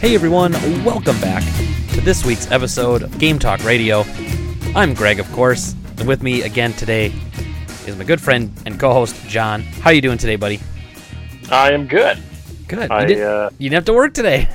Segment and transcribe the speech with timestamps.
[0.00, 0.52] Hey everyone,
[0.82, 1.42] welcome back
[1.90, 4.04] to this week's episode of Game Talk Radio.
[4.74, 7.12] I'm Greg, of course, and with me again today
[7.86, 9.60] is my good friend and co-host John.
[9.60, 10.58] How are you doing today, buddy?
[11.50, 12.16] I am good.
[12.66, 12.90] Good.
[12.90, 14.48] I you, didn't, uh, you didn't have to work today,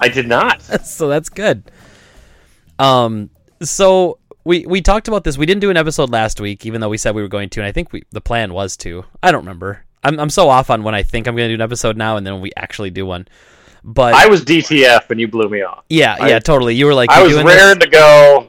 [0.00, 0.60] I did not.
[0.84, 1.70] so that's good.
[2.80, 3.30] Um,
[3.62, 5.38] so we we talked about this.
[5.38, 7.60] We didn't do an episode last week, even though we said we were going to,
[7.60, 9.04] and I think we the plan was to.
[9.22, 9.84] I don't remember.
[10.02, 12.16] I'm I'm so off on when I think I'm going to do an episode now,
[12.16, 13.28] and then when we actually do one.
[13.82, 15.84] But I was DTF and you blew me off.
[15.88, 16.74] yeah, I- yeah, totally.
[16.74, 18.48] You were like, I was raring this?" to go,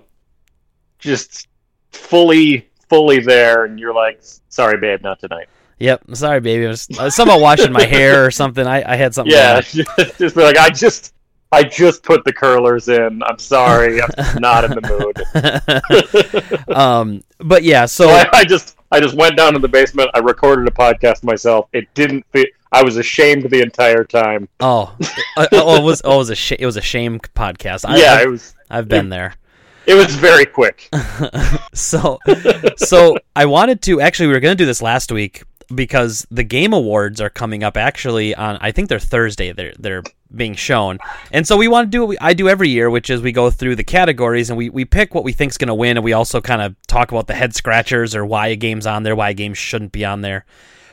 [1.00, 1.47] just
[1.92, 5.47] fully, fully there, and you're like, "Sorry, babe, not tonight."
[5.80, 6.03] Yep.
[6.14, 6.66] Sorry, baby.
[6.66, 8.67] I was uh, somehow washing my hair or something.
[8.67, 9.33] I, I had something.
[9.33, 9.61] Yeah,
[10.17, 11.16] just like, I just,
[11.52, 13.23] I just put the curlers in.
[13.23, 16.67] I'm sorry, I'm not in the mood.
[16.75, 17.86] um, but yeah.
[17.88, 20.11] So So I, I just, I just went down to the basement.
[20.14, 21.70] I recorded a podcast myself.
[21.73, 22.50] It didn't fit.
[22.73, 24.48] I was ashamed the entire time.
[24.59, 24.95] oh,
[25.38, 27.88] uh, oh, it was oh, it was a sh- it was a shame podcast.
[27.88, 29.36] I, yeah, I've, it was, I've been there.
[29.86, 30.89] it was very quick.
[31.73, 32.20] so
[32.78, 36.44] so I wanted to actually we were going to do this last week because the
[36.44, 40.97] game awards are coming up actually on I think they're Thursday they're they're being shown.
[41.31, 43.31] And so we want to do what we, I do every year which is we
[43.31, 46.03] go through the categories and we we pick what we think's going to win and
[46.03, 49.16] we also kind of talk about the head scratchers or why a game's on there,
[49.16, 50.45] why a game shouldn't be on there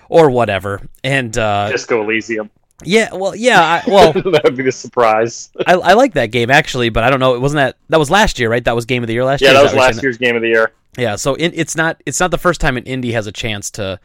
[0.08, 0.80] or whatever.
[1.04, 2.50] And uh Disco Elysium.
[2.84, 5.50] yeah, well yeah, I, well that would be the surprise.
[5.66, 7.34] I, I like that game actually, but I don't know.
[7.34, 8.64] It wasn't that that was last year, right?
[8.64, 9.50] That was game of the year last year.
[9.50, 9.62] Yeah, year.
[9.62, 10.72] that Is was last year's game of the year.
[10.96, 14.00] Yeah, so it's not it's not the first time an indie has a chance to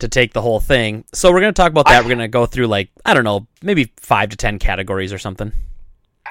[0.00, 1.04] to take the whole thing.
[1.12, 1.98] So we're gonna talk about that.
[1.98, 5.18] I- we're gonna go through like I don't know, maybe five to ten categories or
[5.18, 5.52] something.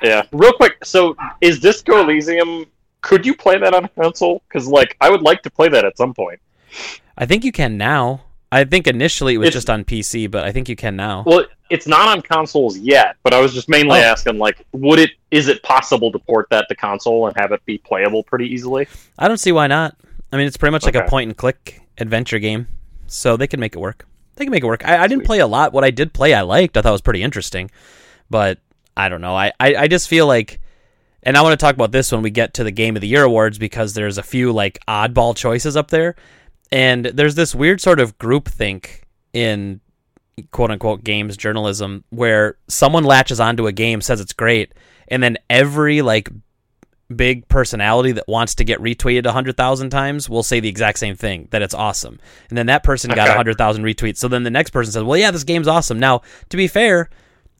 [0.01, 0.23] Yeah.
[0.31, 2.65] Real quick, so is Disco Elysium?
[3.01, 4.41] Could you play that on a console?
[4.47, 6.39] Because like, I would like to play that at some point.
[7.17, 8.21] I think you can now.
[8.51, 11.23] I think initially it was It's- just on PC, but I think you can now.
[11.25, 14.03] Well, it's not on consoles yet, but I was just mainly Oh.
[14.03, 15.09] asking, like, would it?
[15.31, 18.87] Is it possible to port that to console and have it be playable pretty easily?
[19.17, 19.95] I don't see why not.
[20.31, 22.67] I mean, it's pretty much like a point and click adventure game,
[23.13, 24.05] so they can make it work.
[24.35, 24.85] They can make it work.
[24.85, 25.73] I, I didn't play a lot.
[25.73, 26.75] What I did play, I liked.
[26.75, 27.69] I thought was pretty interesting,
[28.29, 28.59] but
[28.97, 29.35] I don't know.
[29.35, 30.59] I, I, I just feel like,
[31.21, 33.07] and I want to talk about this when we get to the Game of the
[33.07, 36.15] Year awards because there's a few like oddball choices up there,
[36.71, 39.01] and there's this weird sort of groupthink
[39.31, 39.79] in
[40.51, 44.73] quote unquote games journalism where someone latches onto a game, says it's great,
[45.07, 46.29] and then every like
[47.13, 51.47] big personality that wants to get retweeted 100,000 times will say the exact same thing
[51.51, 52.19] that it's awesome.
[52.49, 53.29] And then that person got Okay.
[53.29, 54.17] 100,000 retweets.
[54.17, 57.09] So then the next person says, "Well, yeah, this game's awesome." Now, to be fair,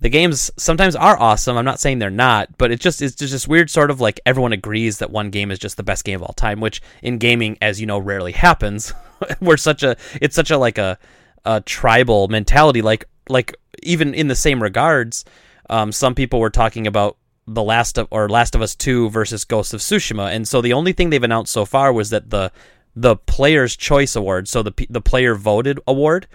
[0.02, 1.58] the games sometimes are awesome.
[1.58, 4.20] I'm not saying they're not, but it's just it's just this weird sort of like
[4.26, 7.18] everyone agrees that one game is just the best game of all time, which in
[7.20, 8.94] gaming as you know rarely happens.
[9.40, 10.98] We're such a it's such a like a
[11.46, 15.26] a tribal mentality like like even in the same regards
[15.70, 17.18] um, some people were talking about
[17.48, 20.72] the last of or last of us 2 versus ghost of tsushima and so the
[20.74, 22.52] only thing they've announced so far was that the
[22.96, 26.26] the player's choice award so the the player voted award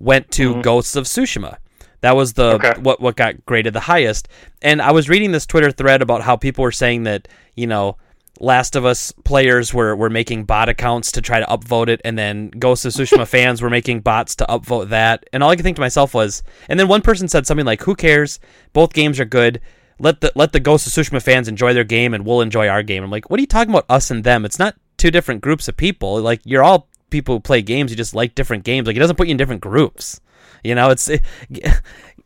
[0.00, 0.62] went to Mhm.
[0.62, 1.58] ghosts of tsushima
[2.00, 2.74] that was the Okay.
[2.80, 4.26] what what got graded the highest
[4.60, 7.96] and i was reading this twitter thread about how people were saying that you know
[8.40, 12.16] Last of Us players were, were making bot accounts to try to upvote it, and
[12.16, 15.24] then Ghost of Tsushima fans were making bots to upvote that.
[15.32, 17.82] And all I could think to myself was, and then one person said something like,
[17.82, 18.38] "Who cares?
[18.72, 19.60] Both games are good.
[19.98, 22.82] Let the let the Ghost of Tsushima fans enjoy their game, and we'll enjoy our
[22.82, 23.86] game." I'm like, "What are you talking about?
[23.88, 24.44] Us and them?
[24.44, 26.20] It's not two different groups of people.
[26.20, 27.90] Like you're all people who play games.
[27.90, 28.86] You just like different games.
[28.86, 30.20] Like it doesn't put you in different groups.
[30.64, 31.08] You know, it's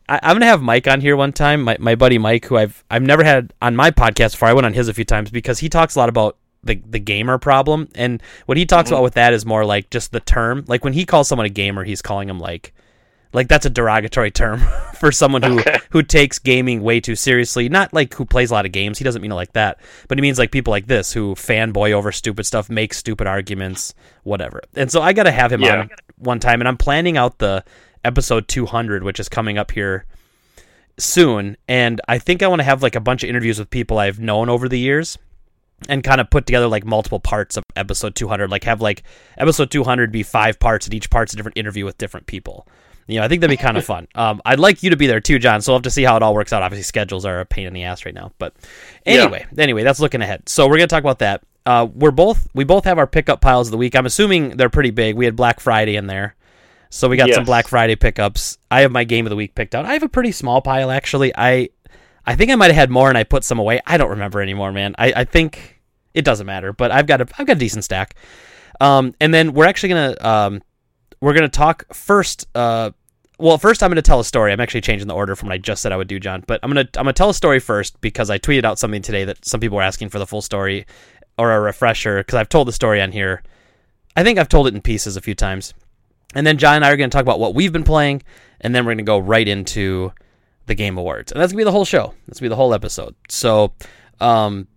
[0.09, 1.61] I, I'm gonna have Mike on here one time.
[1.63, 4.49] My, my buddy Mike, who I've I've never had on my podcast before.
[4.49, 6.99] I went on his a few times because he talks a lot about the the
[6.99, 8.93] gamer problem, and what he talks Mhm.
[8.93, 10.65] about with that is more like just the term.
[10.67, 12.73] Like when he calls someone a gamer, he's calling them like
[13.33, 14.59] like that's a derogatory term
[14.99, 15.77] for someone who Okay.
[15.89, 17.67] who takes gaming way too seriously.
[17.69, 18.97] Not like who plays a lot of games.
[18.97, 21.91] He doesn't mean it like that, but he means like people like this who fanboy
[21.91, 23.93] over stupid stuff, make stupid arguments,
[24.23, 24.61] whatever.
[24.75, 25.79] And so I got to have him Yeah.
[25.81, 27.63] on one time, and I'm planning out the
[28.05, 30.05] episode 200, which is coming up here
[30.97, 31.57] soon.
[31.67, 34.19] And I think I want to have like a bunch of interviews with people I've
[34.19, 35.17] known over the years
[35.89, 39.03] and kind of put together like multiple parts of episode 200 like have like
[39.37, 42.65] episode 200 be five parts and each part's a different interview with different people
[43.07, 44.07] you know i think that'd be kind of fun.
[44.15, 46.15] Um, i'd like you to be there too john so we'll have to see how
[46.17, 46.61] it all works out.
[46.63, 48.53] Obviously schedules are a pain in the ass right now but
[49.05, 49.23] Yeah.
[49.23, 50.47] anyway anyway that's looking ahead.
[50.49, 51.41] So we're gonna talk about that.
[51.65, 53.95] Uh, we're both we both have our pickup piles of the week.
[53.95, 55.15] I'm assuming they're pretty big.
[55.15, 56.35] We had black friday in there
[56.89, 58.57] so we got some black friday pickups.
[58.69, 59.85] I have my game of the week picked out.
[59.85, 61.33] I have a pretty small pile actually.
[61.35, 61.69] I
[62.25, 63.81] I think I might have had more and I put some away.
[63.85, 64.93] I don't remember anymore, man.
[64.97, 65.81] I, I think
[66.13, 68.15] it doesn't matter, but I've got a I've got a decent stack.
[68.79, 70.61] Um, and then we're actually gonna um,
[71.23, 72.47] we're gonna talk first.
[72.53, 72.91] Uh,
[73.39, 74.53] well, first I'm going to tell a story.
[74.53, 76.43] I'm actually changing the order from what I just said I would do, John.
[76.45, 78.77] But I'm going to I'm going to tell a story first because I tweeted out
[78.77, 80.85] something today that some people were asking for the full story
[81.37, 83.41] or a refresher because I've told the story on here.
[84.15, 85.73] I think I've told it in pieces a few times.
[86.35, 88.23] And then John and I are going to talk about what we've been playing,
[88.61, 90.11] and then we're going to go right into
[90.65, 92.13] the Game Awards, and that's going to be the whole show.
[92.27, 93.15] That's going to be the whole episode.
[93.29, 93.73] So,
[94.19, 94.67] um,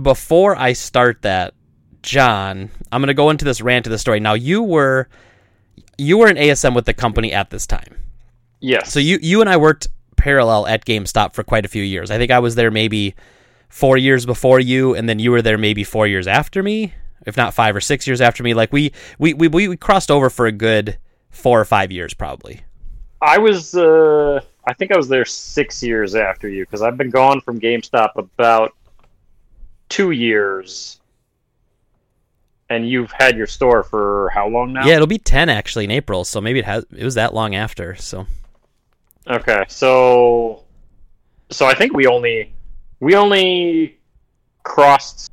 [0.00, 1.54] before I start that,
[2.02, 4.20] John, I'm going to go into this rant of the story.
[4.20, 5.08] Now, you were
[5.98, 8.02] you were an ASM with the company at this time.
[8.60, 8.92] Yes.
[8.92, 12.10] So you you and I worked parallel at GameStop for quite a few years.
[12.10, 13.14] I think I was there maybe
[13.68, 16.94] four years before you, and then you were there maybe four years after me,
[17.26, 18.54] if not five or six years after me.
[18.54, 20.98] Like we we we, we crossed over for a good
[21.30, 22.62] four or five years probably.
[23.20, 27.10] I was, uh, I think I was there six years after you because I've been
[27.10, 28.74] gone from GameStop about
[29.88, 31.00] two years,
[32.70, 34.86] and you've had your store for how long now?
[34.86, 37.54] Yeah, it'll be ten actually in April, so maybe it has it was that long
[37.54, 37.94] after.
[37.96, 38.26] So
[39.30, 40.64] Okay, so,
[41.50, 42.54] so I think we only,
[43.00, 43.98] we only
[44.62, 45.30] crossed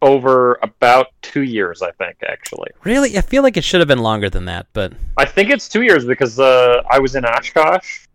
[0.00, 1.82] over about two years.
[1.82, 2.70] I think actually.
[2.84, 5.68] really, I feel like it should have been longer than that, but I think it's
[5.68, 8.06] two years because uh, I was in Oshkosh,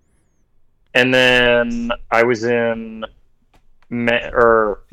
[0.94, 3.06] and then I was in
[3.90, 4.84] Me- or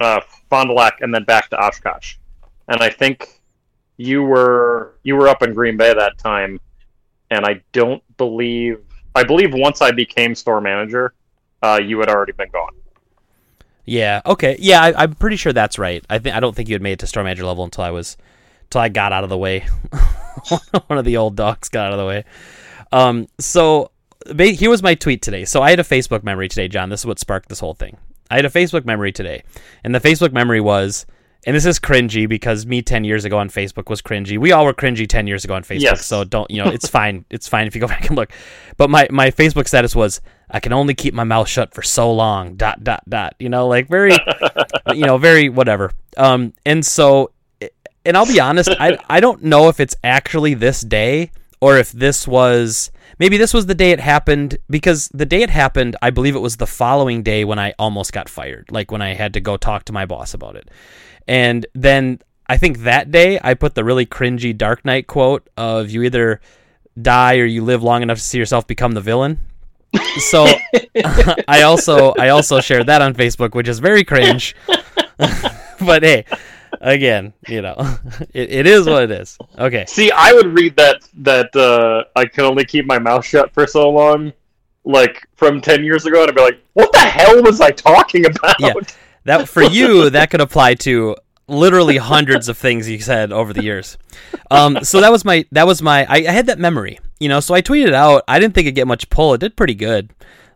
[0.00, 2.16] uh, Fond du Lac, and then back to Oshkosh.
[2.68, 3.40] And I think
[3.96, 6.60] you were you were up in Green Bay that time,
[7.30, 8.80] and I don't believe
[9.14, 11.14] I believe once I became store manager,
[11.62, 12.72] uh, you had already been gone.
[13.84, 14.20] Yeah.
[14.24, 14.56] Okay.
[14.60, 16.04] Yeah, I, I'm pretty sure that's right.
[16.08, 17.90] I think I don't think you had made it to store manager level until I
[17.90, 18.16] was,
[18.64, 19.60] until I got out of the way.
[20.86, 22.24] One of the old dogs got out of the way.
[22.92, 23.28] Um.
[23.38, 23.90] So
[24.38, 25.44] here was my tweet today.
[25.44, 26.88] So I had a Facebook memory today, John.
[26.88, 27.96] This is what sparked this whole thing.
[28.30, 29.42] I had a Facebook memory today,
[29.82, 31.04] and the Facebook memory was,
[31.46, 34.38] and this is cringy because me ten years ago on Facebook was cringy.
[34.38, 35.80] We all were cringy ten years ago on Facebook.
[35.82, 36.06] Yes.
[36.06, 36.70] So don't you know?
[36.74, 37.24] It's fine.
[37.30, 38.32] It's fine if you go back and look.
[38.76, 42.12] But my my Facebook status was, I can only keep my mouth shut for so
[42.12, 42.54] long.
[42.54, 43.34] Dot dot dot.
[43.38, 44.12] You know, like very,
[44.94, 45.90] you know, very whatever.
[46.16, 47.32] Um, and so,
[48.04, 51.90] and I'll be honest, I I don't know if it's actually this day or if
[51.92, 56.10] this was maybe this was the day it happened because the day it happened, I
[56.10, 59.34] believe it was the following day when I almost got fired, like when I had
[59.34, 60.68] to go talk to my boss about it.
[61.28, 65.90] And then I think that day I put the really cringy Dark Knight quote of
[65.90, 66.40] you either
[67.00, 69.38] die or you live long enough to see yourself become the villain.
[70.30, 70.46] So
[71.46, 74.56] I also I also shared that on Facebook, which is very cringe.
[75.78, 76.24] but hey,
[76.80, 77.74] again, you know,
[78.34, 79.38] it, it is what it is.
[79.58, 79.84] Okay.
[79.86, 83.66] See, I would read that that uh, I can only keep my mouth shut for
[83.66, 84.32] so long,
[84.84, 88.26] like from ten years ago, and I'd be like, "What the hell was I talking
[88.26, 88.72] about?" Yeah.
[89.24, 91.16] That for you, that could apply to
[91.50, 93.98] literally hundreds of things you said over the years.
[94.50, 97.40] Um, so that was my that was my I, I had that memory, you know.
[97.40, 98.22] So I tweeted out.
[98.28, 99.34] I didn't think it'd get much pull.
[99.34, 100.10] It did pretty good.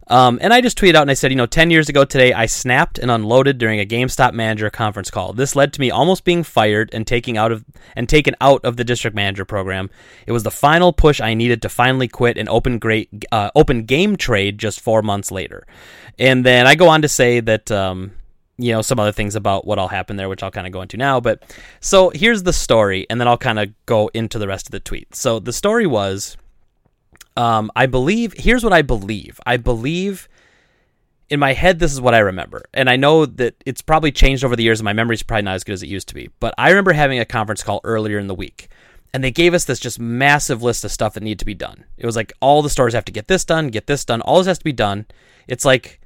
[0.09, 2.33] Um, and I just tweeted out and I said, you know, 10 years ago today,
[2.33, 5.33] I snapped and unloaded during a GameStop manager conference call.
[5.33, 7.64] This led to me almost being fired and taking out of
[7.97, 9.90] and taken out of the district manager program.
[10.26, 13.85] It was the final push I needed to finally quit and open great uh, open
[13.85, 15.67] game trade just four months later.
[16.19, 17.71] And then I go on to say that.
[17.71, 18.12] Um,
[18.57, 20.81] you know some other things about what all happened there which i'll kind of go
[20.81, 21.43] into now but
[21.81, 24.78] so here's the story and then i'll kind of go into the rest of the
[24.78, 26.37] tweet so the story was
[27.37, 29.41] um, i believe here's what i believe.
[29.47, 30.29] I believe
[31.31, 32.64] in my head this is what i remember.
[32.73, 35.55] And i know that it's probably changed over the years and my memory's probably not
[35.55, 36.31] as good as it used to be.
[36.41, 38.69] But i remember having a conference call earlier in the week.
[39.12, 41.85] And they gave us this just massive list of stuff that needed to be done.
[41.97, 44.21] It was like all the stores have to get this done get this done.
[44.23, 45.07] All this has to be done.
[45.47, 46.00] It's like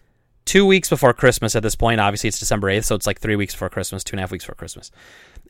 [0.49, 2.01] two weeks before Christmas at this point.
[2.01, 4.33] Obviously, it's December 8th, so it's like three weeks before Christmas, two and a half
[4.33, 4.91] weeks before Christmas.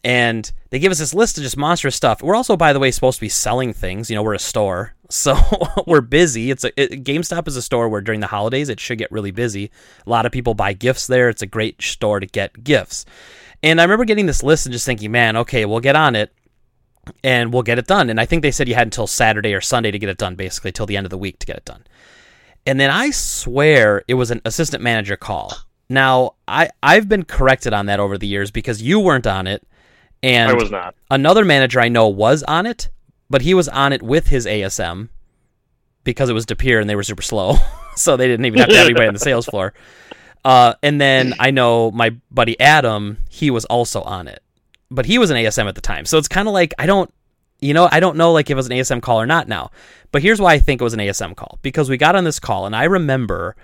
[0.05, 2.23] And they give us this list of just monstrous stuff.
[2.23, 4.11] We're also, by the way, supposed to be selling things.
[4.11, 5.37] You know, we're a store, so
[5.87, 6.51] we're busy.
[6.51, 9.31] It's a it, GameStop is a store where during the holidays it should get really
[9.31, 9.71] busy.
[10.07, 11.29] A lot of people buy gifts there.
[11.29, 13.05] It's a great store to get gifts.
[13.63, 16.33] And I remember getting this list and just thinking, man, okay, we'll get on it
[17.25, 18.11] and we'll get it done.
[18.11, 20.37] And I think they said you had until Saturday or Sunday to get it done,
[20.37, 21.85] basically, till the end of the week to get it done.
[22.67, 25.55] And then I swear it was an assistant manager call.
[25.89, 29.67] Now, I, I've been corrected on that over the years because you weren't on it.
[30.23, 30.95] And I was not.
[31.11, 32.89] another manager I know was on it,
[33.31, 35.09] but he was on it with his ASM
[36.05, 37.57] because it was De Pere and they were super slow.
[37.97, 39.75] so they didn't even have to have anybody on the sales floor.
[40.45, 44.43] Uh, and then I know my buddy Adam, he was also on it,
[44.91, 46.05] but he was an ASM at the time.
[46.05, 47.13] So it's kind of like I don't,
[47.61, 49.71] you know, I don't know like if it was an ASM call or not now.
[50.11, 52.41] But here's why I think it was an ASM call because we got on this
[52.41, 53.57] call and I remember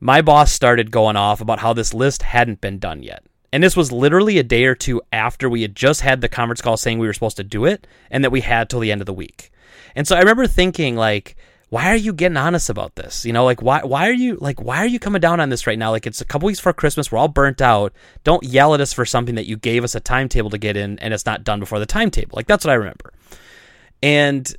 [0.00, 3.22] my boss started going off about how this list hadn't been done yet.
[3.52, 6.60] And this was literally a day or two after we had just had the conference
[6.60, 9.02] call saying we were supposed to do it and that we had till the end
[9.02, 9.50] of the week.
[9.94, 11.36] And so I remember thinking like
[11.70, 13.24] why are you getting honest about this?
[13.24, 15.66] You know, like why why are you like why are you coming down on this
[15.66, 15.92] right now?
[15.92, 17.92] Like it's a couple weeks before Christmas, we're all burnt out.
[18.24, 20.98] Don't yell at us for something that you gave us a timetable to get in
[20.98, 22.36] and it's not done before the timetable.
[22.36, 23.12] Like that's what I remember.
[24.02, 24.52] And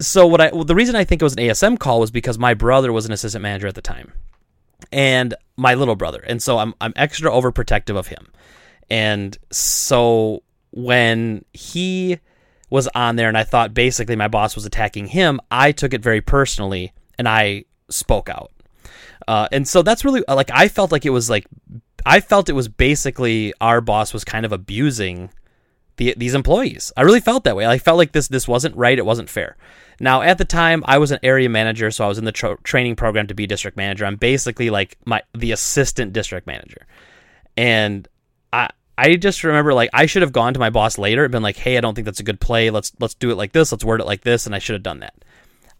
[0.00, 2.38] so what I well, the reason I think it was an ASM call was because
[2.38, 4.12] my brother was an assistant manager at the time.
[4.92, 6.22] And my little brother.
[6.26, 8.26] And so I'm I'm extra overprotective of him.
[8.90, 10.42] And so
[10.72, 12.18] when he
[12.68, 16.02] was on there and I thought basically my boss was attacking him, I took it
[16.02, 18.50] very personally and I spoke out.
[19.28, 21.46] Uh, and so that's really like I felt like it was like
[22.04, 25.30] I felt it was basically our boss was kind of abusing
[25.96, 26.92] the, these employees.
[26.96, 27.66] I really felt that way.
[27.66, 28.98] I felt like this this wasn't right.
[28.98, 29.56] It wasn't fair.
[30.00, 32.58] Now at the time I was an area manager, so I was in the tra-
[32.62, 34.04] training program to be district manager.
[34.04, 36.86] I'm basically like my the assistant district manager,
[37.56, 38.08] and
[38.52, 41.42] I I just remember like I should have gone to my boss later and been
[41.42, 42.70] like, "Hey, I don't think that's a good play.
[42.70, 43.72] Let's let's do it like this.
[43.72, 45.14] Let's word it like this." And I should have done that.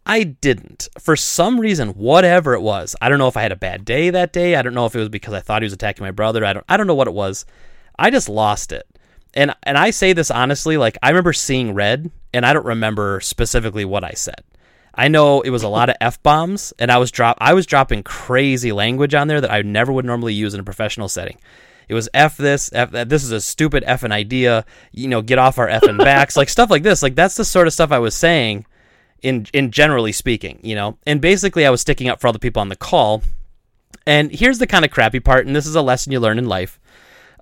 [0.04, 0.88] I didn't.
[0.98, 4.10] For some reason, whatever it was, I don't know if I had a bad day
[4.10, 4.56] that day.
[4.56, 6.44] I don't know if it was because I thought he was attacking my brother.
[6.44, 7.44] I don't I don't know what it was.
[7.98, 8.86] I just lost it.
[9.34, 13.20] And and I say this honestly, like I remember seeing red and I don't remember
[13.20, 14.42] specifically what I said.
[14.94, 17.66] I know it was a lot of f bombs, and I was drop I was
[17.66, 21.38] dropping crazy language on there that I never would normally use in a professional setting.
[21.88, 23.08] It was F this, F that.
[23.08, 24.64] This is a stupid effing idea.
[24.92, 26.36] You know, get off our f and backs.
[26.36, 27.02] like stuff like this.
[27.02, 28.66] Like that's the sort of stuff I was saying
[29.22, 30.98] in in generally speaking, you know.
[31.06, 33.22] And basically I was sticking up for all the people on the call.
[34.06, 36.46] And here's the kind of crappy part, and this is a lesson you learn in
[36.46, 36.80] life.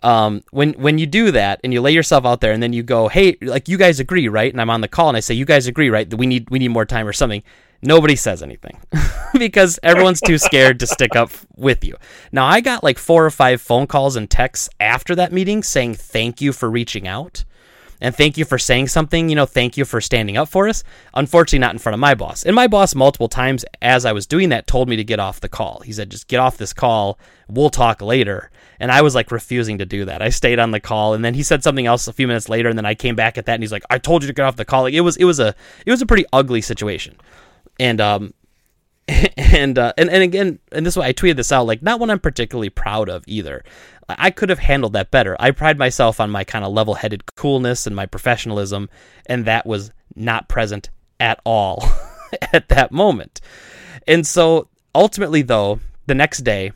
[0.02, 2.82] Um, when when you do that and you lay yourself out there and then you
[2.82, 4.50] go, hey, like you guys agree, right?
[4.50, 6.08] And I'm on the call and I say, you guys agree, right?
[6.08, 7.42] That we need we need more time or something
[7.82, 8.78] nobody says anything
[9.38, 11.96] because everyone's too scared to stick up with you.
[12.32, 15.94] Now, I got like four or five phone calls and texts after that meeting saying
[15.94, 17.44] thank you for reaching out
[18.00, 19.28] and thank you for saying something.
[19.28, 20.82] You know, thank you for standing up for us.
[21.14, 22.44] Unfortunately, not in front of my boss.
[22.44, 25.40] And my boss, multiple times as I was doing that, told me to get off
[25.40, 25.80] the call.
[25.80, 27.18] He said, just get off this call.
[27.48, 28.50] We'll talk later.
[28.80, 30.22] And I was like refusing to do that.
[30.22, 32.68] I stayed on the call, and then he said something else a few minutes later,
[32.68, 34.46] and then I came back at that, and he's like, "I told you to get
[34.46, 35.54] off the call." Like, it was, it was a,
[35.86, 37.16] it was a pretty ugly situation
[37.80, 38.34] and um
[39.36, 42.20] and uh, and and again, and this I tweeted this out, like not one I'm
[42.20, 43.64] particularly proud of either.
[44.08, 45.36] I could have handled that better.
[45.40, 48.88] I pride myself on my kind of level-headed coolness and my professionalism,
[49.26, 51.88] and that was not present at all
[52.52, 53.40] at that moment.
[54.06, 56.72] And so ultimately, though, the next day,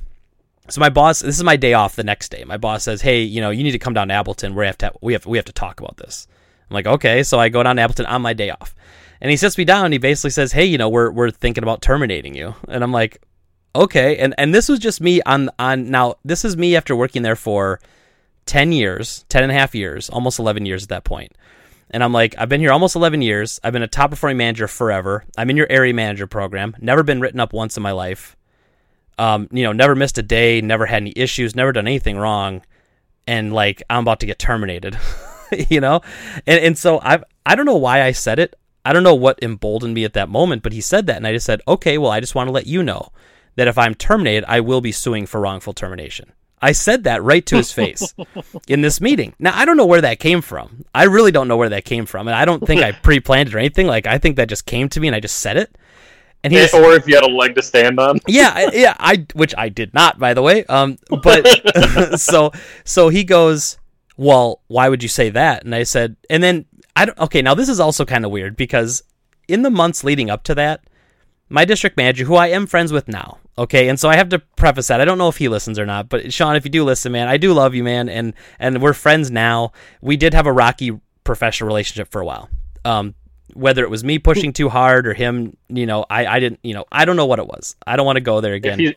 [0.69, 1.97] so my boss, this is my day off.
[1.97, 4.15] The next day, my boss says, "Hey, you know, you need to come down to
[4.15, 4.55] Appleton.
[4.55, 6.27] We have to we have we have to talk about this."
[6.71, 8.75] I'm like, "Okay." So I go down to Appleton on my day off
[9.21, 9.91] and he sits me down.
[9.91, 13.23] he basically says, "Hey, you know, we're we're thinking about terminating you." And I'm like,
[13.75, 16.17] "Okay." And and this was just me on on now.
[16.25, 17.81] This is me after working there for
[18.47, 21.33] ten years, 10 and a half years, almost eleven years at that point.
[21.91, 23.61] And I'm like, I've been here almost 11 years.
[23.63, 25.25] I've been a top performing manager forever.
[25.39, 26.75] I'm in your area manager program.
[26.81, 28.37] Never been written up once in my life.
[29.19, 32.63] Um, you know, never missed a day, never had any issues, never done anything wrong.
[33.27, 34.99] And like, I'm about to get terminated,
[35.69, 36.01] you know?
[36.47, 38.59] And, and so I've, I don't know why I said it.
[38.85, 41.33] I don't know what emboldened me at that moment, but he said that, and I
[41.33, 43.13] just said, okay, well, I just want to let you know
[43.57, 46.33] that if I'm terminated, I will be suing for wrongful termination.
[46.61, 48.15] I said that right to his face
[48.69, 49.35] in this meeting.
[49.39, 50.85] Now, I don't know where that came from.
[50.95, 52.27] I really don't know where that came from.
[52.27, 53.87] And I don't think I pre planned it or anything.
[53.87, 55.77] Like, I think that just came to me and I just said it.
[56.45, 58.21] And he just, or if you had a leg to stand on.
[58.29, 60.65] yeah, yeah, I which I did not, by the way.
[60.67, 61.47] Um, but
[62.21, 62.53] so
[62.85, 63.79] so he goes,
[64.19, 65.65] well, why would you say that?
[65.65, 67.19] And I said, and then I don't.
[67.19, 69.03] Okay, now this is also kind of weird because
[69.49, 70.85] in the months leading up to that,
[71.49, 74.39] my district manager, who I am friends with now, okay, and so I have to
[74.39, 76.85] preface that I don't know if he listens or not, but Sean, if you do
[76.85, 79.73] listen, man, I do love you, man, and and we're friends now.
[80.03, 82.51] We did have a rocky professional relationship for a while.
[82.85, 83.15] Um,
[83.53, 86.75] whether it was me pushing too hard or him, you know, I I didn't, you
[86.75, 87.77] know, I don't know what it was.
[87.87, 88.81] I don't want to go there again.
[88.81, 88.97] If,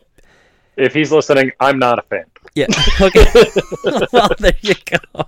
[0.76, 2.24] if he's listening, I'm not a fan.
[2.54, 2.66] Yeah.
[3.00, 3.24] Okay.
[4.12, 5.24] well, there you go.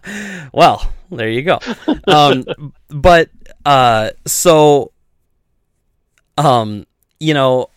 [0.53, 1.59] Well, there you go.
[2.07, 2.45] Um,
[2.89, 3.31] but
[3.65, 4.93] uh, so,
[6.37, 6.87] um,
[7.19, 7.71] you know,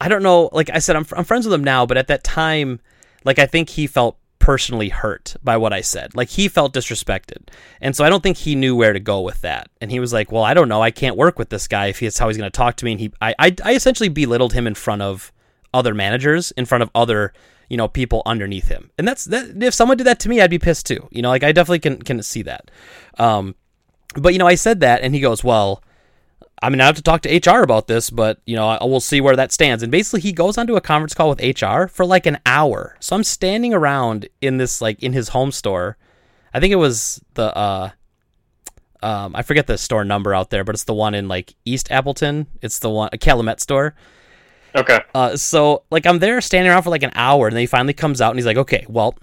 [0.00, 0.50] I don't know.
[0.52, 2.80] Like I said, I'm I'm friends with him now, but at that time,
[3.24, 6.16] like I think he felt personally hurt by what I said.
[6.16, 7.48] Like he felt disrespected.
[7.80, 9.70] And so I don't think he knew where to go with that.
[9.80, 10.82] And he was like, "Well, I don't know.
[10.82, 12.92] I can't work with this guy if he's how he's going to talk to me."
[12.92, 15.32] And he I, I I essentially belittled him in front of
[15.72, 17.32] other managers, in front of other
[17.68, 20.50] you know people underneath him and that's that if someone did that to me i'd
[20.50, 22.68] be pissed too you know like i definitely can can see that
[23.16, 23.54] um
[24.16, 25.80] but you know i said that and he goes well
[26.62, 29.00] i mean i have to talk to hr about this but you know I, we'll
[29.00, 32.04] see where that stands and basically he goes onto a conference call with hr for
[32.04, 35.96] like an hour so i'm standing around in this like in his home store
[36.52, 37.90] i think it was the uh
[39.02, 41.90] Um, I forget the store number out there, but it's the one in like East
[41.90, 42.46] Appleton.
[42.60, 43.94] It's the one a Calumet store.
[44.76, 45.00] Okay.
[45.14, 47.94] Uh, so like I'm there standing around for like an hour, and then he finally
[47.94, 49.14] comes out and he's like, "Okay, well,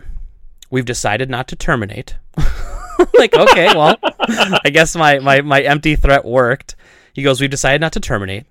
[0.72, 2.16] we've decided not to terminate."
[3.20, 3.96] like, okay, well,
[4.66, 6.76] I guess my, my my empty threat worked.
[7.18, 8.46] He goes, "We've decided not to terminate,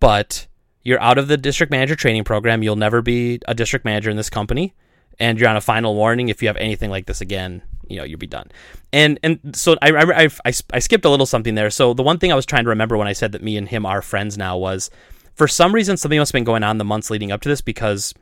[0.00, 0.48] but
[0.82, 2.64] you're out of the district manager training program.
[2.64, 4.74] You'll never be a district manager in this company,
[5.20, 6.28] and you're on a final warning.
[6.28, 8.50] If you have anything like this again, you know you'll be done."
[8.92, 11.70] And and so I I, I I skipped a little something there.
[11.70, 13.68] So the one thing I was trying to remember when I said that me and
[13.68, 14.90] him are friends now was
[15.36, 17.60] for some reason something must have been going on the months leading up to this
[17.60, 18.12] because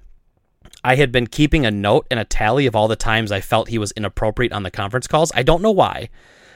[0.85, 3.69] I had been keeping a note and a tally of all the times I felt
[3.71, 5.33] he was inappropriate on the conference calls.
[5.35, 6.11] I don't know why,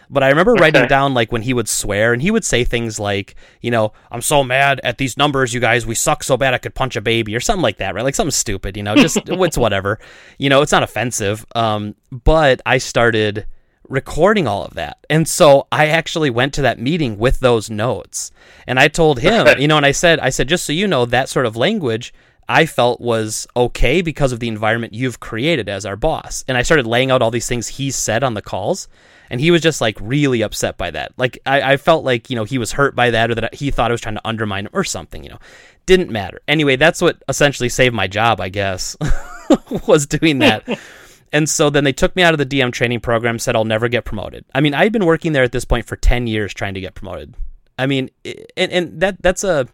[0.09, 2.99] but I remember writing down like when he would swear and he would say things
[3.01, 5.87] like, you know, I'm so mad at these numbers, you guys.
[5.87, 8.05] We suck so bad I could punch a baby or something like that, right?
[8.05, 9.99] Like something stupid, you know, just it's whatever.
[10.39, 11.45] You know, it's not offensive.
[11.55, 13.47] Um, but I started
[13.89, 14.99] recording all of that.
[15.09, 18.31] And so I actually went to that meeting with those notes.
[18.67, 21.05] And I told him, you know, and I said, I said, just so you know,
[21.07, 22.13] that sort of language
[22.49, 26.45] I felt was okay because of the environment you've created as our boss.
[26.47, 28.89] And I started laying out all these things he said on the calls.
[29.29, 31.13] And he was just like really upset by that.
[31.17, 33.73] Like I, I felt like, you know, he was hurt by that or that he
[33.73, 35.39] thought I was trying to undermine him or something, you know.
[35.87, 36.41] Didn't matter.
[36.47, 38.97] Anyway, that's what essentially saved my job, I guess,
[39.87, 40.67] was doing that.
[41.33, 43.89] And so then they took me out of the DM training program, said I'll never
[43.89, 44.45] get promoted.
[44.55, 46.95] I mean, I'd been working there at this point for 10 years trying to get
[46.95, 47.35] promoted.
[47.79, 48.11] I mean,
[48.57, 49.69] and, and that that's a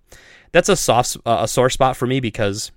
[0.53, 2.71] that's a soft uh, a sore spot for me because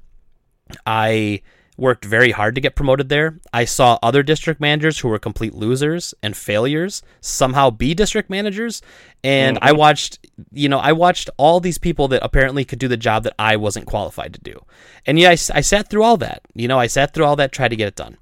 [0.85, 1.41] I
[1.77, 3.37] worked very hard to get promoted there.
[3.51, 8.81] I saw other district managers who were complete losers and failures somehow be district managers
[9.23, 9.67] and mm-hmm.
[9.67, 13.23] I watched you know I watched all these people that apparently could do the job
[13.23, 14.63] that I wasn't qualified to do.
[15.05, 16.41] And yeah, I, I sat through all that.
[16.53, 18.17] You know, I sat through all that tried to get it done.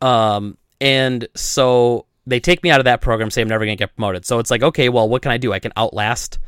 [0.00, 3.82] Um, and so they take me out of that program, say I'm never going to
[3.82, 4.26] get promoted.
[4.26, 5.52] So it's like, okay, well, what can I do?
[5.52, 6.38] I can outlast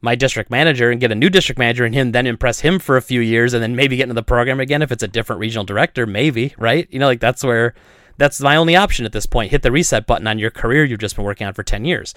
[0.00, 2.96] my district manager and get a new district manager and him then impress him for
[2.96, 5.40] a few years and then maybe get into the program again if it's a different
[5.40, 6.86] regional director, maybe, right?
[6.90, 7.74] You know, like that's where
[8.18, 9.50] that's my only option at this point.
[9.50, 12.14] Hit the reset button on your career you've just been working on for 10 years.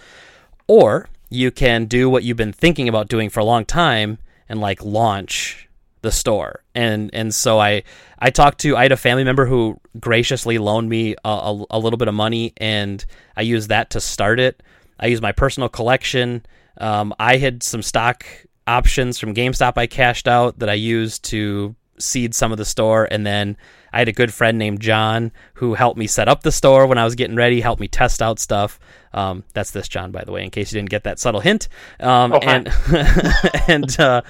[0.67, 4.59] Or you can do what you've been thinking about doing for a long time and
[4.59, 5.69] like launch
[6.01, 6.63] the store.
[6.73, 7.83] And and so I
[8.19, 11.79] I talked to I had a family member who graciously loaned me a, a, a
[11.79, 13.03] little bit of money, and
[13.35, 14.63] I used that to start it.
[14.99, 16.45] I used my personal collection.
[16.79, 18.25] Um, I had some stock
[18.67, 23.07] options from GameStop I cashed out that I used to seed some of the store,
[23.11, 23.57] and then
[23.91, 26.97] I had a good friend named John who helped me set up the store when
[26.97, 28.79] I was getting ready, helped me test out stuff.
[29.11, 31.67] Um, that's this John, by the way, in case you didn't get that subtle hint.
[31.99, 32.69] Um, oh, and
[33.67, 34.21] and, uh,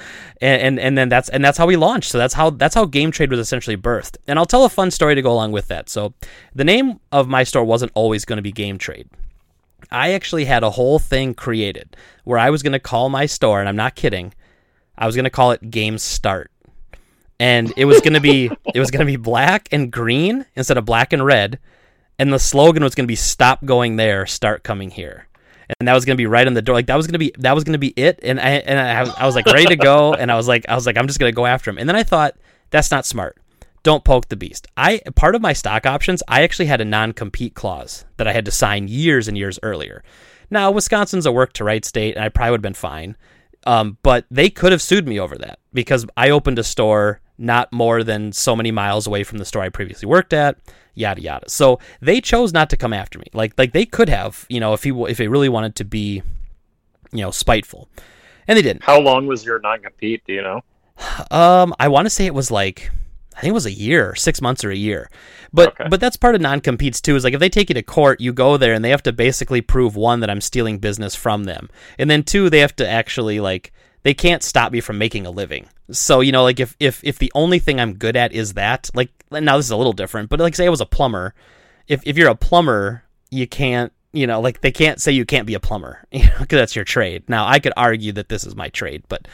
[0.41, 2.09] and and then that's and that's how we launched.
[2.09, 4.17] So that's how that's how Game Trade was essentially birthed.
[4.27, 5.89] And I'll tell a fun story to go along with that.
[5.89, 6.13] So
[6.55, 9.09] the name of my store wasn't always going to be Game Trade.
[9.91, 13.59] I actually had a whole thing created where I was going to call my store,
[13.59, 14.33] and I'm not kidding.
[14.97, 16.51] I was going to call it Game Start
[17.39, 21.13] and it was gonna be it was gonna be black and green instead of black
[21.13, 21.59] and red,
[22.17, 25.27] and the slogan was gonna be "Stop going there, start coming here."
[25.79, 26.75] And that was gonna be right on the door.
[26.75, 28.19] Like that was gonna be that was gonna be it.
[28.23, 30.13] And I and I, I was like ready to go.
[30.13, 31.77] And I was like I was like I'm just gonna go after him.
[31.77, 32.35] And then I thought
[32.71, 33.37] that's not smart.
[33.83, 34.67] Don't poke the beast.
[34.75, 38.45] I part of my stock options, I actually had a non-compete clause that I had
[38.45, 40.03] to sign years and years earlier.
[40.49, 43.15] Now Wisconsin's a work to right state, and I probably would have been fine.
[43.65, 47.71] Um, but they could have sued me over that because I opened a store not
[47.71, 50.57] more than so many miles away from the store I previously worked at,
[50.93, 51.49] yada yada.
[51.49, 53.25] So they chose not to come after me.
[53.33, 56.21] Like like they could have, you know, if he if they really wanted to be,
[57.11, 57.89] you know, spiteful,
[58.47, 58.83] and they didn't.
[58.83, 60.23] How long was your non compete?
[60.25, 60.61] Do you know?
[61.31, 62.91] Um, I want to say it was like
[63.39, 65.09] I think it was a year, six months or a year.
[65.53, 65.87] But okay.
[65.89, 67.15] but that's part of non competes too.
[67.15, 69.13] Is like if they take you to court, you go there and they have to
[69.13, 72.87] basically prove one that I'm stealing business from them, and then two they have to
[72.87, 73.71] actually like
[74.03, 75.67] they can't stop me from making a living.
[75.89, 78.89] So, you know, like if if if the only thing I'm good at is that,
[78.93, 81.33] like now this is a little different, but like say I was a plumber,
[81.87, 85.47] if if you're a plumber, you can't, you know, like they can't say you can't
[85.47, 87.23] be a plumber, you know, cuz that's your trade.
[87.29, 89.27] Now, I could argue that this is my trade, but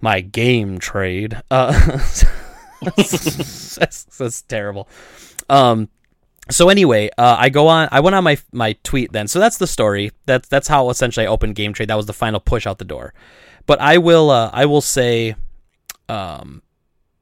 [0.00, 1.98] my game trade uh
[2.96, 4.88] that's, that's terrible.
[5.48, 5.88] Um
[6.50, 7.88] so anyway, uh, I go on.
[7.92, 9.28] I went on my my tweet then.
[9.28, 10.10] So that's the story.
[10.26, 11.88] That's that's how essentially I opened Game Trade.
[11.88, 13.14] That was the final push out the door.
[13.66, 15.36] But I will uh, I will say,
[16.08, 16.62] um,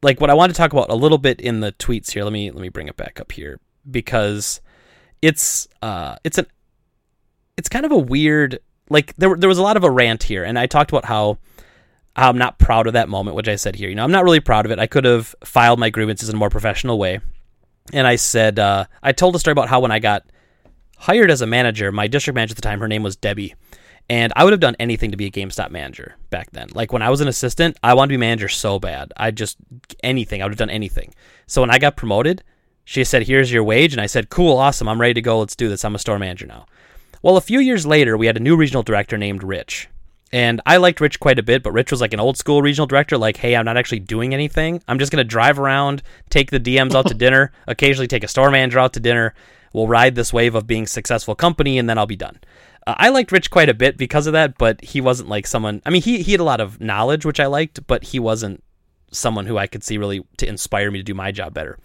[0.03, 2.25] like what I want to talk about a little bit in the tweets here.
[2.25, 4.63] Let me let me bring it back up here because
[5.21, 6.47] it's uh it's an
[7.59, 10.45] it's kind of a weird like there there was a lot of a rant here,
[10.45, 11.39] and I talked about how.
[12.29, 13.89] I'm not proud of that moment, which I said here.
[13.89, 14.79] You know, I'm not really proud of it.
[14.79, 17.21] I could have filed my grievances in a more professional way.
[17.93, 20.25] And I said, uh, I told a story about how when I got
[20.97, 21.91] hired as a manager.
[21.91, 23.55] My district manager at the time, her name was Debbie.
[24.09, 26.69] And I would have done anything to be a GameStop manager back then.
[26.75, 29.13] Like when I was an assistant, I wanted to be manager so bad.
[29.17, 29.57] I just
[30.03, 30.43] anything.
[30.43, 31.15] I would have done anything.
[31.47, 32.43] So when I got promoted,
[32.85, 34.89] she said, "Here's your wage," and I said, "Cool, awesome.
[34.89, 35.39] I'm ready to go.
[35.39, 35.85] Let's do this.
[35.85, 36.67] I'm a store manager now."
[37.23, 39.89] Well, a few years later, we had a new regional director named Rich.
[40.33, 42.87] And I liked Rich quite a bit, but Rich was like an old school regional
[42.87, 44.81] director, like, hey, I'm not actually doing anything.
[44.87, 48.29] I'm just going to drive around, take the DMs out to dinner, occasionally take a
[48.29, 49.35] store manager out to dinner.
[49.73, 52.39] We'll ride this wave of being successful company, and then I'll be done.
[52.87, 55.83] Uh, I liked Rich quite a bit because of that, but he wasn't like someone.
[55.85, 58.63] I mean, he he had a lot of knowledge, which I liked, but he wasn't
[59.13, 61.79] someone who I could see really to inspire me to do my job better.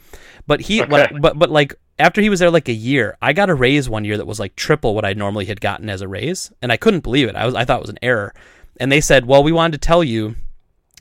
[0.48, 1.10] But he, okay.
[1.20, 4.06] but but like after he was there like a year, I got a raise one
[4.06, 6.78] year that was like triple what I normally had gotten as a raise, and I
[6.78, 7.36] couldn't believe it.
[7.36, 8.34] I was I thought it was an error,
[8.80, 10.36] and they said, "Well, we wanted to tell you,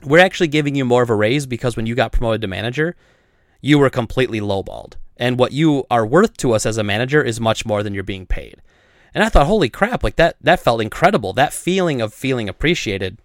[0.03, 2.95] we're actually giving you more of a raise because when you got promoted to manager,
[3.61, 7.39] you were completely lowballed, and what you are worth to us as a manager is
[7.39, 8.61] much more than you're being paid."
[9.13, 10.03] And I thought, "Holy crap!
[10.03, 11.33] Like that that felt incredible.
[11.33, 13.17] That feeling of feeling appreciated."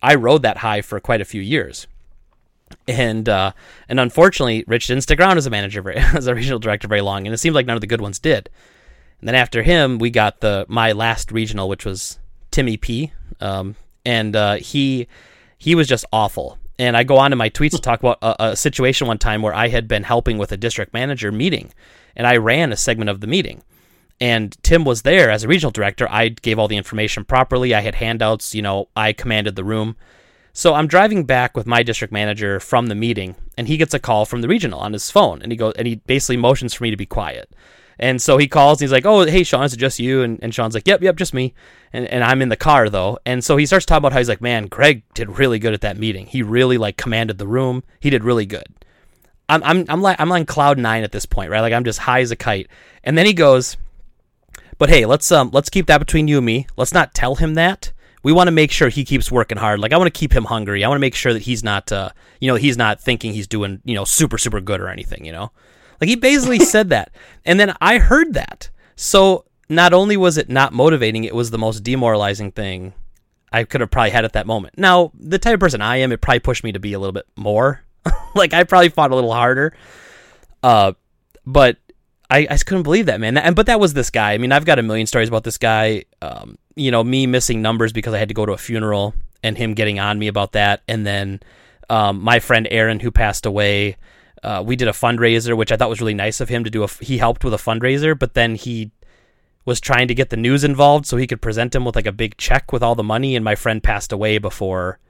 [0.00, 1.88] I rode that high for quite a few years
[2.86, 3.52] and uh,
[3.88, 7.00] and unfortunately, Rich didn't stick around as a manager very, as a regional director very
[7.00, 8.50] long, and it seemed like none of the good ones did.
[9.20, 12.18] And then after him, we got the my last regional, which was
[12.50, 15.08] Timmy P, um, and uh, he
[15.58, 16.58] he was just awful.
[16.78, 19.42] And I go on to my tweets to talk about a, a situation one time
[19.42, 21.72] where I had been helping with a district manager meeting,
[22.14, 23.62] and I ran a segment of the meeting.
[24.20, 26.08] And Tim was there as a regional director.
[26.10, 27.74] I gave all the information properly.
[27.74, 28.54] I had handouts.
[28.54, 29.96] You know, I commanded the room.
[30.58, 34.00] So I'm driving back with my district manager from the meeting, and he gets a
[34.00, 36.82] call from the regional on his phone, and he goes and he basically motions for
[36.82, 37.48] me to be quiet.
[37.96, 40.42] And so he calls and he's like, "Oh, hey, Sean, is it just you?" And,
[40.42, 41.54] and Sean's like, "Yep, yep, just me."
[41.92, 44.28] And and I'm in the car though, and so he starts talking about how he's
[44.28, 46.26] like, "Man, Greg did really good at that meeting.
[46.26, 47.84] He really like commanded the room.
[48.00, 48.66] He did really good."
[49.48, 51.60] I'm I'm I'm like I'm on cloud nine at this point, right?
[51.60, 52.66] Like I'm just high as a kite.
[53.04, 53.76] And then he goes,
[54.76, 56.66] "But hey, let's um let's keep that between you and me.
[56.76, 57.92] Let's not tell him that."
[58.28, 59.80] We want to make sure he keeps working hard.
[59.80, 60.84] Like I want to keep him hungry.
[60.84, 62.10] I want to make sure that he's not, uh,
[62.42, 65.24] you know, he's not thinking he's doing, you know, super super good or anything.
[65.24, 65.50] You know,
[65.98, 67.10] like he basically said that,
[67.46, 68.68] and then I heard that.
[68.96, 72.92] So not only was it not motivating, it was the most demoralizing thing
[73.50, 74.76] I could have probably had at that moment.
[74.76, 77.14] Now, the type of person I am, it probably pushed me to be a little
[77.14, 77.82] bit more.
[78.34, 79.74] like I probably fought a little harder.
[80.62, 80.92] Uh,
[81.46, 81.78] but
[82.28, 83.38] I, I couldn't believe that, man.
[83.38, 84.34] And but that was this guy.
[84.34, 86.04] I mean, I've got a million stories about this guy.
[86.20, 89.56] Um, you know, me missing numbers because I had to go to a funeral, and
[89.56, 91.40] him getting on me about that, and then
[91.90, 93.96] um, my friend Aaron who passed away.
[94.40, 96.84] Uh, we did a fundraiser, which I thought was really nice of him to do.
[96.84, 98.92] A, he helped with a fundraiser, but then he
[99.64, 102.12] was trying to get the news involved so he could present him with like a
[102.12, 105.00] big check with all the money, and my friend passed away before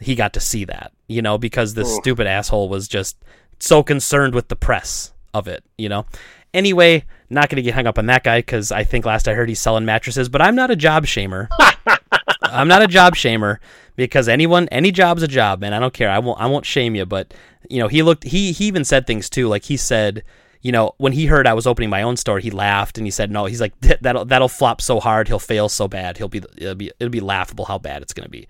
[0.00, 0.92] he got to see that.
[1.08, 3.22] You know, because this stupid asshole was just
[3.58, 5.62] so concerned with the press of it.
[5.76, 6.06] You know,
[6.52, 9.34] Anyway, not going to get hung up on that guy because I think last I
[9.34, 11.48] heard he's selling mattresses, but I'm not a job shamer.
[12.42, 13.58] I'm not a job shamer
[13.96, 15.72] because anyone, any job's a job, man.
[15.72, 16.10] I don't care.
[16.10, 17.32] I won't, I won't shame you, but
[17.68, 19.46] you know, he looked, he, he even said things too.
[19.46, 20.24] Like he said,
[20.62, 23.10] you know, when he heard I was opening my own store, he laughed and he
[23.10, 26.42] said, "No, he's like that'll that'll flop so hard, he'll fail so bad, he'll be
[26.58, 28.46] it'll be it'll be laughable how bad it's going to be."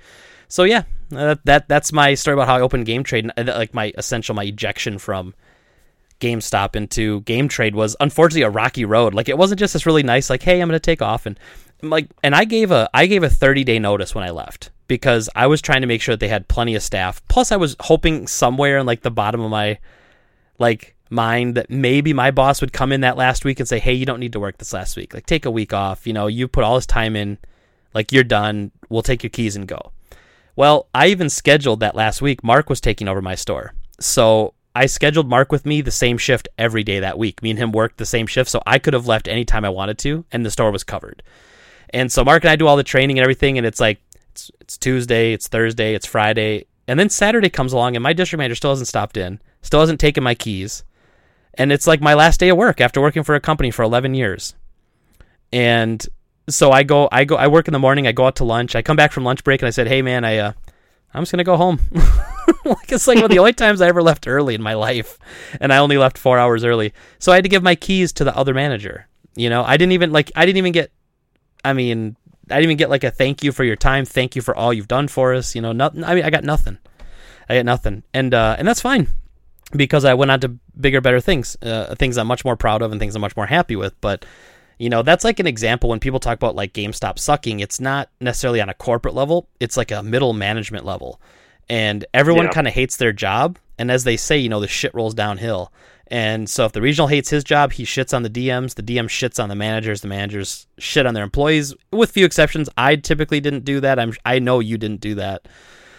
[0.49, 3.75] So yeah, that, that that's my story about how I opened Game Trade, uh, like
[3.75, 5.35] my essential my ejection from
[6.21, 9.15] GameStop into Game Trade was unfortunately a rocky road.
[9.15, 11.39] Like it wasn't just this really nice like, hey, I'm going to take off and
[11.83, 15.29] like and I gave a I gave a 30 day notice when I left because
[15.35, 17.27] I was trying to make sure that they had plenty of staff.
[17.29, 19.79] Plus I was hoping somewhere in like the bottom of my
[20.59, 23.95] like mind that maybe my boss would come in that last week and say, "Hey,
[23.95, 25.15] you don't need to work this last week.
[25.15, 26.07] Like take a week off.
[26.07, 27.39] You know, you put all this time in.
[27.95, 28.71] Like you're done.
[28.89, 29.93] We'll take your keys and go."
[30.57, 32.45] Well, I even scheduled that last week.
[32.45, 33.73] Mark was taking over my store.
[33.99, 37.43] So I scheduled Mark with me the same shift every day that week.
[37.43, 39.99] Me and him worked the same shift, so I could have left anytime I wanted
[39.99, 41.23] to, and the store was covered.
[41.93, 43.99] And so Mark and I do all the training and everything, and it's like
[44.31, 48.39] it's, it's Tuesday, it's Thursday, it's Friday, and then Saturday comes along, and my district
[48.39, 50.85] manager still hasn't stopped in, still hasn't taken my keys,
[51.55, 54.15] and it's like my last day of work after working for a company for 11
[54.15, 54.55] years,
[55.53, 56.07] and
[56.49, 58.77] so I go, I go, I work in the morning, I go out to lunch,
[58.77, 60.53] I come back from lunch break, and I said, hey man, I uh,
[61.13, 61.81] I'm just gonna go home.
[62.65, 65.19] like it's like one of the only times I ever left early in my life,
[65.61, 66.93] and I only left four hours early.
[67.19, 69.07] So I had to give my keys to the other manager.
[69.35, 70.93] You know, I didn't even like I didn't even get.
[71.65, 72.17] I mean,
[72.51, 74.73] I didn't even get like a thank you for your time, thank you for all
[74.73, 75.55] you've done for us.
[75.55, 76.05] You know, nothing.
[76.05, 76.79] I mean, I got nothing.
[77.49, 79.09] I got nothing, and uh, and that's fine
[79.75, 82.93] because I went on to bigger, better things, uh, things I'm much more proud of,
[82.93, 84.01] and things I'm much more happy with.
[84.01, 84.25] But
[84.81, 88.09] you know, that's like an example when people talk about like GameStop sucking, it's not
[88.19, 91.21] necessarily on a corporate level, it's like a middle management level.
[91.69, 92.53] And everyone yeah.
[92.53, 93.59] kind of hates their job.
[93.79, 95.71] And as they say, you know, the shit rolls downhill.
[96.07, 98.75] And so if the regional hates his job, he shits on the DMs.
[98.75, 100.01] The DM shits on the managers.
[100.01, 101.75] The managers shit on their employees.
[101.93, 103.99] With few exceptions, I typically didn't do that.
[103.99, 105.47] I'm I know you didn't do that.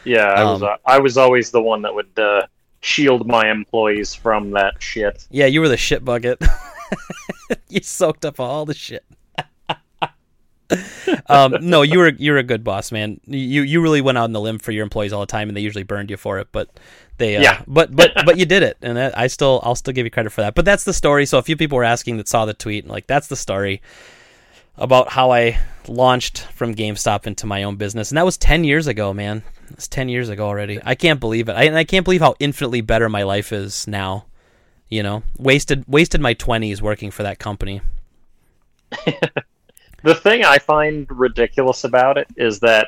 [0.06, 2.48] Yeah, I was Um, uh, I was always the one that would uh,
[2.80, 5.28] shield my employees from that shit.
[5.30, 6.42] Yeah, you were the shit bucket.
[7.70, 9.06] you soaked up all the shit.
[11.28, 13.20] um, no, you were you were a good boss, man.
[13.26, 15.56] You you really went out on the limb for your employees all the time, and
[15.58, 16.48] they usually burned you for it.
[16.52, 16.70] But
[17.18, 17.62] they, uh, Yeah.
[17.68, 20.32] but but but you did it, and that, I still I'll still give you credit
[20.32, 20.56] for that.
[20.56, 21.26] But that's the story.
[21.26, 23.82] So a few people were asking that saw the tweet, and like that's the story
[24.78, 28.88] about how I launched from GameStop into my own business, and that was ten years
[28.88, 29.44] ago, man.
[29.72, 30.80] It's ten years ago already.
[30.84, 31.54] I can't believe it.
[31.54, 34.26] I, and I can't believe how infinitely better my life is now.
[34.92, 37.82] You know, wasted wasted my twenties working for that company.
[40.04, 42.88] The thing I find ridiculous about it is that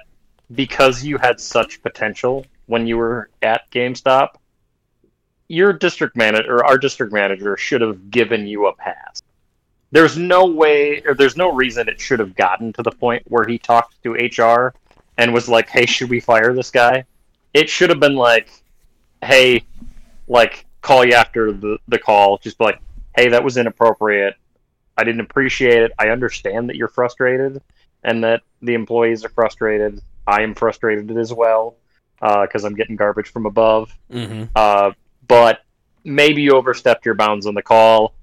[0.56, 4.30] because you had such potential when you were at GameStop,
[5.48, 9.22] your district manager or our district manager should have given you a pass.
[9.92, 13.46] There's no way or there's no reason it should have gotten to the point where
[13.46, 14.74] he talked to HR
[15.20, 17.06] and was like, "Hey, should we fire this guy?"
[17.54, 18.50] It should have been like,
[19.22, 19.64] "Hey,
[20.28, 22.80] like call you after the the call, just be like,
[23.18, 24.36] "Hey, that was inappropriate.
[24.96, 25.92] I didn't appreciate it.
[25.98, 27.60] I understand that you're frustrated
[28.04, 30.00] and that the employees are frustrated.
[30.28, 31.78] I am frustrated as well
[32.22, 33.92] because I'm getting garbage from above.
[34.12, 34.44] Mm-hmm.
[34.56, 34.92] Uh,
[35.28, 35.62] but
[36.04, 38.14] maybe you overstepped your bounds on the call.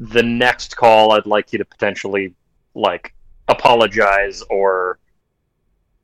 [0.00, 2.34] The next call, I'd like you to potentially
[2.74, 3.14] like
[3.48, 4.98] apologize or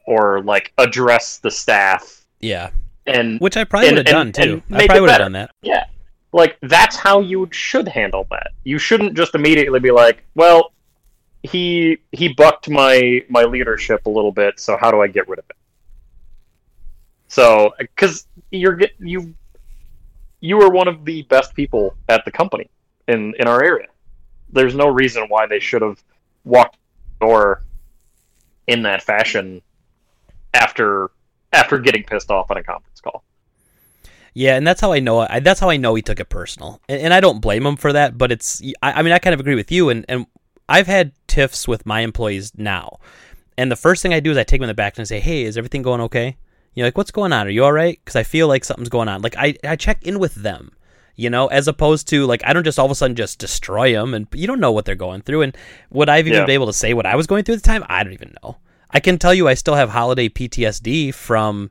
[0.07, 2.71] or like address the staff Yeah,
[3.07, 4.63] and which I probably would have done too.
[4.71, 5.51] I probably would have done that.
[5.63, 5.85] Yeah.
[6.35, 8.49] Like that's how you should handle that.
[8.65, 10.73] You shouldn't just immediately be like, "Well,
[11.45, 15.39] he he bucked my my leadership a little bit, so how do I get rid
[15.39, 15.57] of it?"
[17.29, 19.33] So, cuz you're you
[20.41, 22.69] you were one of the best people at the company
[23.07, 23.87] in in our area.
[24.51, 26.03] There's no reason why they should have
[26.43, 26.79] walked
[27.21, 27.63] door
[28.67, 29.63] in that fashion
[30.53, 31.13] after
[31.53, 33.23] after getting pissed off on a conference call.
[34.35, 35.21] Yeah, and that's how I know.
[35.21, 37.77] I, that's how I know he took it personal, and, and I don't blame him
[37.77, 38.19] for that.
[38.19, 40.27] But it's, I, I mean, I kind of agree with you, and and
[40.69, 42.99] I've had tiffs with my employees now,
[43.57, 45.05] and the first thing I do is I take them in the back and I
[45.05, 46.37] say, "Hey, is everything going okay?
[46.75, 47.47] You know, like what's going on?
[47.47, 47.97] Are you all right?
[48.05, 49.23] Because I feel like something's going on.
[49.23, 50.73] Like I I check in with them."
[51.17, 53.93] You know, as opposed to like I don't just all of a sudden just destroy
[53.93, 55.43] them, and you don't know what they're going through.
[55.43, 55.57] And
[55.91, 56.47] would I have even Yeah.
[56.47, 57.85] be able to say what I was going through at the time?
[57.89, 58.57] I don't even know.
[58.91, 61.71] I can tell you, I still have holiday PTSD from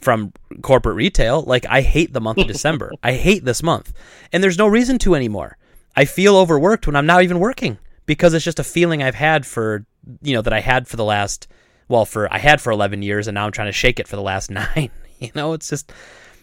[0.00, 1.42] from corporate retail.
[1.42, 2.92] Like I hate the month of December.
[3.02, 3.92] I hate this month.
[4.32, 5.56] And there's no reason to anymore.
[5.96, 9.46] I feel overworked when I'm not even working because it's just a feeling I've had
[9.46, 9.84] for,
[10.22, 11.48] you know, that I had for the last
[11.88, 14.16] well, for I had for 11 years and now I'm trying to shake it for
[14.16, 14.90] the last 9.
[15.18, 15.92] You know, it's just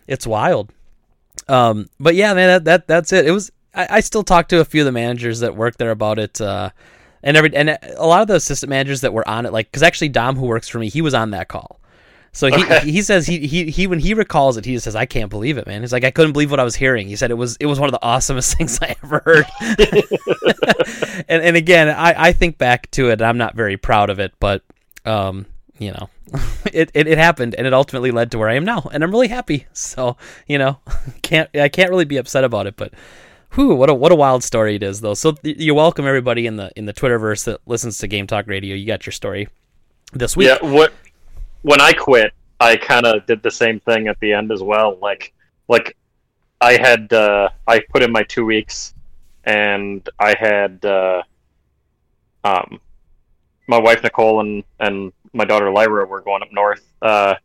[0.08, 0.72] it's wild.
[1.48, 3.28] Um but yeah, man, that, that that's it.
[3.28, 5.92] It was I, I still talk to a few of the managers that work there
[5.92, 6.70] about it uh
[7.22, 9.84] and every and a lot of the assistant managers that were on it like cuz
[9.84, 11.79] actually Dom who works for me, he was on that call.
[12.32, 12.80] So he, Okay.
[12.92, 15.58] he says he, he he when he recalls it, he just says, "I can't believe
[15.58, 17.58] it, man." He's like, "I couldn't believe what I was hearing." He said it was
[17.60, 19.46] it was one of the awesomest things I ever heard.
[21.28, 24.20] and and again, I, I think back to it, and I'm not very proud of
[24.20, 24.64] it, but
[25.06, 25.46] um,
[25.80, 26.10] you know,
[26.72, 29.12] it, it it happened, and it ultimately led to where I am now, and I'm
[29.12, 29.66] really happy.
[29.74, 30.78] So you know,
[31.22, 32.94] can't I can't really be upset about it, but.
[33.56, 35.16] Whew, what a what a wild story it is though.
[35.16, 38.46] So th- you're welcome everybody in the in the Twitterverse that listens to Game Talk
[38.46, 38.76] Radio.
[38.76, 39.48] You got your story
[40.14, 40.50] this week.
[40.50, 40.94] Yeah, what
[41.62, 44.98] when I quit, I kind of did the same thing at the end as well.
[45.02, 45.34] Like,
[45.68, 45.96] like
[46.62, 48.94] I had uh, I put in my two weeks,
[49.46, 51.24] and I had uh,
[52.44, 52.80] um,
[53.68, 57.36] my wife Nicole and and my daughter Lyra were going up north uh,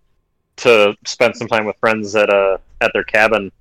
[0.57, 3.53] to spend some time with friends at a at their cabin,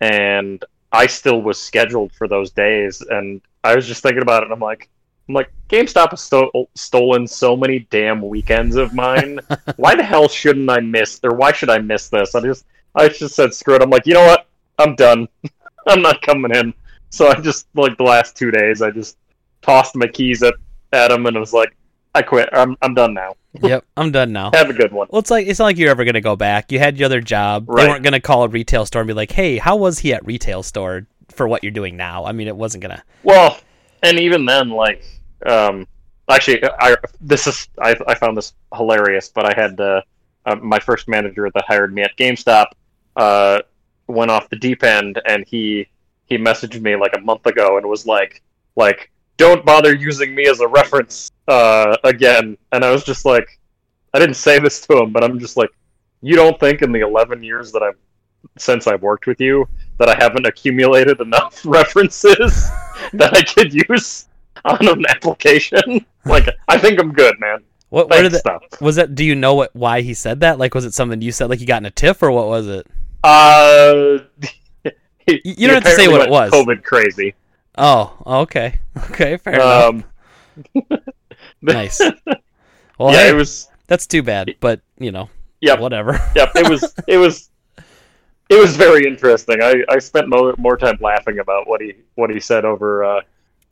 [0.00, 4.46] and I still was scheduled for those days, and I was just thinking about it,
[4.46, 4.88] and I'm like.
[5.28, 9.40] I'm like, GameStop has sto- stolen so many damn weekends of mine.
[9.76, 12.34] why the hell shouldn't I miss, or why should I miss this?
[12.34, 12.64] I just,
[12.94, 13.82] I just said screw it.
[13.82, 14.46] I'm like, you know what?
[14.78, 15.28] I'm done.
[15.86, 16.72] I'm not coming in.
[17.10, 19.16] So I just like the last two days, I just
[19.62, 20.54] tossed my keys at
[20.92, 21.74] at him and was like,
[22.14, 22.48] I quit.
[22.52, 23.36] I'm I'm done now.
[23.62, 24.50] yep, I'm done now.
[24.52, 25.08] Have a good one.
[25.10, 26.72] Well, it's like it's not like you're ever gonna go back.
[26.72, 27.66] You had your other job.
[27.66, 30.24] They weren't gonna call a retail store and be like, "Hey, how was he at
[30.26, 33.02] retail store for what you're doing now?" I mean, it wasn't gonna.
[33.22, 33.58] Well,
[34.02, 35.04] and even then, like,
[35.46, 35.86] um,
[36.28, 39.28] actually, I this is I, I found this hilarious.
[39.28, 40.02] But I had uh,
[40.46, 42.66] uh, my first manager that hired me at GameStop
[43.16, 43.60] uh,
[44.06, 45.88] went off the deep end, and he
[46.26, 48.42] he messaged me like a month ago and was like,
[48.76, 52.56] like, don't bother using me as a reference uh, again.
[52.72, 53.58] And I was just like,
[54.12, 55.70] I didn't say this to him, but I'm just like,
[56.20, 57.96] you don't think in the 11 years that I've
[58.56, 62.68] since I've worked with you that I haven't accumulated enough references
[63.12, 64.27] that I could use
[64.64, 66.04] on an application.
[66.24, 67.60] Like, I think I'm good, man.
[67.88, 68.62] What, what Thanks, the, stuff.
[68.82, 69.14] was that?
[69.14, 70.58] Do you know what why he said that?
[70.58, 71.48] Like, was it something you said?
[71.48, 72.86] Like, you got in a tiff, or what was it?
[73.24, 74.18] Uh,
[75.26, 76.50] you don't have to say what it was.
[76.52, 77.34] COVID crazy.
[77.78, 78.78] Oh, okay,
[79.10, 79.84] okay, fair enough.
[79.84, 80.04] Um,
[81.62, 82.00] Nice.
[82.98, 83.68] Well, yeah, hey, it was.
[83.86, 86.20] that's too bad, but you know, Yep, whatever.
[86.34, 86.50] yep.
[86.56, 86.94] It was.
[87.06, 87.48] It was.
[88.50, 89.62] It was very interesting.
[89.62, 93.20] I, I spent more, more time laughing about what he what he said over uh,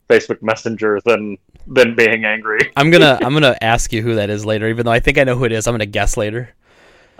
[0.09, 2.59] Facebook Messenger than than being angry.
[2.77, 5.23] I'm gonna I'm gonna ask you who that is later, even though I think I
[5.23, 5.67] know who it is.
[5.67, 6.49] I'm gonna guess later.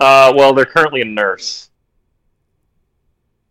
[0.00, 1.70] Uh, well, they're currently a nurse.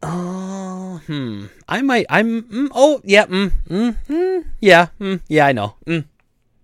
[0.04, 1.45] Oh, hmm.
[1.67, 2.06] I might.
[2.10, 2.43] I'm.
[2.43, 3.26] Mm, oh, yeah.
[3.26, 4.88] Mm, mm, mm, yeah.
[5.00, 5.47] Mm, yeah.
[5.47, 5.76] I know.
[5.86, 6.06] Mm,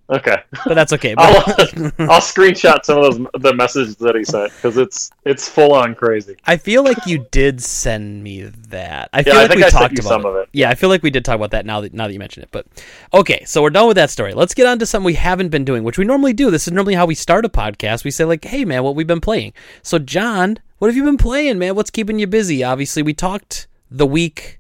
[0.10, 0.36] Okay,
[0.66, 1.16] but that's okay.
[1.18, 5.74] I'll, I'll screenshot some of those the messages that he sent because it's it's full
[5.74, 6.36] on crazy.
[6.46, 9.10] I feel like you did send me that.
[9.14, 10.28] I feel Yeah, I like think we I talked about some it.
[10.30, 10.50] of it.
[10.52, 12.44] Yeah, I feel like we did talk about that now that now that you mentioned
[12.44, 12.50] it.
[12.52, 12.68] But
[13.14, 14.34] okay, so we're done with that story.
[14.34, 16.52] Let's get on to something we haven't been doing, which we normally do.
[16.52, 18.04] This is normally how we start a podcast.
[18.04, 21.18] We say like, "Hey, man, what we've been playing." So, John, what have you been
[21.18, 21.76] playing, man?
[21.76, 22.62] What's keeping you busy?
[22.62, 24.60] Obviously, we talked the week.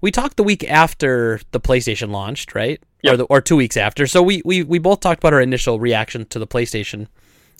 [0.00, 2.82] We talked the week after the PlayStation launched, right?
[3.06, 4.06] Or the, or two weeks after.
[4.06, 7.08] So we, we we both talked about our initial reaction to the PlayStation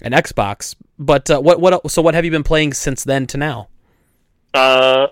[0.02, 0.74] and Xbox.
[0.98, 3.68] But uh, what what so what have you been playing since then to now?
[4.54, 5.08] Uh,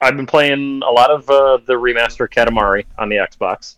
[0.00, 3.76] I've been playing a lot of uh, the remaster Katamari on the Xbox,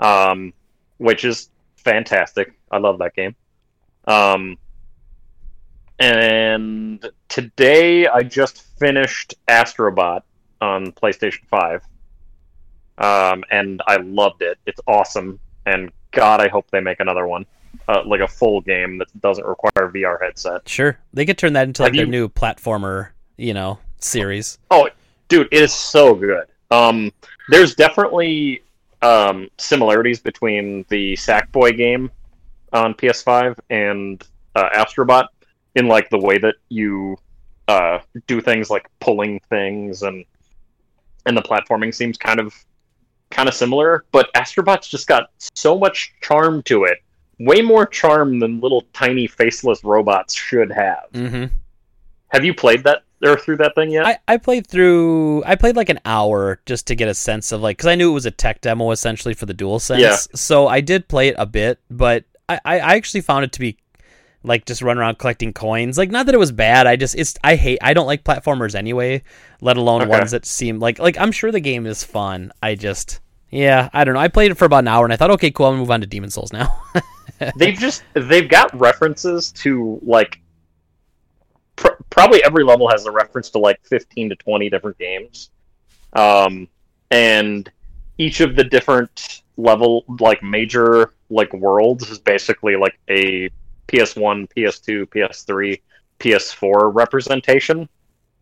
[0.00, 0.54] um,
[0.96, 2.54] which is fantastic.
[2.70, 3.34] I love that game.
[4.06, 4.56] Um,
[5.98, 10.22] and today I just finished Astrobot
[10.60, 11.82] on PlayStation Five,
[12.98, 14.58] um, and I loved it.
[14.66, 17.46] It's awesome, and God, I hope they make another one,
[17.88, 20.68] uh, like a full game that doesn't require a VR headset.
[20.68, 24.58] Sure, they could turn that into like Have their you- new platformer, you know, series.
[24.70, 24.88] Oh,
[25.28, 26.46] dude, it is so good.
[26.70, 27.12] Um,
[27.48, 28.62] there's definitely
[29.02, 32.10] um, similarities between the Sackboy game
[32.72, 34.22] on PS5 and
[34.54, 35.26] uh, Astrobot
[35.74, 37.16] in like the way that you
[37.68, 40.24] uh, do things like pulling things and
[41.26, 42.52] and the platforming seems kind of
[43.32, 44.04] kind of similar.
[44.12, 46.98] But Astrobot's just got so much charm to it,
[47.38, 51.04] way more charm than little tiny faceless robots should have.
[51.12, 51.54] Mm-hmm.
[52.28, 54.06] Have you played that or through that thing yet?
[54.06, 55.44] I, I played through.
[55.44, 58.10] I played like an hour just to get a sense of like because I knew
[58.10, 59.98] it was a tech demo essentially for the DualSense.
[59.98, 60.16] Yeah.
[60.34, 63.76] So I did play it a bit, but I I actually found it to be
[64.44, 65.96] like just run around collecting coins.
[65.98, 66.86] Like not that it was bad.
[66.86, 69.22] I just it's I hate I don't like platformers anyway.
[69.60, 70.10] Let alone Okay.
[70.10, 72.52] ones that seem like like I'm sure the game is fun.
[72.62, 74.20] I just yeah I don't know.
[74.20, 75.90] I played it for about an hour and I thought okay cool I'm gonna move
[75.90, 76.82] on to Demon Souls now.
[77.56, 80.40] they've just they've got references to like
[81.76, 85.50] pr- probably every level has a reference to like 15 to 20 different games
[86.12, 86.68] um
[87.10, 87.70] and
[88.18, 93.48] each of the different level like major like worlds is basically like a
[93.88, 95.80] ps1 ps2 ps3
[96.20, 97.88] ps4 representation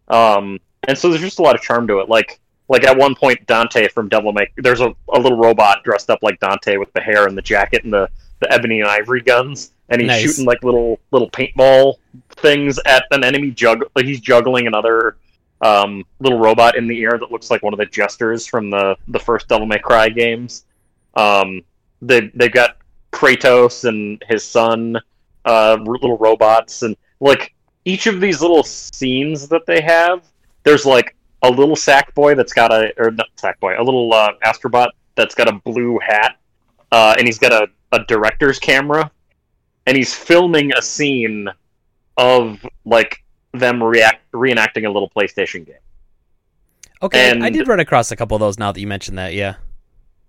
[0.09, 3.14] um and so there's just a lot of charm to it like like at one
[3.14, 6.92] point dante from devil may there's a, a little robot dressed up like dante with
[6.92, 8.09] the hair and the jacket and the
[8.40, 10.22] the ebony and ivory guns, and he's Nice.
[10.22, 11.96] shooting like little little paintball
[12.31, 13.50] things at an enemy.
[13.50, 15.18] Jug like he's juggling another
[15.61, 18.96] um, little robot in the air that looks like one of the jesters from the
[19.09, 20.64] the first Devil May Cry games.
[21.14, 21.62] Um,
[22.03, 22.79] they they've got
[23.12, 24.98] Kratos and his son,
[25.44, 30.24] uh, little robots, and like each of these little scenes that they have,
[30.64, 34.12] there's like a little sack boy that's got a or not sack boy, a little
[34.12, 36.37] uh, astrobot that's got a blue hat,
[36.92, 39.11] uh, and he's got a, a director's camera,
[39.87, 41.48] and he's filming a scene
[42.17, 45.77] of like them react reenacting a little PlayStation game.
[47.02, 49.35] okay, I did run across a couple of those now that you mentioned that.
[49.35, 49.54] Yeah.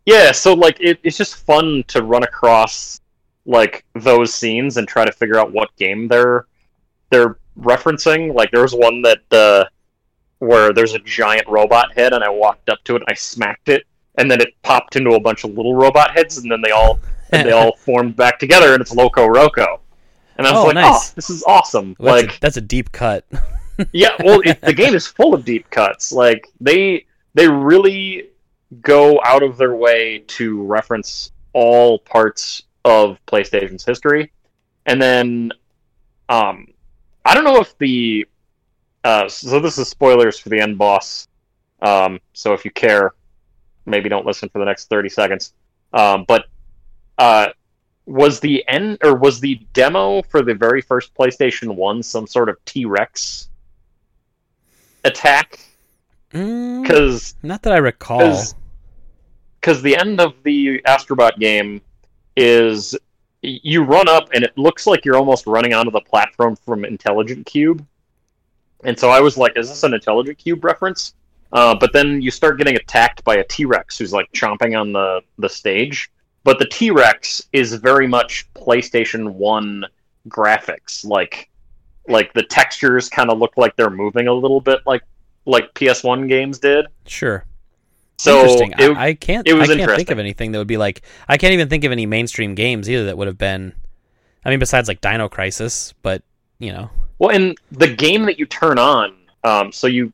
[0.05, 3.01] Yeah, so like it, it's just fun to run across
[3.45, 6.45] like those scenes and try to figure out what game they're
[7.09, 8.33] they're referencing.
[8.33, 9.65] Like there was one that uh,
[10.39, 13.69] where there's a giant robot head, and I walked up to it and I smacked
[13.69, 13.85] it,
[14.17, 16.99] and then it popped into a bunch of little robot heads, and then they all
[17.31, 19.79] and they all formed back together, and it's Loco Roco.
[20.37, 21.11] And I was Oh, like, nice.
[21.11, 23.25] "Oh, this is awesome!" That's, like, a, that's a deep cut.
[23.91, 26.11] yeah, well, it, the game is full of deep cuts.
[26.11, 28.29] Like they they really
[28.81, 34.31] go out of their way to reference all parts of PlayStation's history,
[34.85, 35.51] and then
[36.29, 36.67] um,
[37.25, 38.27] I don't know if the
[39.03, 41.27] uh, so this is spoilers for the end boss.
[41.81, 43.13] Um, so if you care,
[43.85, 45.53] maybe don't listen for the next thirty seconds.
[45.93, 46.45] Um, but
[47.17, 47.49] uh,
[48.05, 52.49] was the end or was the demo for the very first PlayStation One some sort
[52.49, 53.49] of T Rex
[55.03, 55.59] attack
[56.33, 58.41] Mm, because not that I recall.
[59.59, 61.81] because the end of the Astrobot game
[62.35, 62.95] is
[63.41, 67.47] you run up and it looks like you're almost running onto the platform from Intelligent
[67.47, 67.85] Qube,
[68.83, 71.13] and so I was like, "Is this an Intelligent Qube reference?"
[71.53, 74.93] Uh, but then you start getting attacked by a T Rex who's like chomping on
[74.93, 76.11] the the stage.
[76.43, 79.85] But the T Rex is very much PlayStation One
[80.27, 81.49] graphics, like
[82.07, 85.03] like the textures kind of look like they're moving a little bit like
[85.45, 86.85] like PS1 games did.
[87.05, 87.45] Sure.
[88.21, 88.73] So interesting.
[88.77, 89.47] it- I, I can't.
[89.47, 91.01] it was I can't think of anything that would be like.
[91.27, 93.73] I can't even think of any mainstream games either that would have been.
[94.45, 96.21] I mean, besides like Dino Crisis, but
[96.59, 100.13] you know, Well, and the game that you turn on, um, so you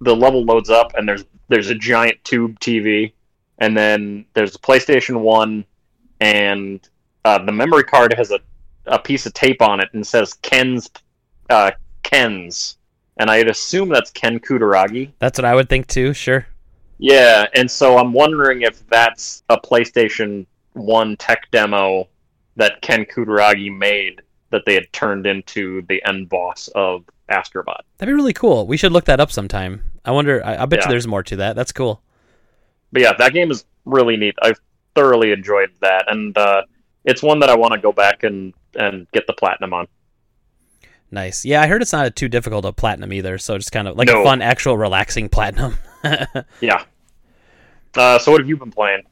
[0.00, 3.12] the level loads up and there's there's a giant tube TV,
[3.58, 5.64] and then there's a PlayStation One,
[6.20, 6.80] and
[7.26, 8.40] uh, the memory card has a,
[8.86, 10.88] a piece of tape on it and says Ken's
[11.50, 11.70] uh,
[12.02, 12.78] Ken's,
[13.18, 15.12] and I'd assume that's Ken Kutaragi.
[15.18, 16.14] that's what I would think too.
[16.14, 16.46] Sure.
[16.98, 22.08] Yeah, and so I'm wondering if that's a PlayStation One tech demo
[22.56, 27.80] that Ken Kutaragi made that they had turned into the end boss of Astrobot.
[27.98, 28.66] That'd be really cool.
[28.66, 29.82] We should look that up sometime.
[30.04, 30.44] I wonder.
[30.44, 30.86] I, I bet Yeah.
[30.86, 31.56] you there's more to that.
[31.56, 32.02] That's cool.
[32.92, 34.34] But yeah, that game is really neat.
[34.42, 34.60] I've
[34.94, 36.62] thoroughly enjoyed that, and uh,
[37.04, 39.88] it's one that I want to go back and and get the platinum on.
[41.10, 41.44] Nice.
[41.44, 43.36] Yeah, I heard it's not too difficult a platinum either.
[43.38, 45.76] So just kind of like a fun, actual, relaxing platinum.
[46.60, 46.84] Yeah.
[47.94, 49.02] Uh, so what have you been playing?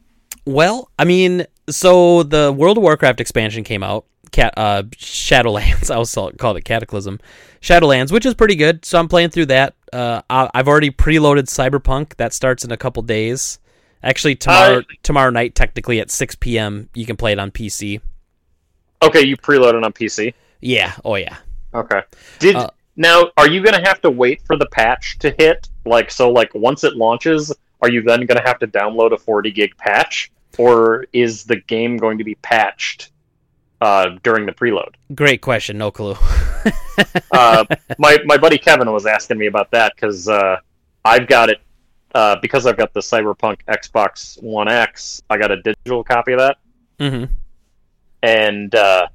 [0.47, 5.91] Well, I mean, so the World of Warcraft expansion came out, Cat, uh, Shadowlands.
[5.93, 7.21] I also called it Cataclysm,
[7.61, 8.85] Shadowlands, which is pretty good.
[8.85, 9.75] So I'm playing through that.
[9.93, 12.17] Uh, I- I've already preloaded Cyberpunk.
[12.17, 13.59] That starts in a couple days.
[14.03, 16.89] Actually, tomorrow Uh, tomorrow night, technically at 6 p.m.
[16.95, 18.01] You can play it on PC.
[19.03, 20.33] Okay, you preloaded on PC.
[20.63, 20.95] Yeah.
[21.05, 21.37] Oh yeah.
[21.75, 22.01] Okay.
[22.39, 25.69] Did Uh, now are you gonna have to wait for the patch to hit?
[25.85, 29.51] Like so, like once it launches, are you then gonna have to download a 40
[29.51, 33.13] gig patch, or is the game going to be patched
[33.81, 34.95] uh, during the preload?
[35.15, 35.79] Great question.
[35.79, 36.17] No clue.
[37.33, 37.65] uh,
[37.99, 40.57] my my buddy Kevin was asking me about that because uh,
[41.05, 41.59] I've got it
[42.15, 45.23] uh, because I've got the Cyberpunk Xbox One X.
[45.31, 46.59] I got a digital copy of that,
[46.99, 47.33] Mm-hmm.
[48.23, 49.07] and uh,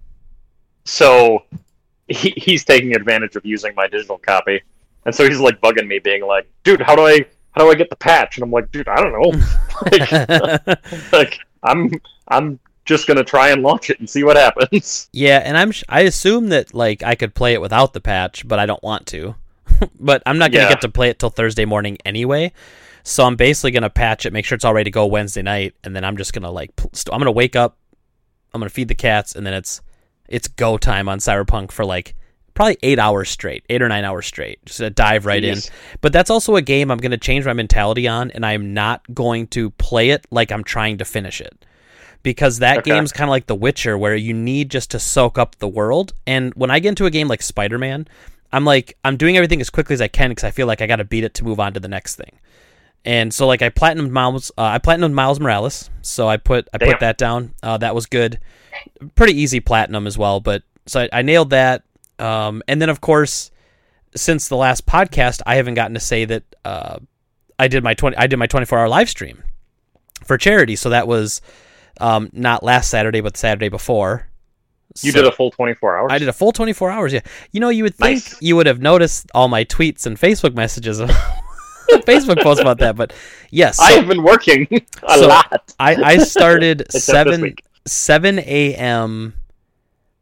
[0.85, 1.43] so
[2.07, 4.61] he, he's taking advantage of using my digital copy,
[5.05, 7.75] and so he's like bugging me, being like, "Dude, how do I how do I
[7.75, 9.45] get the patch?" And I'm like, "Dude, I don't know.
[9.91, 10.71] like,
[11.11, 11.91] like I'm
[12.27, 16.01] I'm just gonna try and launch it and see what happens." Yeah, and I'm I
[16.01, 19.35] assume that like I could play it without the patch, but I don't want to.
[19.99, 20.69] but I'm not gonna Yeah.
[20.69, 22.51] get to play it till Thursday morning anyway.
[23.03, 25.73] So I'm basically gonna patch it, make sure it's all ready to go Wednesday night,
[25.83, 26.71] and then I'm just gonna like
[27.11, 27.77] I'm gonna wake up,
[28.53, 29.81] I'm gonna feed the cats, and then it's
[30.27, 32.15] it's go time on Cyberpunk for like
[32.53, 35.57] probably eight hours straight, eight or nine hours straight, just to dive right in.
[36.01, 39.47] But that's also a game I'm gonna change my mentality on, and I'm not going
[39.47, 41.65] to play it like I'm trying to finish it
[42.23, 42.91] because that Okay.
[42.91, 46.13] game's kind of like The Witcher, where you need just to soak up the world.
[46.25, 48.07] And when I get into a game like Spider Man,
[48.51, 50.87] I'm like, I'm doing everything as quickly as I can because I feel like I
[50.87, 52.39] got to beat it to move on to the next thing.
[53.03, 56.77] And so, like, I platinumed Miles, uh, I platinumed Miles Morales, so I put I
[56.79, 56.89] Damn.
[56.89, 57.53] put that down.
[57.61, 58.39] Uh, that was good,
[59.15, 60.39] pretty easy platinum as well.
[60.39, 61.83] But so I, I nailed that.
[62.19, 63.51] Um, and then, of course,
[64.15, 66.99] since the last podcast, I haven't gotten to say that uh,
[67.59, 69.43] I did my twenty I did my twenty four hour live stream
[70.23, 70.75] for charity.
[70.75, 71.41] So that was
[71.99, 74.27] um, not last Saturday, but the Saturday before.
[75.01, 76.11] You So- did a full 24 hours.
[76.11, 77.11] I did a full 24 hours.
[77.11, 77.19] Yeah.
[77.51, 78.41] You know, you would think Nice.
[78.41, 80.99] you would have noticed all my tweets and Facebook messages,
[81.89, 82.95] Facebook posts about that.
[82.95, 83.11] But
[83.51, 84.67] yes, I have been working
[85.03, 85.73] a so- lot.
[85.79, 87.55] I, I started Except seven
[87.85, 87.91] week.
[87.91, 89.33] seven a.m.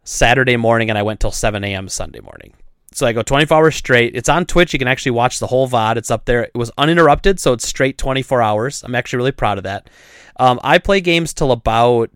[0.03, 1.89] Saturday morning, and I went till seven a.m.
[1.89, 2.53] Sunday morning.
[2.93, 4.15] So I go 24 hours straight.
[4.15, 4.71] It's on Twitch.
[4.73, 5.97] You can actually watch the whole VOD.
[5.97, 6.43] It's up there.
[6.43, 8.83] It was uninterrupted, so it's straight 24 hours.
[8.83, 9.89] I'm actually really proud of that.
[10.37, 12.11] Um, I play games till about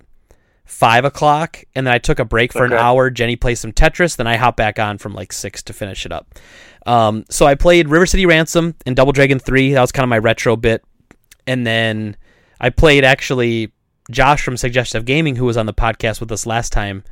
[0.65, 3.09] five o'clock, and then I took a break for an hour.
[3.09, 6.11] Jenny plays some Tetris, then I hop back on from like six to finish it
[6.11, 6.35] up.
[6.85, 9.73] Um, so I played River City Ransom and Double Dragon 3.
[9.73, 10.83] That was kind of my retro bit.
[11.45, 12.17] And then
[12.59, 13.71] I played actually
[14.11, 17.03] Josh from Suggestive Gaming, who was on the podcast with us last time.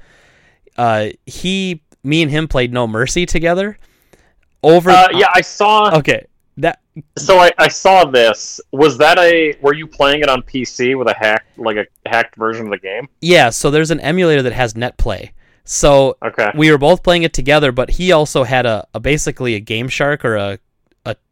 [0.78, 3.78] Uh, he, me and him played No Mercy together.
[4.64, 5.96] Over, Uh, yeah, I saw.
[5.98, 6.26] okay,
[6.58, 6.80] that
[7.18, 8.60] So I, I saw this.
[8.72, 9.56] Was that a?
[9.62, 12.80] Were you playing it on PC with a hack, like a hacked version of the
[12.80, 13.08] game?
[13.22, 13.50] yeah.
[13.50, 15.32] So there's an emulator that has NetPlay.
[15.66, 16.52] So Okay.
[16.56, 19.88] we were both playing it together, but he also had a, a basically a Game
[19.90, 20.60] Shark or a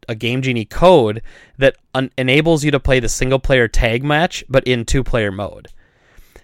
[0.08, 1.22] a, Game Genie code
[1.58, 5.32] that un- enables you to play the single player tag match, but in two player
[5.32, 5.68] mode.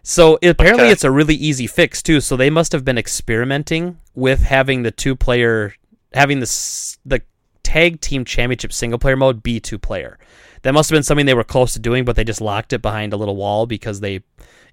[0.04, 0.92] So apparently Okay.
[0.92, 2.22] it's a really easy fix too.
[2.22, 5.74] So they must have been experimenting with having the two player
[6.14, 7.22] having the the
[7.64, 10.18] tag team championship single player mode be two player.
[10.64, 12.82] That must have been something they were close to doing, but they just locked it
[12.82, 14.22] behind a little wall because they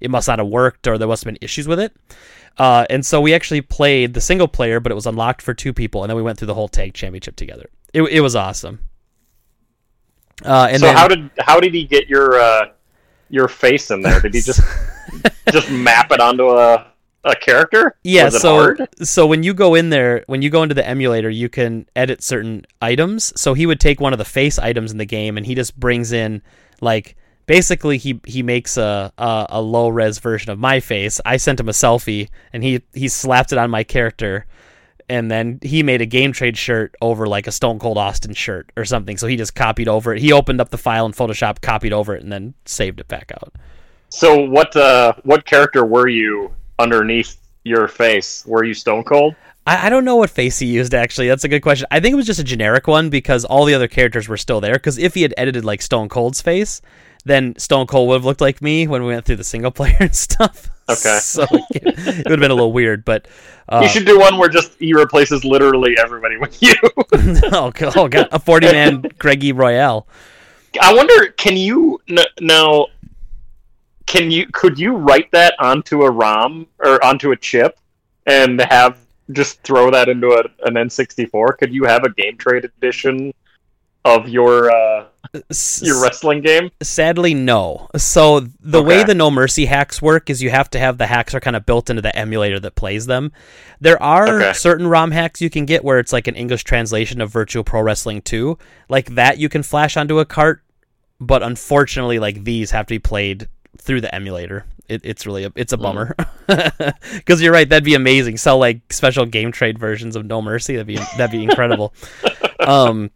[0.01, 1.93] it must not have worked or there must have been issues with it.
[2.59, 5.75] Uh, and so we actually played the single player, but it was unlocked for two
[5.75, 7.69] people, and then we went through the whole tag championship together.
[7.93, 8.81] It, it was awesome.
[10.45, 12.69] Uh, and so then, how did how did he get your uh,
[13.31, 14.21] your face in there?
[14.21, 14.61] Did he just
[15.51, 16.87] just map it onto a
[17.25, 17.97] a character?
[18.05, 18.29] Yeah.
[18.29, 18.89] so hard?
[19.03, 22.23] so when you go in there, when you go into the emulator, you can edit
[22.23, 23.33] certain items.
[23.41, 25.79] So he would take one of the face items in the game, and he just
[25.79, 26.43] brings in
[26.81, 27.17] like
[27.47, 31.21] basically he he makes a, a, a low res version of my face.
[31.25, 34.47] I sent him a selfie, and he he slapped it on my character.
[35.09, 38.73] And then he made a game trade shirt over like a Stone Cold Austin shirt
[38.77, 39.17] or something.
[39.17, 40.21] So he just copied over it.
[40.21, 43.31] He opened up the file in Photoshop, copied over it, and then saved it back
[43.33, 43.55] out.
[44.09, 48.45] So what uh, what character were you underneath your face?
[48.47, 49.35] Were you Stone Cold?
[49.67, 51.29] I, I don't know what face he used actually.
[51.29, 51.87] That's a good question.
[51.91, 54.61] I think it was just a generic one because all the other characters were still
[54.61, 54.75] there.
[54.75, 56.81] Because if he had edited like Stone Cold's face,
[57.25, 59.97] then Stone Cold would have looked like me when we went through the single player
[60.01, 60.71] and stuff.
[60.89, 61.19] Okay.
[61.23, 63.27] so it, it would have been a little weird, but
[63.69, 66.75] uh, you should do one where just he replaces literally everybody with you.
[67.53, 70.07] oh, oh god, a forty man Greggy Royale.
[70.81, 72.01] I wonder, can you
[72.41, 72.87] now?
[74.07, 77.79] can you could you write that onto a ROM or onto a chip
[78.27, 78.99] and have
[79.33, 81.59] just throw that into a, an N64?
[81.59, 83.35] Could you have a game trade edition
[84.05, 85.07] of your uh,
[85.83, 86.71] your wrestling game?
[86.83, 87.89] Sadly, no.
[87.97, 88.87] So the okay.
[88.87, 91.57] way the No Mercy hacks work is you have to have the hacks are kind
[91.57, 93.33] of built into the emulator that plays them.
[93.81, 94.53] There are okay.
[94.53, 97.83] certain ROM hacks you can get where it's like an English translation of Virtual Pro
[97.83, 98.59] Wrestling 2.
[98.89, 100.63] Like that you can flash onto a cart,
[101.21, 103.49] but unfortunately like these have to be played
[103.79, 104.65] through the emulator.
[104.89, 105.83] It, it's really a, it's a mm.
[105.83, 106.17] bummer
[107.15, 107.69] because you're right.
[107.69, 108.37] That'd be amazing.
[108.37, 110.75] Sell like special game trade versions of No Mercy.
[110.75, 111.93] That'd be that'd be incredible.
[112.61, 113.11] um,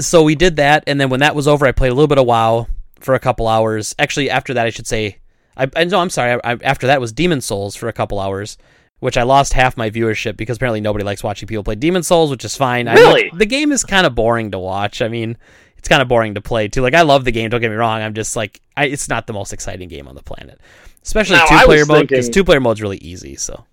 [0.00, 2.18] so we did that, and then when that was over, I played a little bit
[2.18, 2.68] of WoW
[3.00, 3.94] for a couple hours.
[3.98, 5.18] Actually, after that, I should say,
[5.56, 6.40] I, I no, I'm sorry.
[6.44, 8.58] I, I, after that was Demon Souls for a couple hours,
[9.00, 12.30] which I lost half my viewership because apparently nobody likes watching people play Demon Souls,
[12.30, 12.88] which is fine.
[12.88, 15.02] Really, I the game is kind of boring to watch.
[15.02, 15.36] I mean,
[15.76, 16.82] it's kind of boring to play too.
[16.82, 17.50] Like I love the game.
[17.50, 18.00] Don't get me wrong.
[18.00, 20.60] I'm just like I, it's not the most exciting game on the planet,
[21.02, 23.34] especially two player mode because two player mode's really easy.
[23.34, 23.64] So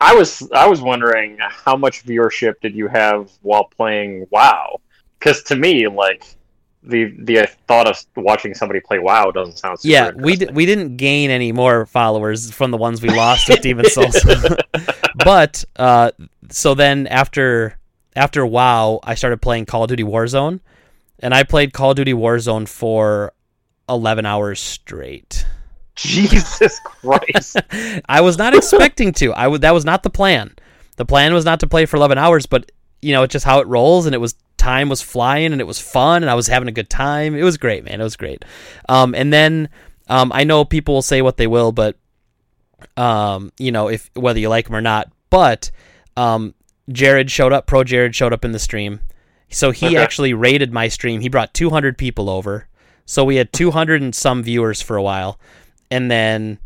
[0.00, 4.80] I was I was wondering how much viewership did you have while playing WoW?
[5.18, 6.24] Because to me, like
[6.82, 9.78] the the thought of watching somebody play WoW doesn't sound.
[9.82, 13.60] yeah, we d- we didn't gain any more followers from the ones we lost with
[13.60, 14.16] Demon Souls,
[15.24, 16.10] but uh,
[16.50, 17.78] so then after
[18.14, 20.60] after WoW, I started playing Call of Duty Warzone
[21.18, 23.32] and I played Call of Duty Warzone for
[23.88, 25.44] 11 hours straight.
[25.96, 27.56] Jesus Christ.
[28.08, 29.32] I was not expecting to.
[29.34, 30.54] I w- that was not the plan.
[30.96, 32.70] The plan was not to play for 11 hours, but
[33.02, 34.34] you know, it's just how it rolls and it was
[34.66, 37.34] time was flying and it was fun and I was having a good time.
[37.34, 38.00] It was great, man.
[38.00, 38.44] It was great.
[38.88, 39.68] Um, and then
[40.08, 41.96] um, I know people will say what they will, but
[42.96, 45.70] um, you know, if whether you like them or not, but
[46.16, 46.54] um,
[46.90, 49.00] Jared showed up, Pro Jared showed up in the stream
[49.48, 49.96] so he okay.
[49.96, 51.20] actually rated my stream.
[51.20, 52.68] He brought 200 people over.
[53.04, 55.38] So we had 200 and some viewers for a while.
[55.90, 56.58] And then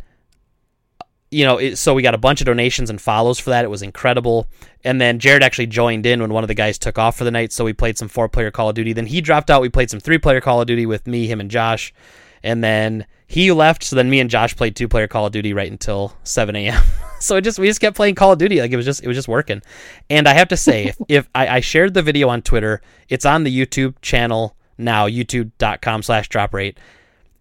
[1.31, 3.65] you know, it, so we got a bunch of donations and follows for that.
[3.65, 4.49] It was incredible.
[4.85, 7.31] And then Jared actually joined in when one of the guys took off for the
[7.31, 8.93] night, so we played some four-player Call of Duty.
[8.93, 9.63] Then he dropped out.
[9.63, 11.95] We played some three-player Call of Duty with me, him, and Josh.
[12.43, 15.71] And then he left, so then me and Josh played two-player Call of Duty right
[15.71, 16.83] until 7 a.m.
[17.21, 19.07] so it just we just kept playing Call of Duty like it was just it
[19.07, 19.63] was just working.
[20.09, 23.25] And I have to say, if, if I, I, shared the video on Twitter, it's
[23.25, 26.79] on the YouTube channel now, youtube.com slash drop rate.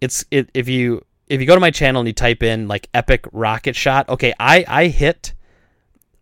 [0.02, 2.90] It's it, if you if you go to my channel and you type in like
[2.94, 5.34] epic rocket shot, okay, I I hit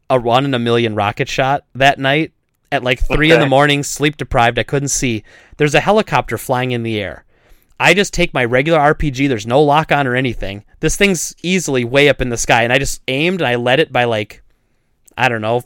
[0.10, 2.34] a one in a million rocket shot that night
[2.72, 3.36] at like three okay.
[3.36, 4.60] in the morning, sleep deprived.
[4.60, 5.24] I couldn't see.
[5.58, 7.24] There's a helicopter flying in the air.
[7.80, 9.28] I just take my regular RPG.
[9.30, 10.66] There's no lock on or anything.
[10.80, 13.80] This thing's easily way up in the sky, and I just aimed and I led
[13.80, 14.42] it by like,
[15.18, 15.64] I don't know,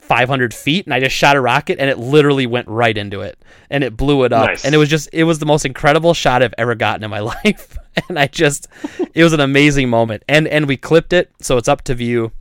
[0.00, 3.38] 500 feet, and I just shot a rocket, and it literally went right into it,
[3.70, 4.64] and it blew it up, nice.
[4.64, 7.20] and it was just, it was the most incredible shot I've ever gotten in my
[7.44, 8.68] life, and I just,
[9.14, 12.32] it was an amazing moment, and and we clipped it, so it's up to view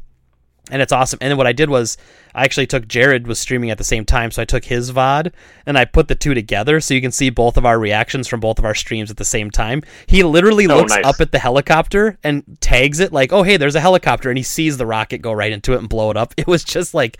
[0.72, 1.20] and it's awesome.
[1.22, 1.98] And then what I did was
[2.34, 5.32] I actually took Jared was streaming at the same time, so I took his VOD
[5.66, 8.40] and I put the two together so you can see both of our reactions from
[8.40, 9.84] both of our streams at the same time.
[10.08, 11.06] He literally oh, looks nice.
[11.06, 14.44] up at the helicopter and tags it like, "Oh, hey, there's a helicopter," and he
[14.44, 16.34] sees the rocket go right into it and blow it up.
[16.42, 17.20] It was just like,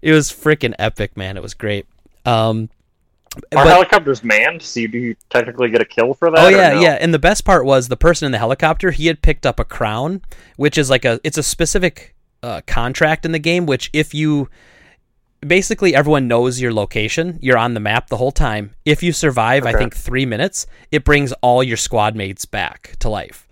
[0.00, 1.36] it was freaking epic, man.
[1.36, 1.86] It was great.
[2.24, 2.70] Um,
[3.36, 4.62] are but, helicopters manned?
[4.62, 6.38] So you do technically get a kill for that?
[6.38, 6.80] Oh yeah, no?
[6.80, 6.98] yeah.
[7.00, 8.90] And the best part was the person in the helicopter.
[8.90, 10.22] He had picked up a crown,
[10.56, 14.48] which is like a it's a specific uh, contract in the game, which if you
[15.46, 17.38] basically everyone knows your location.
[17.42, 18.74] You're on the map the whole time.
[18.84, 23.08] If you survive, I think three minutes, it brings all your squad mates back to
[23.08, 23.48] life.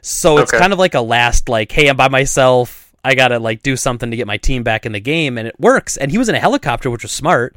[0.00, 0.60] So it's Okay.
[0.60, 2.92] kind of like a last, like, hey, I'm by myself.
[3.02, 5.58] I gotta like do something to get my team back in the game, and it
[5.60, 5.96] works.
[5.96, 7.54] And he was in a helicopter, which was smart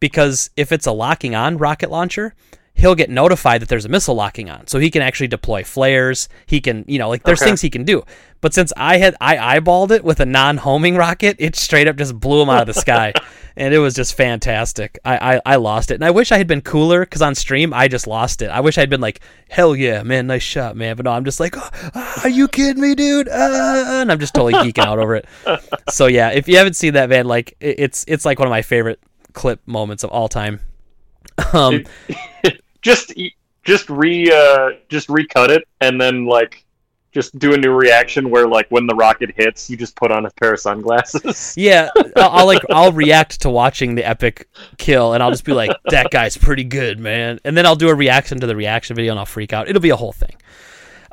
[0.00, 2.34] because if it's a locking on rocket launcher,
[2.74, 4.66] he'll get notified that there's a missile locking on.
[4.68, 6.28] So he can actually deploy flares.
[6.46, 7.50] He can, you know, like there's Okay.
[7.50, 8.04] things he can do.
[8.40, 12.18] But since I had I eyeballed it with a non-homing rocket, it straight up just
[12.20, 13.12] blew him out of the sky.
[13.60, 15.00] And it was just fantastic.
[15.04, 15.94] I, I, I lost it.
[15.94, 18.50] And I wish I had been cooler because on stream I just lost it.
[18.50, 19.18] I wish I'd been like,
[19.50, 20.94] hell yeah, man, nice shot, man.
[20.94, 23.28] But no, I'm just like, "Ah, are you kidding me, dude?
[23.28, 25.26] Ah," and I'm just totally geeking out over it.
[25.90, 28.50] So yeah, if you haven't seen that, man, like it- it's it's like one of
[28.52, 29.00] my favorite
[29.32, 30.60] clip moments of all time.
[31.52, 31.84] Um,
[32.82, 33.12] just
[33.62, 36.64] just re uh, just recut it and then like
[37.12, 40.26] just do a new reaction where like when the rocket hits, you just put on
[40.26, 41.54] a pair of sunglasses.
[41.56, 45.52] yeah, I'll, I'll like I'll react to watching the epic kill, and I'll just be
[45.52, 48.94] like, "That guy's pretty good, man." And then I'll do a reaction to the reaction
[48.94, 49.68] video, and I'll freak out.
[49.68, 50.36] It'll be a whole thing.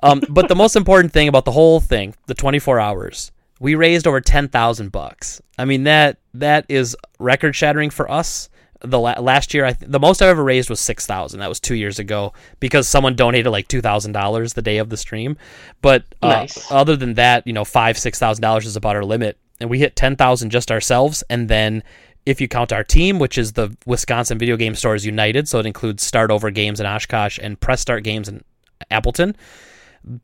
[0.03, 3.31] Um, but the most important thing about the whole thing, the 24 hours,
[3.65, 5.41] we raised over 10,000 bucks.
[5.57, 8.49] I mean that that is record shattering for us.
[8.81, 11.39] The la- last year, I th- the most I've ever raised was 6,000.
[11.39, 14.89] That was two years ago because someone donated like two thousand dollars the day of
[14.89, 15.37] the stream.
[15.81, 16.71] But uh, Nice.
[16.71, 19.79] other than that, you know, five six thousand dollars is about our limit, and we
[19.79, 21.83] hit ten thousand just ourselves, and then.
[22.27, 25.67] If you count our team, which is the Wisconsin Video Game Stores United, so it
[25.67, 28.43] includes Start Over Games in Oshkosh and Press Start Games in
[28.89, 29.35] Appleton,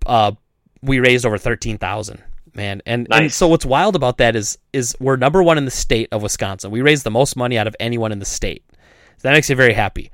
[0.07, 0.31] uh,
[0.81, 2.23] we raised over thirteen thousand.
[2.53, 5.71] Man, and, and so what's wild about that is is we're number one in the
[5.71, 6.69] state of Wisconsin.
[6.69, 8.63] We raised the most money out of anyone in the state.
[9.17, 10.11] So that makes me very happy.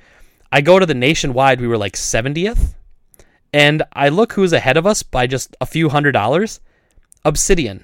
[0.52, 2.76] I go to the nationwide, we were like seventieth,
[3.52, 6.60] and I look who's ahead of us by just a few hundred dollars.
[7.26, 7.84] Obsidian,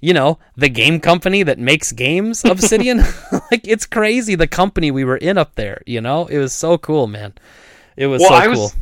[0.00, 2.44] you know, the game company that makes games.
[2.44, 2.98] Obsidian,
[3.50, 4.34] like it's crazy.
[4.34, 7.32] The company we were in up there, you know, it was so cool, man.
[7.96, 8.62] It was Well, so I cool.
[8.62, 8.76] was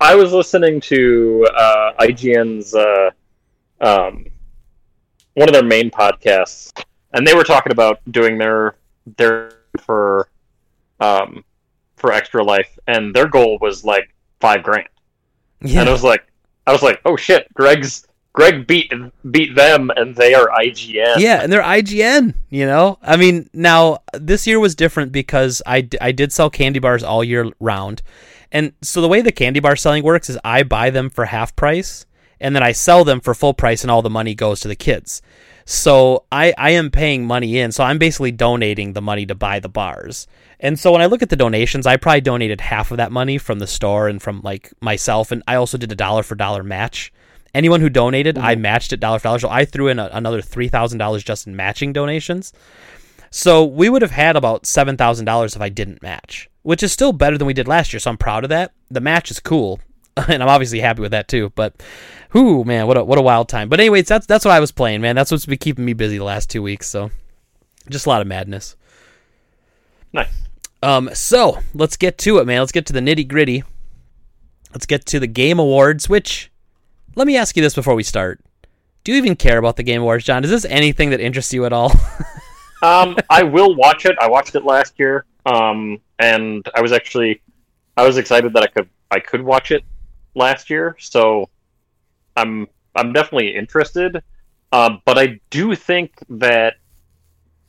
[0.00, 3.10] I was listening to uh, IGN's uh,
[3.80, 4.26] um,
[5.34, 6.72] one of their main podcasts,
[7.12, 8.76] and they were talking about doing their
[9.16, 10.28] their for
[11.00, 11.44] um,
[11.96, 14.88] for Extra Life, and their goal was like five grand.
[15.60, 15.80] yeah.
[15.80, 16.24] And I was like,
[16.66, 18.92] I was like, oh shit, Greg's Greg beat
[19.30, 21.18] beat them, and they are IGN.
[21.18, 22.98] Yeah, and they're IGN, you know?
[23.02, 27.02] I mean, now this year was different because I, d- I did sell candy bars
[27.02, 28.00] all year round.
[28.50, 31.54] And so the way the candy bar selling works is I buy them for half
[31.56, 32.06] price
[32.42, 34.76] and then I sell them for full price and all the money goes to the
[34.76, 35.22] kids.
[35.64, 37.72] So I, I am paying money in.
[37.72, 40.26] So I'm basically donating the money to buy the bars.
[40.60, 43.38] And so when I look at the donations, I probably donated half of that money
[43.38, 45.30] from the store and from like myself.
[45.30, 47.12] And I also did a dollar for dollar match.
[47.54, 48.62] Anyone who donated, I mm-hmm.
[48.62, 49.38] matched it dollar for dollar.
[49.38, 52.52] So I threw in a, another three thousand dollars just in matching donations.
[53.30, 56.92] So we would have had about seven thousand dollars if I didn't match, which is
[56.92, 58.00] still better than we did last year.
[58.00, 58.72] So I'm proud of that.
[58.90, 59.80] The match is cool,
[60.28, 61.52] and I'm obviously happy with that too.
[61.54, 61.82] But,
[62.32, 63.68] whoo, man, what a what a wild time.
[63.68, 65.16] But anyways, that's that's what I was playing, man.
[65.16, 66.88] That's what's been keeping me busy the last two weeks.
[66.88, 67.10] So,
[67.88, 68.76] just a lot of madness.
[70.12, 70.28] Nice.
[70.82, 72.60] Um, so let's get to it, man.
[72.60, 73.62] Let's get to the nitty gritty.
[74.72, 76.08] Let's get to the game awards.
[76.08, 76.50] Which,
[77.14, 78.40] let me ask you this before we start:
[79.04, 80.44] Do you even care about the game awards, John?
[80.44, 81.92] Is this anything that interests you at all?
[82.82, 84.16] Um, I will watch it.
[84.20, 87.40] I watched it last year, um, and I was actually,
[87.96, 89.84] I was excited that I could I could watch it
[90.34, 90.96] last year.
[90.98, 91.48] So,
[92.36, 94.22] I'm I'm definitely interested.
[94.72, 96.76] Um, but I do think that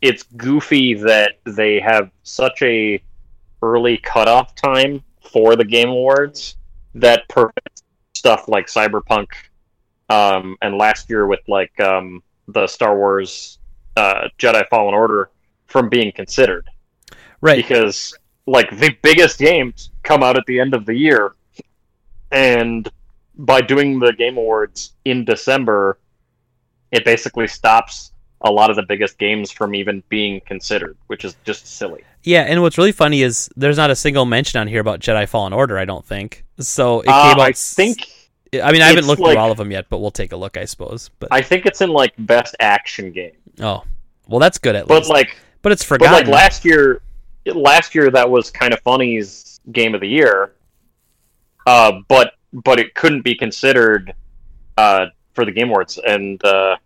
[0.02, 3.02] it's goofy that they have such a
[3.62, 5.02] early cutoff time
[5.32, 6.58] for the Game Awards
[6.96, 7.84] that prevents
[8.14, 9.28] stuff like Cyberpunk,
[10.10, 13.60] um, and last year with like um, the Star Wars
[13.98, 15.30] uh, Jedi Fallen Order
[15.68, 16.70] from being considered
[17.42, 17.58] right.
[17.58, 21.34] because like the biggest games come out at the end of the year,
[22.34, 22.90] and
[23.38, 26.00] by doing the Game Awards in December,
[26.92, 28.12] it basically stops
[28.42, 32.04] a lot of the biggest games from even being considered, which is just silly.
[32.24, 35.28] Yeah, and what's really funny is there's not a single mention on here about Jedi
[35.28, 35.78] Fallen Order.
[35.78, 37.02] I don't think so.
[37.02, 37.48] It Uh, came out.
[37.48, 38.08] I think
[38.62, 40.36] I mean, I haven't looked like- through all of them yet, but we'll take a
[40.38, 41.10] look, I suppose.
[41.20, 43.32] But I think it's in like best action game,
[43.62, 43.84] oh,
[44.28, 45.10] well, that's good at but least.
[45.10, 46.14] like but it's But forgotten.
[46.14, 47.02] like last year,
[47.46, 50.54] last year that was kind of funny's game of the year.
[51.66, 54.14] Uh, but but it couldn't be considered
[54.78, 56.78] uh, for the Game Awards, and uh,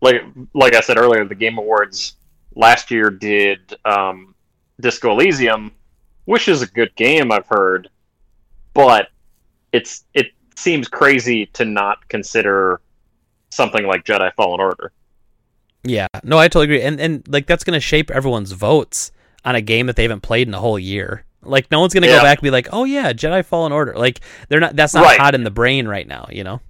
[0.00, 0.22] like
[0.54, 2.16] like I said earlier, the Game Awards
[2.54, 4.34] last year did um,
[4.80, 5.72] Disco Elysium,
[6.24, 7.88] which is a good game I've heard,
[8.74, 9.08] but
[9.72, 12.80] it's it seems crazy to not consider
[13.50, 14.92] something like Jedi Fallen Order.
[15.82, 19.12] Yeah, no, I totally agree, and and like that's gonna shape everyone's votes
[19.44, 21.24] on a game that they haven't played in a whole year.
[21.42, 22.18] Like no one's gonna Yeah.
[22.18, 23.94] go back and be like, oh yeah, Jedi Fallen Order.
[23.96, 24.76] Like they're not.
[24.76, 25.18] That's not Right.
[25.20, 26.26] hot in the brain right now.
[26.30, 26.60] You know.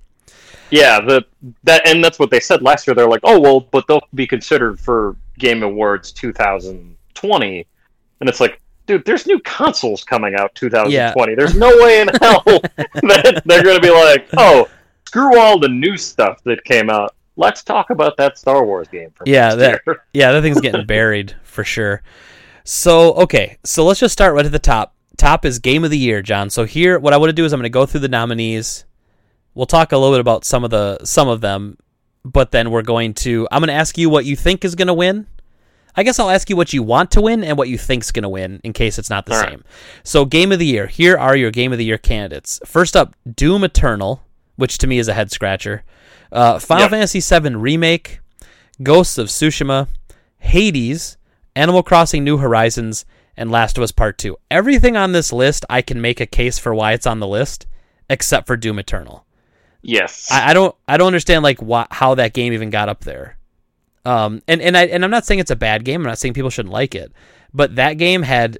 [0.70, 1.24] Yeah, the
[1.64, 2.94] that and that's what they said last year.
[2.94, 7.66] They're like, oh well, but they'll be considered for Game Awards 2020,
[8.20, 11.34] and it's like, dude, there's new consoles coming out 2020.
[11.34, 14.68] There's no way in hell that they're going to be like, oh,
[15.06, 17.14] screw all the new stuff that came out.
[17.36, 19.12] Let's talk about that Star Wars game.
[19.24, 20.04] Yeah, that- year.
[20.12, 22.02] Yeah, that thing's getting buried for sure.
[22.64, 24.94] So, okay, so let's just start right at the top.
[25.16, 26.50] Top is game of the year, John.
[26.50, 28.84] So here, what I want to do is I'm going to go through the nominees.
[29.54, 31.76] We'll talk a little bit about some of the some of them,
[32.24, 34.88] but then we're going to I'm going to ask you what you think is going
[34.88, 35.26] to win.
[35.96, 38.22] I guess I'll ask you what you want to win and what you think's going
[38.22, 39.50] to win in case it's not the All right.
[39.50, 39.64] same.
[40.04, 40.86] So, game of the year.
[40.86, 42.60] Here are your game of the year candidates.
[42.64, 44.22] First up, Doom Eternal,
[44.54, 45.82] which to me is a head scratcher.
[46.30, 46.90] Uh, Final Yep.
[46.92, 48.20] Fantasy VII Remake,
[48.82, 49.88] Ghosts of Tsushima,
[50.38, 51.16] Hades,
[51.56, 53.04] Animal Crossing New Horizons,
[53.36, 54.36] and Last of Us Part 2.
[54.50, 57.66] Everything on this list, I can make a case for why it's on the list,
[58.08, 59.24] except for Doom Eternal.
[59.82, 63.04] yes, I, I don't I don't understand like why, how that game even got up
[63.04, 63.38] there.
[64.04, 66.00] Um, and and I and I'm not saying it's a bad game.
[66.02, 67.12] I'm not saying people shouldn't like it,
[67.52, 68.58] but that game had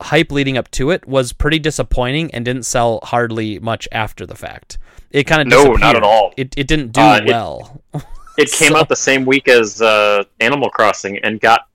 [0.00, 4.34] hype leading up to it was pretty disappointing and didn't sell hardly much after the
[4.34, 4.78] fact.
[5.10, 6.32] It kind of No, not at all.
[6.36, 7.82] It it didn't do Uh, it- well.
[8.38, 11.66] it came so- out the same week as uh, Animal Crossing and got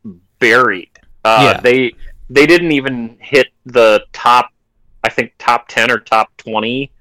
[0.50, 0.89] buried.
[1.24, 1.62] Uh, Yeah.
[1.62, 1.93] They
[2.30, 4.50] they didn't even hit the top,
[5.04, 6.91] I think top ten or top twenty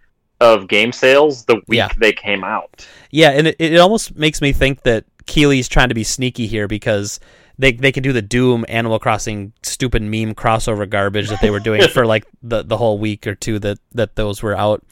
[0.40, 1.88] of game sales the week Yeah.
[1.98, 2.86] they came out.
[3.10, 6.68] Yeah, and it, it almost makes me think that Keighley's trying to be sneaky here
[6.68, 7.20] because
[7.56, 11.60] they they can do the Doom Animal Crossing stupid meme crossover garbage that they were
[11.60, 14.82] doing for like the, the whole week or two that, that those were out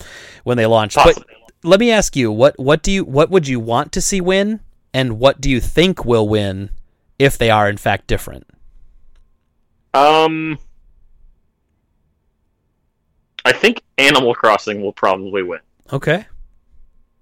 [0.44, 0.96] when they launched.
[0.96, 1.22] But
[1.64, 4.60] let me ask you, what what do you what would you want to see win
[4.94, 6.70] and what do you think will win
[7.22, 8.46] if they are in fact different?
[9.94, 10.58] Um,
[13.44, 15.60] I think Animal Crossing will probably win.
[15.92, 16.26] Okay.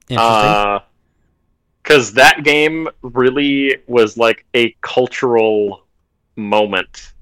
[0.09, 0.80] Interesting.
[1.82, 5.86] because that game really was like a cultural
[6.36, 7.12] moment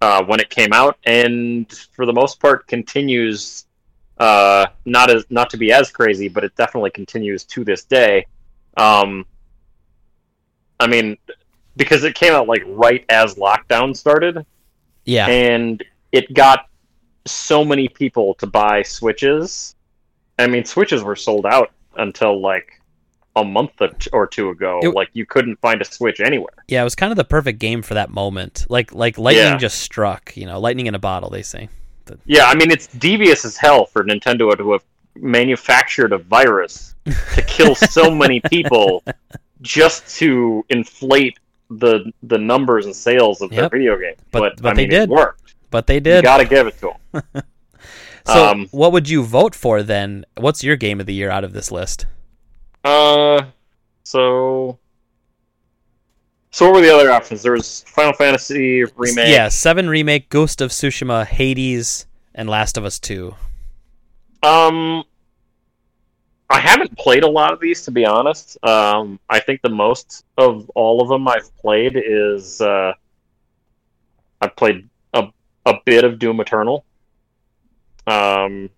[0.00, 3.66] uh, when it came out, and for the most part continues
[4.18, 8.26] uh, not as not to be as crazy, but it definitely continues to this day.
[8.76, 9.26] Um,
[10.80, 11.16] I mean,
[11.76, 14.44] because it came out like right as lockdown started,
[15.04, 15.26] yeah.
[15.28, 16.68] and it got
[17.26, 19.74] so many people to buy switches.
[20.38, 22.80] I mean, switches were sold out until like
[23.34, 23.72] a month
[24.12, 24.80] or two ago.
[24.82, 26.54] It- like you couldn't find a switch anywhere.
[26.68, 28.66] Yeah, it was kind of the perfect game for that moment.
[28.68, 29.56] Like like lightning Yeah.
[29.58, 31.68] just struck, you know, lightning in a bottle, they say.
[32.24, 34.84] Yeah, I mean, it's devious as hell for Nintendo to have
[35.16, 36.94] manufactured a virus
[37.34, 39.02] to kill so many people
[39.62, 41.38] just to inflate
[41.70, 43.60] the the numbers and sales of Yep.
[43.70, 44.14] their video game.
[44.30, 45.02] But- But, but I they mean, did.
[45.04, 45.54] it worked.
[45.70, 46.10] But they did.
[46.10, 46.24] You did.
[46.24, 47.22] got to give it to them.
[48.28, 50.24] So, Um, what would you vote for then?
[50.36, 52.06] What's your game of the year out of this list?
[52.82, 53.42] Uh,
[54.02, 54.80] so.
[56.50, 57.42] So what were the other options?
[57.42, 59.28] There was Final Fantasy remake.
[59.28, 63.36] Yeah, Seven remake, Ghost of Tsushima, Hades, and Last of Us Two.
[64.42, 65.04] Um,
[66.48, 68.56] I haven't played a lot of these to be honest.
[68.64, 72.92] Um, I think the most of all of them I've played is uh,
[74.40, 75.28] I've played a
[75.64, 76.84] a bit of Doom Eternal.
[78.06, 78.70] Um,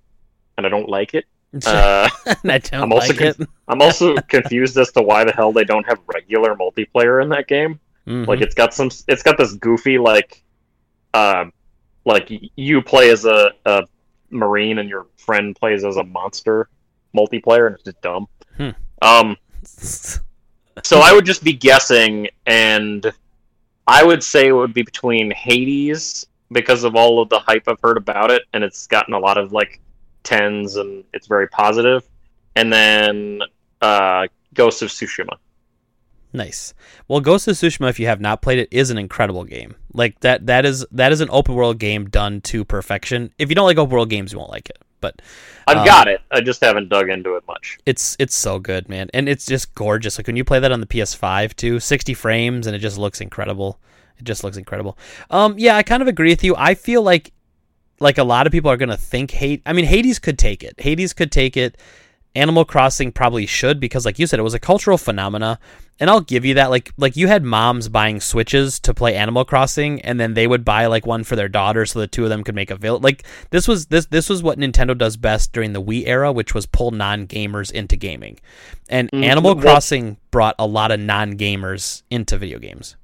[0.57, 1.25] and I don't like it.
[1.67, 3.49] Uh, I don't I'm also like it.
[3.69, 7.49] I'm also confused as to why the hell they don't have regular multiplayer in that
[7.49, 7.81] game.
[8.07, 8.27] Mhm.
[8.27, 10.43] Like it's got some, it's got this goofy like,
[11.15, 11.47] uh,
[12.05, 13.85] like you play as a, a
[14.29, 16.69] marine and your friend plays as a monster
[17.15, 18.29] multiplayer, and it's just dumb.
[18.57, 18.71] Hmm.
[19.03, 20.21] Um, so
[21.01, 23.13] I would just be guessing, and
[23.87, 27.81] I would say it would be between Hades because of all of the hype I've
[27.83, 29.81] heard about it, and it's gotten a lot of like
[30.23, 32.05] tens, and it's very positive,
[32.57, 33.41] and then
[33.81, 35.37] uh, Ghost of Tsushima.
[36.33, 36.75] Nice.
[37.07, 39.75] Well, Ghost of Tsushima, if you have not played it, is an incredible game.
[39.95, 40.47] Like that.
[40.47, 43.33] That is that is an open world game done to perfection.
[43.39, 44.79] If you don't like open world games, you won't like it.
[45.01, 45.21] But
[45.67, 46.21] I've Um, got it.
[46.31, 47.79] I just haven't dug into it much.
[47.87, 50.19] it's it's so good, man, and it's just gorgeous.
[50.19, 53.21] Like when you play that on the PS5 too, 60 frames, and it just looks
[53.21, 53.79] incredible.
[54.19, 54.99] It just looks incredible.
[55.31, 56.55] Um, yeah, I kind of agree with you.
[56.57, 57.33] I feel like
[58.01, 59.63] like a lot of people are gonna think hate.
[59.67, 60.75] I mean, Hades could take it.
[60.79, 61.77] Hades could take it,
[62.39, 65.59] Animal Crossing probably should because, like you said, it was a cultural phenomena,
[66.01, 66.71] and I'll give you that.
[66.71, 70.65] Like, like you had moms buying Switches to play Animal Crossing, and then they would
[70.65, 73.03] buy like one for their daughter, so the two of them could make a village.
[73.03, 76.55] Like this was this this was what Nintendo does best during the Wii era, which
[76.55, 78.39] was pull non gamers into gaming,
[78.89, 82.97] and Mm, Animal well- Crossing brought a lot of non gamers into video games.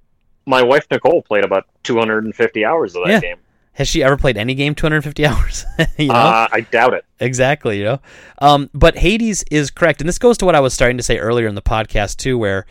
[0.47, 3.21] My wife Nicole played about 250 hours of that Yeah.
[3.21, 3.37] game.
[3.75, 5.65] Has she ever played any game 250 hours?
[5.99, 6.15] you know?
[6.15, 7.05] Uh, I doubt it.
[7.21, 8.01] Exactly, you know.
[8.41, 11.19] Um, but Hades is correct, and this goes to what I was starting to say
[11.19, 12.67] earlier in the podcast too, where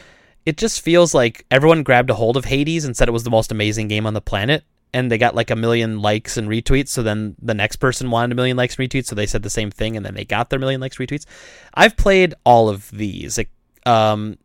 [0.45, 3.29] it just feels like everyone grabbed a hold of Hades and said it was the
[3.29, 6.89] most amazing game on the planet, and they got like a million likes and retweets.
[6.89, 9.49] So then the next person wanted a million likes and retweets, so they said the
[9.49, 11.25] same thing, and then they got their million likes retweets.
[11.73, 13.39] I've played all of these.
[13.85, 14.37] Um,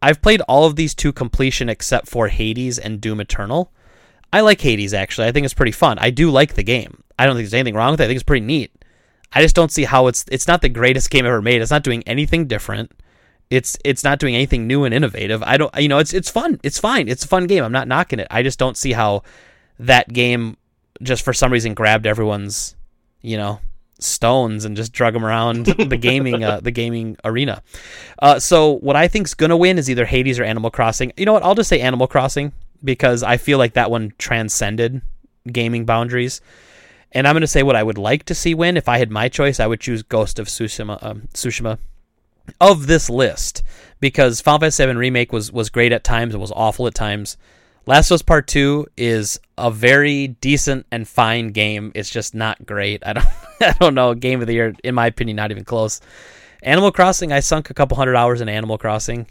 [0.00, 3.70] I've played all of these to completion except for Hades and Doom Eternal.
[4.34, 5.28] I like Hades actually.
[5.28, 5.96] I think it's pretty fun.
[6.00, 7.04] I do like the game.
[7.16, 8.04] I don't think there's anything wrong with it.
[8.04, 8.72] I think it's pretty neat.
[9.32, 11.62] I just don't see how it's it's not the greatest game ever made.
[11.62, 12.90] It's not doing anything different.
[13.48, 15.44] It's it's not doing anything new and innovative.
[15.44, 16.58] I don't you know, it's it's fun.
[16.64, 17.06] It's fine.
[17.06, 17.62] It's a fun game.
[17.62, 18.26] I'm not knocking it.
[18.28, 19.22] I just don't see how
[19.78, 20.56] that game
[21.00, 22.74] just for some reason grabbed everyone's,
[23.20, 23.60] you know,
[24.00, 27.62] stones and just drug them around the gaming uh, the gaming arena.
[28.20, 31.12] Uh, so what I think's gonna win is either Hades or Animal Crossing.
[31.16, 31.44] You know what?
[31.44, 32.52] I'll just say Animal Crossing
[32.84, 35.02] because I feel like that one transcended
[35.50, 36.40] gaming boundaries.
[37.12, 38.76] And I'm gonna say what I would like to see win.
[38.76, 41.02] If I had my choice, I would choose Ghost of Tsushima.
[41.02, 41.78] Um, Tsushima
[42.60, 43.62] of this list
[44.00, 46.34] because Final Fantasy VII Remake was was great at times.
[46.34, 47.36] It was awful at times.
[47.86, 51.92] Last of Us Part Two is a very decent and fine game.
[51.94, 53.02] It's just not great.
[53.06, 53.26] I don't
[53.60, 54.14] I don't know.
[54.14, 56.00] Game of the year, in my opinion, not even close.
[56.62, 59.26] Animal Crossing, I sunk a couple hundred hours in Animal Crossing,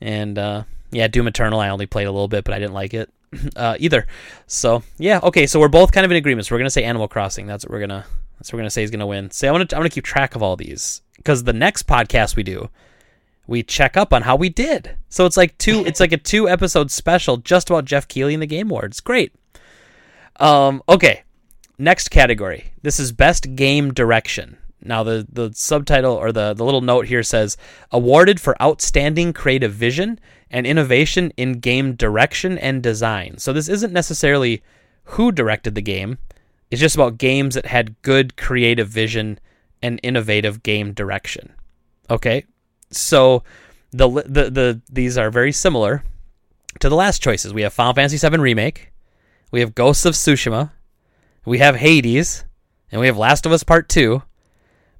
[0.00, 2.94] and uh, yeah, Doom Eternal, I only played a little bit, but I didn't like
[2.94, 3.10] it
[3.56, 4.06] uh, either.
[4.46, 6.46] So yeah, okay, so we're both kind of in agreement.
[6.46, 7.46] So we're gonna say Animal Crossing.
[7.46, 8.06] That's what we're gonna
[8.38, 9.30] that's what we're gonna say is gonna win.
[9.30, 11.86] So I want to I want to keep track of all these because the next
[11.86, 12.70] podcast we do,
[13.46, 14.96] we check up on how we did.
[15.08, 18.42] So it's like two it's like a two episode special just about Geoff Keighley and
[18.42, 19.00] the Game Awards.
[19.00, 19.34] Great.
[20.36, 21.22] Um, okay,
[21.78, 22.72] next category.
[22.82, 24.56] This is best game direction.
[24.82, 27.56] Now the the subtitle or the the little note here says
[27.92, 30.18] awarded for outstanding creative vision
[30.50, 33.38] and innovation in game direction and design.
[33.38, 34.62] So this isn't necessarily
[35.04, 36.18] who directed the game.
[36.70, 39.38] It's just about games that had good creative vision
[39.82, 41.52] and innovative game direction.
[42.08, 42.44] Okay?
[42.90, 43.42] So
[43.92, 46.04] the the the these are very similar
[46.78, 47.52] to the last choices.
[47.52, 48.92] We have Final Fantasy VII Remake,
[49.50, 50.70] we have Ghosts of Tsushima,
[51.44, 52.44] we have Hades,
[52.92, 54.22] and we have Last of Us Part 2.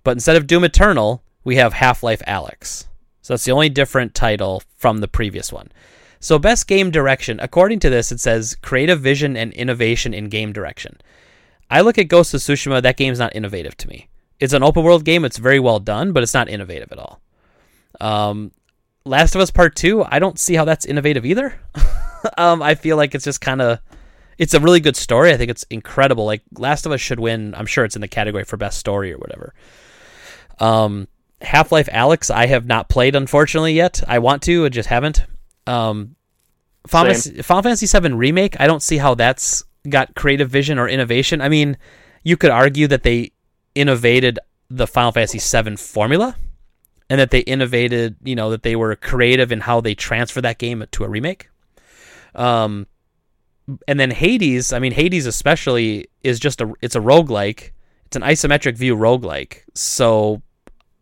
[0.03, 2.87] But instead of Doom Eternal, we have Half Life Alyx.
[3.31, 5.70] So that's the only different title from the previous one.
[6.18, 10.53] So, best game direction, according to this, it says creative vision and innovation in game
[10.53, 10.99] direction.
[11.70, 14.09] I look at Ghost of Tsushima, that game's not innovative to me.
[14.41, 17.20] It's an open world game, it's very well done, but it's not innovative at all.
[18.01, 18.51] Um,
[19.05, 21.55] Last of Us Part 2, I don't see how that's innovative either.
[22.37, 23.78] um, I feel like it's just kind of.
[24.39, 25.33] It's a really good story.
[25.33, 26.24] I think it's incredible.
[26.24, 27.55] Like Last of Us should win.
[27.55, 29.55] I'm sure it's in the category for best story or whatever.
[30.59, 31.07] Um,
[31.43, 34.03] Half Life Alyx, I have not played unfortunately yet.
[34.07, 35.24] I want to, I just haven't.
[35.66, 36.16] Um,
[36.86, 40.88] Final, Fantasy, Final Fantasy VII Remake, I don't see how that's got creative vision or
[40.88, 41.41] innovation.
[41.41, 41.76] I mean,
[42.22, 43.32] you could argue that they
[43.74, 44.38] innovated
[44.68, 46.36] the Final Fantasy VII formula
[47.09, 50.59] and that they innovated, you know, that they were creative in how they transfer that
[50.59, 51.49] game to a remake.
[52.34, 52.86] Um,
[53.88, 57.72] and then Hades, I mean, Hades especially is just a, it's a roguelike.
[58.07, 59.62] It's an isometric view roguelike.
[59.74, 60.43] So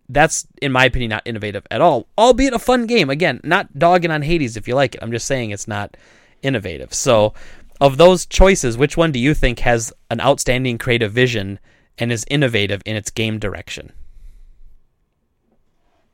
[0.09, 3.11] that's, in my opinion, not innovative at all, albeit a fun game.
[3.11, 5.03] Again, not dogging on Hades if you like it.
[5.03, 5.97] I'm just saying it's not
[6.43, 6.95] innovative.
[6.95, 7.35] So,
[7.81, 11.59] of those choices, which one do you think has an outstanding creative vision
[11.99, 13.93] and is innovative in its game direction?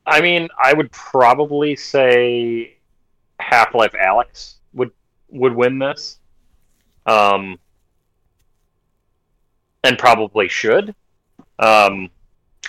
[0.07, 2.77] I mean, I would probably say
[3.41, 4.91] Half Life Alyx would
[5.31, 6.19] would win this,
[7.07, 7.59] um,
[9.83, 10.95] and probably should.
[11.59, 12.11] Um,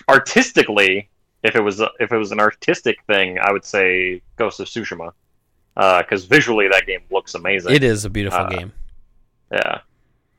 [0.07, 1.09] artistically,
[1.45, 5.11] if it was if it was an artistic thing, I would say Ghost of Tsushima,
[5.75, 7.73] because visually that game looks amazing.
[7.73, 8.73] It is a beautiful Uh, game.
[9.51, 9.79] Yeah.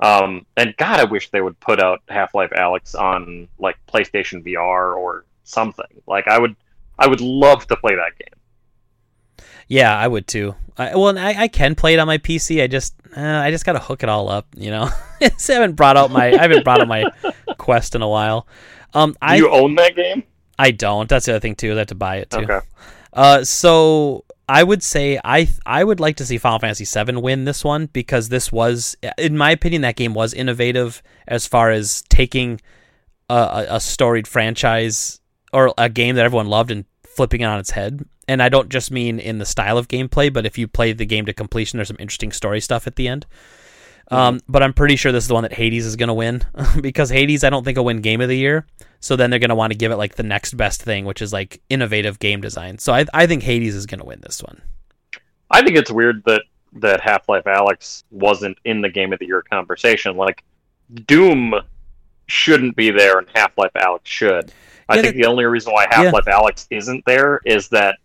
[0.01, 4.45] Um, and God, I wish they would put out Half Life Alyx on like PlayStation
[4.45, 5.87] VR or something.
[6.07, 6.55] Like I would,
[6.99, 9.47] I would love to play that game.
[9.69, 10.55] Yeah, I would too.
[10.77, 12.63] I, well, I, I can play it on my PC.
[12.63, 14.47] I just uh, I just gotta hook it all up.
[14.55, 14.91] You know,
[15.21, 17.05] I haven't brought out my I haven't brought out my
[17.59, 18.47] Quest in a while.
[18.93, 20.25] Um, Do I you own that game?
[20.59, 21.09] I don't.
[21.09, 21.73] That's the other thing too.
[21.73, 22.41] I have to buy it too.
[22.41, 22.61] Okay.
[23.13, 27.45] Uh, so I would say I I would like to see Final Fantasy VII win
[27.45, 32.03] this one because this was, in my opinion, that game was innovative as far as
[32.09, 32.61] taking
[33.29, 35.21] a, a, a storied franchise
[35.53, 38.05] or a game that everyone loved and flipping it on its head.
[38.29, 41.07] And I don't just mean in the style of gameplay, but if you play the
[41.07, 43.27] game to completion, there's some interesting story stuff at the end.
[44.11, 46.43] Um, but I'm pretty sure this is the one that Hades is going to win
[46.81, 48.67] because Hades, I don't think will win Game of the Year.
[49.01, 51.21] So then they're going to want to give it like the next best thing, which
[51.21, 52.79] is like innovative game design.
[52.79, 54.63] So I, I think Hades is going to win this one.
[55.51, 56.43] I think it's weird that
[56.75, 60.17] that Half Life Alyx wasn't in the Game of the Year conversation.
[60.17, 60.43] Like
[61.07, 61.55] Doom
[62.27, 64.53] shouldn't be there, and Half Life Alyx should.
[64.89, 67.99] I Yeah, think that- the only reason why Half Life Alyx isn't there is that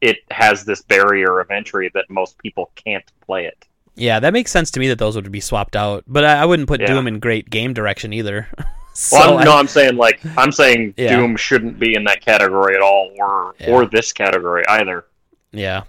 [0.00, 3.64] it has this barrier of entry that most people can't play it.
[3.98, 6.04] Yeah, that makes sense to me that those would be swapped out.
[6.06, 6.86] But I, I wouldn't put Yeah.
[6.88, 8.48] Doom in great game direction either.
[8.94, 11.16] so Well, I'm, no, I'm saying like I'm saying Yeah.
[11.16, 13.70] Doom shouldn't be in that category at all, or Yeah.
[13.70, 15.04] or this category either.
[15.52, 15.82] Yeah.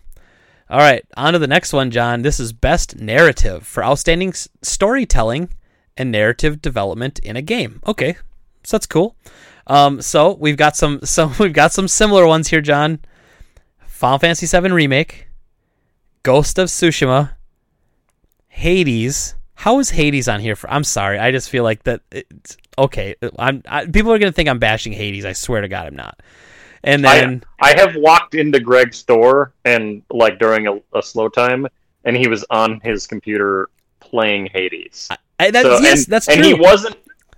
[0.71, 2.21] All right, on to the next one, John.
[2.21, 5.49] This is best narrative for outstanding s- storytelling
[5.97, 7.81] and narrative development in a game.
[7.87, 8.15] Okay,
[8.63, 9.15] so that's cool.
[9.65, 12.99] Um, so we've got some, so we've got some similar ones here, John.
[13.87, 15.27] Final Fantasy VII remake,
[16.21, 17.31] Ghost of Tsushima,
[18.59, 19.35] Hades.
[19.55, 20.55] How is Hades on here?
[20.55, 22.01] For I'm sorry, I just feel like that.
[22.11, 23.63] It's, okay, I'm.
[23.67, 25.25] I, people are gonna think I'm bashing Hades.
[25.25, 26.19] I swear to God, I'm not.
[26.83, 27.43] And then.
[27.61, 31.67] I, I have walked into Greg's store and like during a, a slow time,
[32.05, 35.09] and he was on his computer playing Hades.
[35.39, 36.95] I, that's, So- yes, and, that's and he wasn't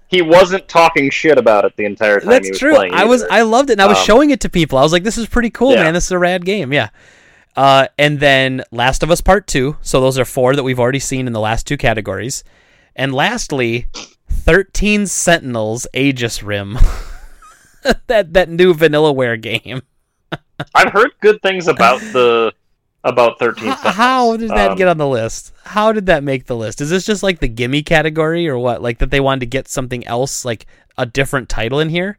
[0.08, 2.76] he wasn't talking shit about it the entire time he That's was true.
[2.76, 2.94] playing.
[2.94, 3.24] I was.
[3.24, 4.78] I loved it, and I was Um, showing it to people.
[4.78, 5.84] I was like, "This is pretty cool, Yeah.
[5.84, 5.94] man.
[5.94, 6.90] This is a rad game." Yeah.
[7.56, 9.78] Uh, and then Last of Us Part Two.
[9.82, 12.44] So those are four that we've already seen in the last two categories.
[12.96, 13.88] And lastly,
[14.30, 16.78] Thirteen Sentinels: Aegis Rim.
[18.08, 19.82] that that new Vanillaware game.
[20.76, 22.54] I've heard good things about the
[23.04, 23.68] about thirteen.
[23.70, 23.96] How, Sentinels.
[23.96, 25.52] how did that Um, get on the list?
[25.66, 26.80] How did that make the list?
[26.82, 28.82] Is this just like the gimme category or what?
[28.82, 30.66] Like that they wanted to get something else, like
[30.98, 32.18] a different title in here?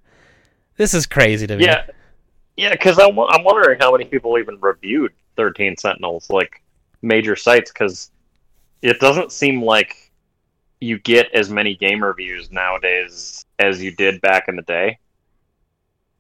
[0.76, 1.64] This is crazy to me.
[1.64, 1.86] Yeah,
[2.56, 2.72] yeah.
[2.72, 6.62] Because I'm I'm wondering how many people even reviewed Thirteen Sentinels, like
[7.02, 8.10] major sites, because
[8.82, 10.10] it doesn't seem like
[10.80, 14.98] you get as many game reviews nowadays as you did back in the day.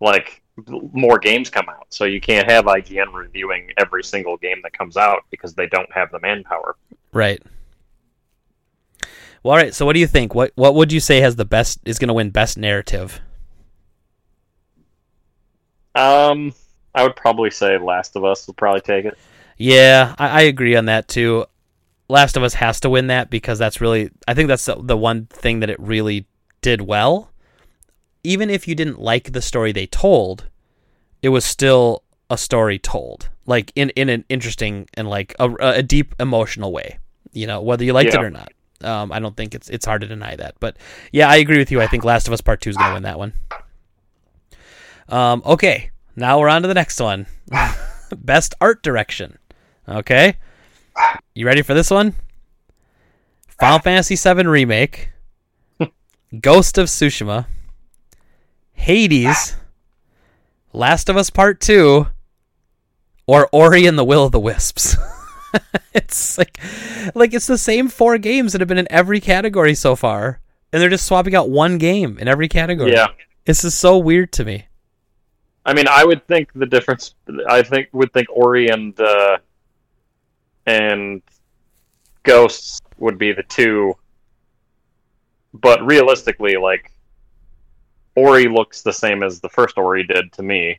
[0.00, 4.72] Like more games come out, so you can't have IGN reviewing every single game that
[4.72, 6.76] comes out because they don't have the manpower.
[7.12, 7.42] Right.
[9.42, 9.74] Well, all right.
[9.74, 10.34] So, what do you think?
[10.34, 13.20] What What would you say has the best is going to win best narrative?
[15.94, 16.54] Um,
[16.94, 19.16] I would probably say Last of Us will probably take it.
[19.56, 21.46] Yeah, I, I agree on that too.
[22.08, 24.96] Last of Us has to win that because that's really I think that's the, the
[24.96, 26.26] one thing that it really
[26.60, 27.30] did well.
[28.24, 30.48] Even if you didn't like the story they told,
[31.22, 35.82] it was still a story told, like in in an interesting and like a, a
[35.82, 36.98] deep emotional way.
[37.32, 38.20] You know, whether you liked Yeah.
[38.20, 38.52] it or not.
[38.82, 40.56] Um, I don't think it's it's hard to deny that.
[40.60, 40.76] But
[41.12, 41.80] yeah, I agree with you.
[41.80, 43.32] I think Last of Us Part Two is going to win that one.
[45.08, 47.26] Um, okay, now we're on to the next one.
[48.16, 49.38] Best art direction.
[49.88, 50.36] Okay,
[51.34, 52.14] you ready for this one?
[53.58, 53.80] Final ah.
[53.80, 55.10] Fantasy VII remake,
[56.40, 57.46] Ghost of Tsushima,
[58.72, 59.60] Hades, ah.
[60.72, 62.06] Last of Us Part Two,
[63.26, 64.96] or Ori and the Will of the Wisps.
[65.94, 66.58] it's like,
[67.14, 70.40] like it's the same four games that have been in every category so far,
[70.72, 72.92] and they're just swapping out one game in every category.
[72.92, 73.08] Yeah.
[73.44, 74.66] This is so weird to me.
[75.64, 77.14] I mean, I would think the difference.
[77.48, 79.38] I think would think Ori and uh,
[80.66, 81.22] and
[82.24, 83.94] Ghosts would be the two,
[85.54, 86.92] but realistically, like
[88.16, 90.78] Ori looks the same as the first Ori did to me.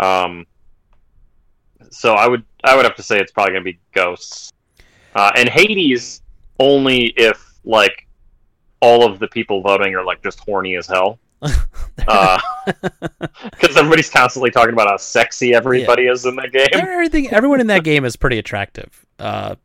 [0.00, 0.46] Um,
[1.90, 4.52] so I would I would have to say it's probably gonna be Ghosts,
[5.14, 6.22] uh, and Hades
[6.58, 8.06] only if like
[8.80, 11.18] all of the people voting are like just horny as hell.
[11.96, 12.40] because
[13.76, 16.68] everybody's constantly talking about how sexy everybody is in that game.
[16.72, 19.04] Everything, everyone in that game is pretty attractive.
[19.18, 19.56] Uh,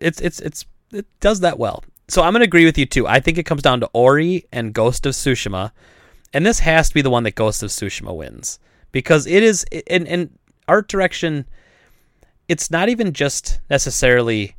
[0.00, 1.84] it's it's it's it does that well.
[2.08, 3.06] So I'm gonna agree with you too.
[3.06, 5.70] I think it comes down to Ori and Ghost of Tsushima,
[6.32, 8.58] and this has to be the one that Ghost of Tsushima wins
[8.90, 10.30] because it is in in
[10.66, 11.46] art direction.
[12.48, 14.56] It's not even just necessarily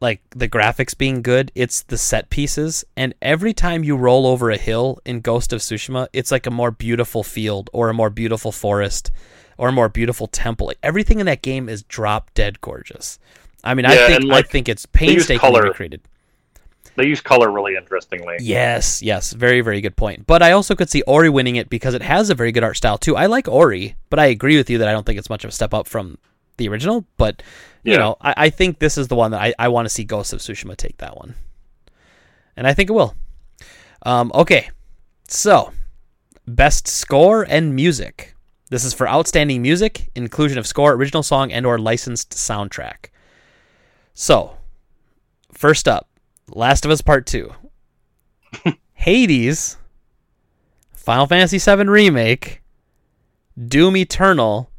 [0.00, 2.84] like the graphics being good, it's the set pieces.
[2.96, 6.50] And every time you roll over a hill in Ghost of Tsushima, it's like a
[6.50, 9.10] more beautiful field or a more beautiful forest
[9.58, 10.66] or a more beautiful temple.
[10.66, 13.18] Like, everything in that game is drop dead gorgeous.
[13.64, 16.02] I mean, I think like, I think it's painstakingly created.
[16.96, 18.36] They use color really interestingly.
[18.40, 20.26] Yes, yes, very, very good point.
[20.26, 22.76] But I also could see Ori winning it because it has a very good art
[22.76, 23.16] style too.
[23.16, 25.48] I like Ori, but I agree with you that I don't think it's much of
[25.48, 26.16] a step up from
[26.56, 27.04] the original.
[27.16, 27.42] But
[27.82, 27.98] you Yeah.
[27.98, 30.32] know, I, I think this is the one that I, I want to see Ghost
[30.32, 31.34] of Tsushima take that one,
[32.56, 33.14] and I think it will.
[34.04, 34.70] Um, okay,
[35.28, 35.72] so
[36.46, 38.34] best score and music.
[38.70, 43.10] This is for outstanding music, inclusion of score, original song, and or licensed soundtrack.
[44.14, 44.56] So,
[45.52, 46.08] first up,
[46.48, 47.52] Last of Us Part 2.
[48.94, 49.76] Hades,
[50.94, 52.62] Final Fantasy VII Remake,
[53.68, 54.70] Doom Eternal,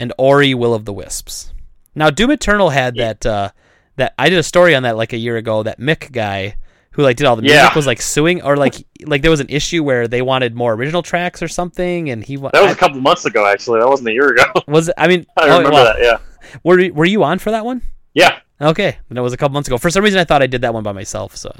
[0.00, 1.52] and Ori Will of the Wisps.
[1.94, 3.50] Now, Doom Eternal had that uh,
[3.96, 5.62] that I did a story on that like a year ago.
[5.62, 6.56] That Mick guy
[6.92, 7.74] who like did all the music Yeah.
[7.74, 8.74] was like suing or like
[9.06, 12.36] like there was an issue where they wanted more original tracks or something, and he
[12.36, 13.78] wa- That was I- a couple months ago, actually.
[13.80, 14.44] That wasn't a year ago.
[14.66, 16.02] was it- I mean I oh, remember well, that.
[16.02, 16.18] Yeah.
[16.64, 17.82] Were you- were you on for that one?
[18.14, 18.40] Yeah.
[18.60, 19.78] Okay, then it was a couple months ago.
[19.78, 21.34] For some reason, I thought I did that one by myself.
[21.36, 21.50] So,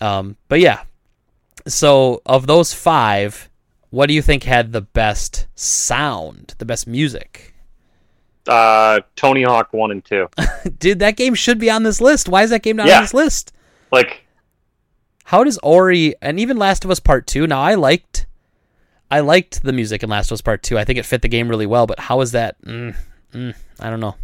[0.00, 0.82] um, but yeah.
[1.68, 3.48] So of those five,
[3.92, 7.54] what do you think had the best sound, the best music?
[8.48, 10.28] Uh, Tony Hawk one and two.
[10.78, 12.28] Dude, that game should be on this list.
[12.28, 12.96] Why is that game not Yeah.
[12.96, 13.52] on this list?
[13.92, 14.22] Like,
[15.24, 17.46] How does Ori and even Last of Us Part Two?
[17.46, 18.26] Now, I liked,
[19.10, 20.76] I liked the music in Last of Us Part Two.
[20.78, 21.86] I think it fit the game really well.
[21.86, 22.60] But how is that?
[22.64, 22.96] Mm,
[23.32, 24.16] mm, I don't know.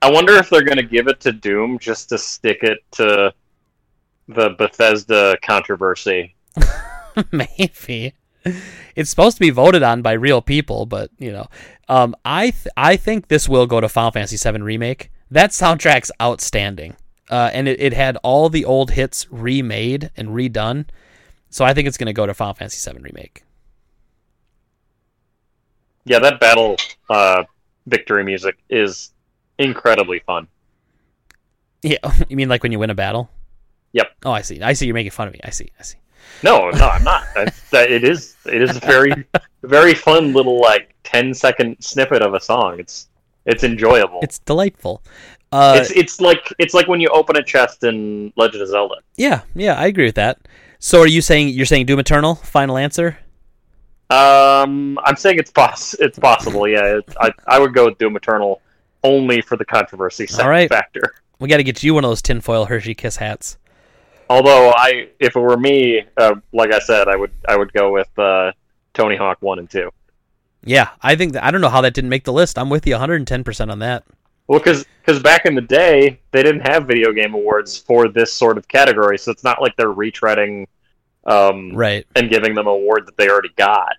[0.00, 3.34] I wonder if they're gonna give it to Doom just to stick it to
[4.28, 6.34] the Bethesda controversy.
[7.32, 8.14] Maybe
[8.96, 11.46] it's supposed to be voted on by real people, but you know,
[11.88, 15.10] um, I th- I think this will go to Final Fantasy VII remake.
[15.30, 16.96] That soundtrack's outstanding,
[17.30, 20.86] uh, and it, it had all the old hits remade and redone.
[21.50, 23.44] So I think it's going to go to Final Fantasy VII remake.
[26.04, 26.76] Yeah, that battle
[27.10, 27.44] uh,
[27.86, 29.12] victory music is
[29.58, 30.46] incredibly fun.
[31.82, 33.30] Yeah, you mean like when you win a battle?
[33.92, 34.10] Yep.
[34.24, 34.60] Oh, I see.
[34.60, 34.86] I see.
[34.86, 35.40] You're making fun of me.
[35.42, 35.70] I see.
[35.78, 35.96] I see.
[36.42, 37.24] No, no, I'm not.
[37.34, 38.36] That's, that, it is.
[38.46, 39.24] It is a very,
[39.62, 42.78] very fun little like 10 second snippet of a song.
[42.78, 43.08] It's
[43.46, 44.20] it's enjoyable.
[44.22, 45.02] It's delightful.
[45.52, 48.96] Uh, it's it's like it's like when you open a chest in Legend of Zelda.
[49.16, 50.38] yeah, yeah, I agree with that.
[50.78, 52.34] So are you saying you're saying Doom Eternal?
[52.34, 53.18] Final answer?
[54.10, 56.68] Um, I'm saying it's poss it's possible.
[56.68, 58.60] Yeah, it, I I would go with Doom Eternal
[59.02, 60.68] only for the controversy All right.
[60.68, 61.14] factor.
[61.38, 63.58] We got to get you one of those tinfoil Hershey Kiss hats.
[64.28, 67.92] Although I, if it were me, uh, like I said, I would I would go
[67.92, 68.52] with uh,
[68.94, 69.90] Tony Hawk one and two.
[70.64, 72.58] Yeah, I think that, I don't know how that didn't make the list.
[72.58, 74.02] I'm with you 110% on that.
[74.48, 74.84] Well, because
[75.22, 79.16] back in the day they didn't have video game awards for this sort of category,
[79.18, 80.66] so it's not like they're retreading
[81.24, 82.04] um, Right.
[82.16, 83.92] and giving them an award that they already got.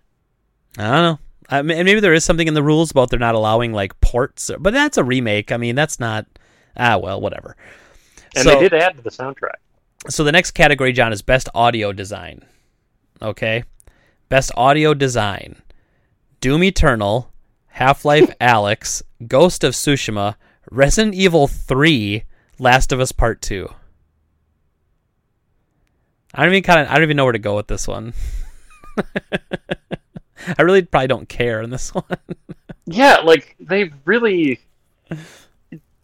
[0.78, 1.20] I don't know.
[1.50, 4.00] I mean, and maybe there is something in the rules about they're not allowing like
[4.02, 5.52] ports, but that's a remake.
[5.54, 6.26] I mean, that's not.
[6.76, 7.56] Ah, well, whatever.
[8.36, 9.56] And so, they did add to the soundtrack.
[10.10, 12.46] So the next category, John, is best audio design.
[13.22, 13.64] Okay,
[14.30, 15.62] best audio design:
[16.40, 17.32] Doom Eternal,
[17.68, 20.36] Half Life Alyx, Ghost of Tsushima,
[20.72, 22.24] Resident Evil Three,
[22.60, 23.70] Last of Us Part Two.
[26.34, 28.14] I don't even kind of I don't even know where to go with this one.
[30.58, 32.06] I really probably don't care in this one.
[32.86, 34.60] Yeah, like they really.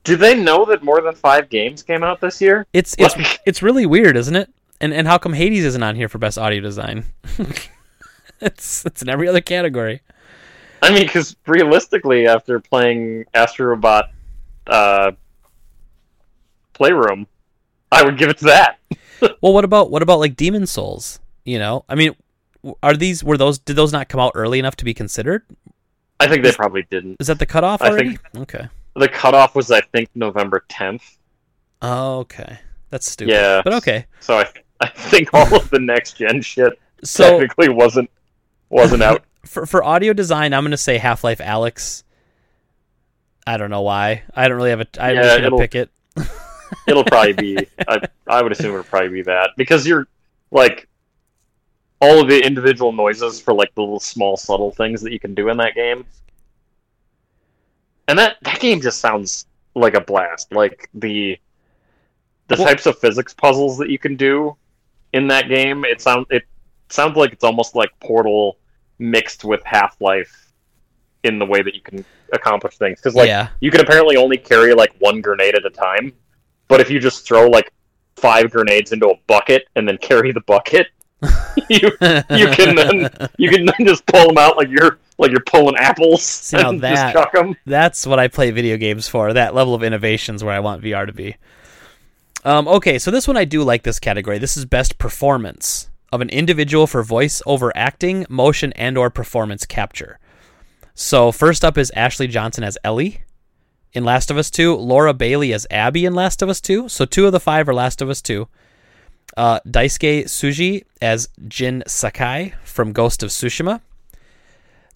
[0.04, 2.66] Do they know that more than five games came out this year?
[2.74, 4.50] It's it's it's really weird, isn't it?
[4.82, 7.06] And and how come Hades isn't on here for best audio design?
[8.42, 10.02] it's it's in every other category.
[10.82, 14.10] I mean, because realistically, after playing Astrobot
[14.68, 15.12] uh,
[16.74, 17.28] Playroom,
[17.92, 18.80] I would give it to that.
[19.42, 21.22] Well, what about what about like Demon Souls?
[21.46, 22.14] You know, I mean,
[22.82, 25.44] are these were those did those not come out early enough to be considered?
[26.20, 27.16] I think they probably didn't.
[27.22, 28.68] Is that the cutoff I think- Okay.
[28.96, 31.18] The cutoff was, I think, November 10th.
[31.82, 32.60] Oh, okay.
[32.90, 33.32] That's stupid.
[33.32, 33.62] Yeah.
[33.64, 34.06] But okay.
[34.20, 34.48] So I,
[34.80, 38.10] I think all of the next gen shit So technically wasn't
[38.70, 39.24] wasn't out.
[39.46, 42.04] for for audio design, I'm gonna say Half Life Alyx.
[43.46, 44.24] I don't know why.
[44.34, 44.88] I don't really have a.
[45.00, 45.90] I Yeah, really pick it.
[46.88, 47.68] It'll probably be.
[47.88, 50.08] I, I would assume it'll probably be that because you're
[50.50, 50.88] like
[52.00, 55.36] all of the individual noises for like the little small subtle things that you can
[55.36, 56.06] do in that game,
[58.08, 60.52] and that that game just sounds like a blast.
[60.52, 61.38] Like the
[62.48, 64.56] the Well- types of physics puzzles that you can do
[65.14, 65.86] in that game.
[65.86, 66.44] It sounds it
[66.90, 68.58] sounds like it's almost like Portal
[69.00, 70.52] mixed with Half Life
[71.24, 72.04] in the way that you can
[72.34, 73.00] accomplish things.
[73.00, 73.50] Because like yeah.
[73.62, 76.14] you can apparently only carry like one grenade at a time,
[76.68, 77.72] but if you just throw like
[78.16, 80.88] five grenades into a bucket and then carry the bucket,
[81.70, 81.92] you
[82.30, 85.76] you can then you can then just pull them out like you're like you're pulling
[85.78, 87.56] apples now and that- just chuck them.
[87.66, 89.34] That's what I play video games for.
[89.34, 91.36] That level of innovations where I want VR to be.
[92.46, 94.38] Um, okay, so this one I do like this category.
[94.38, 99.66] This is best performance of an individual for voice over acting, motion, and or performance
[99.66, 100.20] capture.
[100.94, 103.24] So first up is Ashley Johnson as Ellie
[103.94, 106.90] in Last of Us 2, Laura Bailey as Abby in Last of Us 2.
[106.90, 108.48] So two of the five are Last of Us 2.
[109.38, 113.82] Uh, Daisuke Tsuji as Jin Sakai from Ghost of Tsushima.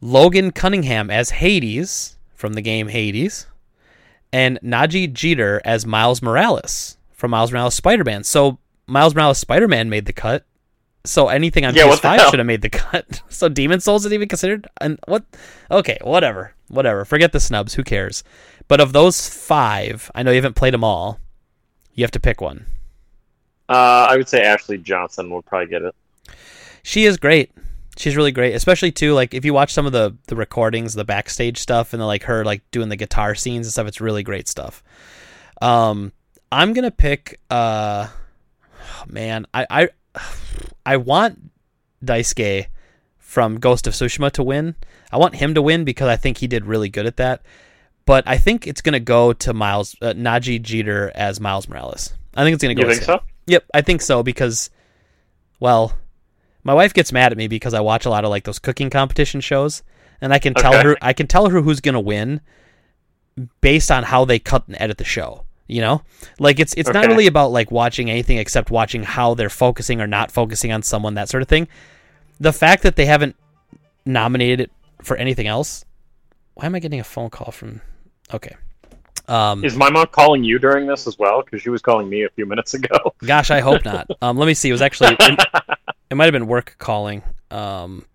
[0.02, 3.48] Logan Cunningham as Hades from the game Hades,
[4.32, 8.24] and Najee Jeter as Miles Morales from Miles Morales Spider-Man.
[8.24, 10.46] So Miles Morales Spider-Man made the cut.
[11.04, 13.22] So anything on Yeah, the PS5 should have made the cut.
[13.30, 14.68] so Demon Souls isn't even considered.
[14.82, 15.24] And what?
[15.72, 17.06] Okay, whatever, whatever.
[17.06, 17.74] Forget the snubs.
[17.74, 18.24] Who cares?
[18.68, 21.20] But of those five, I know you haven't played them all.
[21.94, 22.66] You have to pick one.
[23.70, 25.96] Uh, I would say Ashley Johnson would probably get it.
[26.84, 27.52] She is great.
[27.98, 29.14] She's really great, especially too.
[29.14, 32.24] Like if you watch some of the the recordings, the backstage stuff, and the, like
[32.24, 34.84] her like doing the guitar scenes and stuff, it's really great stuff.
[35.62, 36.14] Um,
[36.52, 37.40] I'm gonna pick.
[37.50, 38.08] Uh,
[39.08, 39.90] man, I I
[40.86, 41.52] I want
[42.04, 42.68] Daisuke
[43.18, 44.76] from Ghost of Tsushima to win.
[45.12, 47.42] I want him to win because I think he did really good at that.
[48.06, 52.14] But I think it's gonna go to Miles uh, Najee Jeter as Miles Morales.
[52.36, 52.84] I think it's gonna go.
[52.84, 53.06] You think him.
[53.06, 53.24] so?
[53.48, 54.70] Yep, I think so because,
[55.60, 55.94] well,
[56.68, 58.90] my wife gets mad at me because I watch a lot of like those cooking
[58.90, 59.84] competition shows,
[60.20, 62.42] and I can tell her I can tell her who's gonna win
[63.62, 65.46] based on how they cut and edit the show.
[65.68, 66.02] You know,
[66.40, 70.08] like it's it's not really about like watching anything except watching how they're focusing or
[70.08, 71.70] not focusing on someone that sort of thing.
[72.38, 73.38] The fact that they haven't
[74.06, 74.72] nominated it
[75.02, 75.86] for anything else.
[76.56, 77.80] Why am I getting a phone call from?
[78.34, 78.58] Okay.
[79.28, 81.42] Um, Is my mom calling you during this as well?
[81.44, 83.14] Because she was calling me a few minutes ago.
[83.26, 84.08] Gosh, I hope not.
[84.22, 84.70] Um, let me see.
[84.70, 85.46] It was actually it,
[86.10, 87.24] it might have been work calling.
[87.52, 88.06] Um,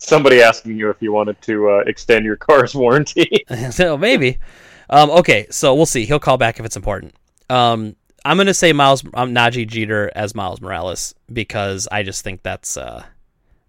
[0.00, 3.44] Somebody asking you if you wanted to uh, extend your car's warranty.
[3.70, 4.38] so maybe.
[4.88, 6.06] Um, okay, so we'll see.
[6.06, 7.14] He'll call back if it's important.
[7.50, 12.44] Um, I'm gonna say Miles um, Najee Jeter as Miles Morales because I just think
[12.44, 12.76] that's.
[12.76, 13.04] Uh,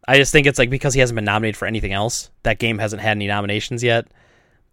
[0.07, 2.29] I just think it's like because he hasn't been nominated for anything else.
[2.43, 4.07] That game hasn't had any nominations yet.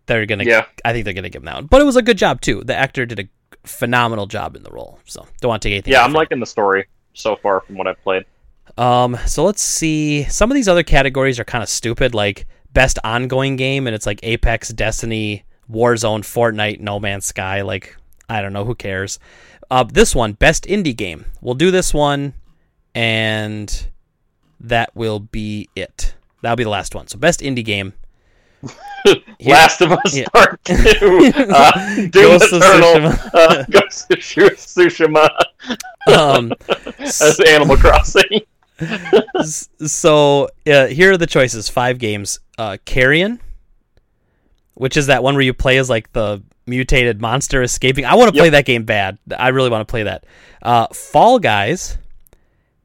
[0.07, 0.45] They're gonna.
[0.45, 0.67] Yeah.
[0.85, 1.67] I think they're gonna give him that one.
[1.67, 2.63] But it was a good job too.
[2.65, 3.29] The actor did a
[3.67, 4.99] phenomenal job in the role.
[5.05, 5.93] So don't want to take anything.
[5.93, 8.25] yeah, I'm from liking the story so far from what I've played.
[8.79, 10.25] Um, so let's see.
[10.25, 14.07] Some of these other categories are kind of stupid, like best ongoing game, and it's
[14.07, 17.63] like Apex, Destiny, Warzone, Fortnite, No Man's Sky.
[17.63, 17.97] Like,
[18.29, 19.19] I don't know, who cares?
[19.71, 21.25] Uh, this one, best indie game.
[21.41, 22.35] We'll do this one,
[22.95, 23.89] and
[24.61, 26.15] that will be it.
[26.43, 27.09] That'll be the last one.
[27.09, 27.95] So best indie game.
[29.45, 30.27] Last of Us Yeah.
[30.33, 33.31] Part Two, uh, Doom Ghost of Eternal, Tsushima.
[33.35, 35.29] uh, Ghost of Tsushima
[36.09, 36.53] Um,
[36.99, 38.41] as Animal Crossing.
[39.87, 42.41] so uh, here are the choices: five games.
[42.59, 43.41] Uh, Carrion,
[44.75, 48.05] which is that one where you play as like the mutated monster escaping.
[48.05, 49.19] I want to play that game bad.
[49.39, 50.25] I really want to play that.
[50.63, 51.97] Uh, Fall Guys,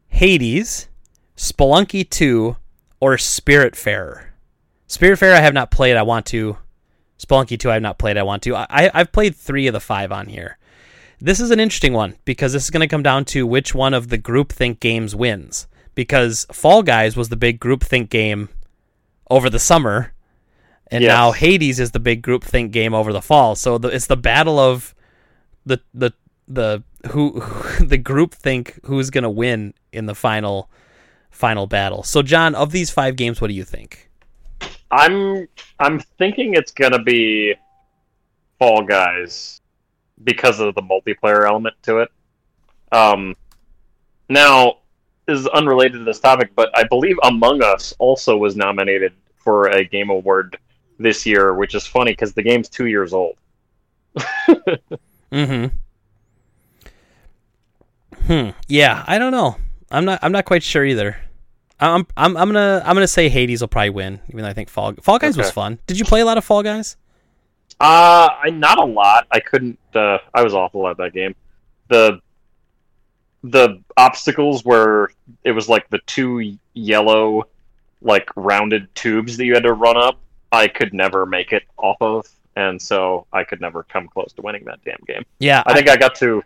[0.09, 0.87] Hades,
[1.35, 2.57] Spelunky Two,
[2.99, 4.25] or Spiritfarer.
[4.91, 5.95] Spiritfarer I have not played.
[5.95, 6.57] I want to.
[7.17, 8.17] Spelunky Two I have not played.
[8.17, 8.55] I want to.
[8.55, 10.57] I I've played three of the five on here.
[11.19, 13.93] This is an interesting one because this is going to come down to which one
[13.93, 15.67] of the groupthink games wins.
[15.95, 18.49] Because Fall Guys was the big groupthink game
[19.29, 20.13] over the summer,
[20.87, 21.09] and Yes.
[21.09, 23.55] now Hades is the big groupthink game over the fall.
[23.55, 24.93] So the, it's the battle of
[25.65, 26.11] the the
[26.47, 30.69] the who, who the groupthink who's going to win in the final
[31.29, 32.03] final battle.
[32.03, 34.09] So John, of these five games, what do you think?
[34.91, 35.47] I'm
[35.79, 37.55] I'm thinking it's gonna be
[38.59, 39.61] Fall Guys
[40.23, 42.09] because of the multiplayer element to it.
[42.91, 43.35] Um,
[44.29, 44.77] now
[45.25, 49.69] this is unrelated to this topic, but I believe Among Us also was nominated for
[49.69, 50.57] a game award
[50.99, 53.37] this year, which is funny because the game's two years old.
[55.31, 55.67] Mm-hmm.
[58.27, 58.49] Hmm.
[58.67, 59.55] Yeah, I don't know.
[59.89, 60.19] I'm not.
[60.21, 61.17] I'm not quite sure either.
[61.81, 62.05] I'm.
[62.15, 62.37] I'm.
[62.37, 62.81] I'm gonna.
[62.85, 65.51] I'm gonna say Hades will probably win, even though I think Fall Fall Guys was
[65.51, 65.79] fun.
[65.87, 66.95] Did you play a lot of Fall Guys?
[67.79, 69.27] Uh, I not a lot.
[69.31, 69.79] I couldn't.
[69.93, 71.35] Uh, I was awful at that game.
[71.87, 72.21] The
[73.43, 75.11] the obstacles were
[75.43, 77.47] it was like the two yellow,
[78.01, 80.19] like rounded tubes that you had to run up.
[80.51, 84.41] I could never make it off of, and so I could never come close to
[84.41, 85.23] winning that damn game.
[85.39, 86.43] Yeah, I think I got to,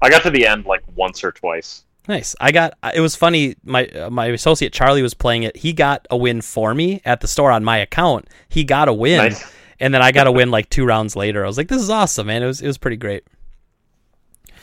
[0.00, 1.84] I got to the end like once or twice.
[2.08, 2.36] Nice.
[2.40, 2.74] I got.
[2.94, 3.56] It was funny.
[3.64, 5.56] My uh, my associate Charlie was playing it.
[5.56, 8.28] He got a win for me at the store on my account.
[8.48, 9.44] He got a win, Nice.
[9.80, 11.42] and then I got a win like two rounds later.
[11.44, 13.24] I was like, "This is awesome, man!" It was it was pretty great.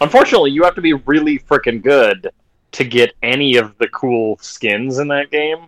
[0.02, 2.30] Unfortunately, you have to be really freaking good
[2.72, 5.68] to get any of the cool skins in that game,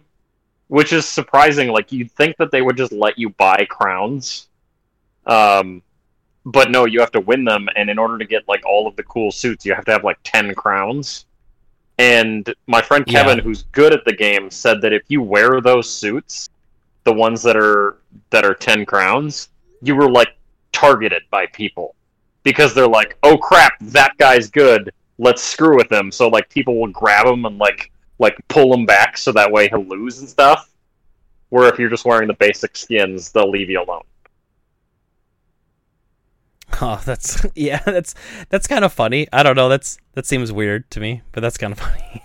[0.67, 1.69] which is surprising.
[1.69, 4.47] Like you'd think that they would just let you buy crowns,
[5.25, 5.81] um,
[6.45, 8.95] but no, you have to win them, and in order to get like all of
[8.95, 11.25] the cool suits, you have to have like ten crowns.
[11.97, 13.23] And my friend Yeah.
[13.23, 16.49] Kevin, who's good at the game, said that if you wear those suits,
[17.03, 17.97] the ones that are
[18.31, 19.49] that are ten crowns,
[19.81, 20.35] you were like
[20.71, 21.95] targeted by people
[22.43, 24.91] because they're like, "Oh crap, that guy's good.
[25.17, 28.85] Let's screw with him." So like people will grab him and like like pull him
[28.85, 30.69] back so that way he'll lose and stuff.
[31.49, 34.03] Where if you're just wearing the basic skins, they'll leave you alone.
[36.81, 38.15] Oh, that's yeah, that's
[38.49, 39.27] that's kind of funny.
[39.31, 39.69] I don't know.
[39.69, 42.21] That's that seems weird to me, but that's kind of funny.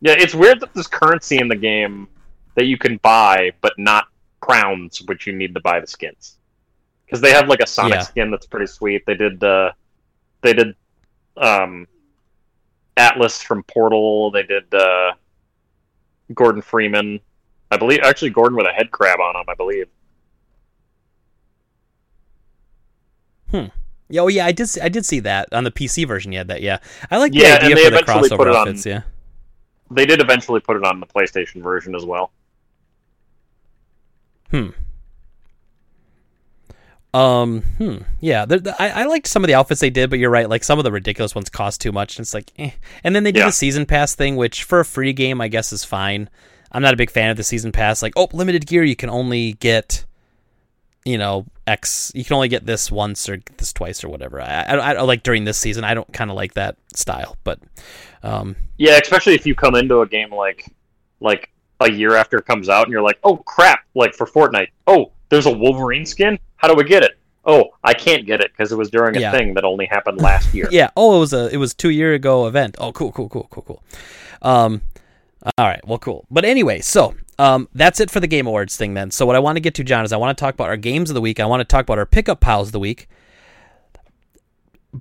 [0.00, 2.08] Yeah, it's weird that there's currency in the game
[2.54, 4.06] that you can buy, but not
[4.40, 6.38] crowns, which you need to buy the skins.
[7.04, 8.00] Because they have like a Sonic Yeah.
[8.02, 9.04] skin that's pretty sweet.
[9.06, 9.72] They did uh,
[10.40, 10.74] they did
[11.36, 11.86] um,
[12.96, 14.30] Atlas from Portal.
[14.30, 15.12] They did uh,
[16.32, 17.20] Gordon Freeman.
[17.70, 19.44] I believe actually Gordon with a head crab on him.
[19.48, 19.86] I believe.
[23.52, 24.68] Yeah, oh yeah, I did.
[24.68, 26.30] See, I did see that on the PC version.
[26.32, 26.60] You had that.
[26.62, 26.78] Yeah,
[27.10, 28.86] I like the Yeah, and idea they for the eventually put crossover it on- outfits.
[28.86, 29.02] Yeah.
[29.90, 32.30] They did eventually put it on the PlayStation version as well.
[34.50, 34.68] Hmm.
[37.12, 37.62] Um.
[37.78, 37.96] Hmm.
[38.20, 38.44] Yeah.
[38.44, 40.48] the- I, I liked some of the outfits they did, but you're right.
[40.48, 42.16] Like some of the ridiculous ones cost too much.
[42.18, 42.70] And it's like, eh.
[43.04, 43.46] And then they did Yeah.
[43.46, 46.28] the season pass thing, which for a free game, I guess is fine.
[46.72, 48.02] I'm not a big fan of the season pass.
[48.02, 50.04] Like, oh, limited gear, you can only get,
[51.04, 52.10] you know, X.
[52.14, 54.40] You can only get this once or this twice or whatever.
[54.40, 55.84] I, I, I like during this season.
[55.84, 57.58] I don't kind of like that style, but,
[58.22, 60.70] um, Yeah, especially if you come into a game like
[61.20, 61.50] like
[61.80, 65.12] a year after it comes out and you're like, "Oh crap!" Like for Fortnite, "Oh,
[65.28, 66.38] there's a Wolverine skin.
[66.56, 69.20] How do we get it?" "Oh, I can't get it because it was during a
[69.20, 69.30] Yeah.
[69.32, 70.90] thing that only happened last year." Yeah.
[70.96, 72.76] Oh, it was a it was two year ago event.
[72.78, 73.82] Oh, cool, cool, cool, cool, cool.
[74.42, 74.82] Um,
[75.58, 75.86] all right.
[75.86, 76.24] Well, cool.
[76.30, 79.10] But anyway, so um, that's it for the Game Awards thing then.
[79.10, 80.76] So what I want to get to, John, is I want to talk about our
[80.76, 81.40] games of the week.
[81.40, 83.08] I want to talk about our pickup piles of the week.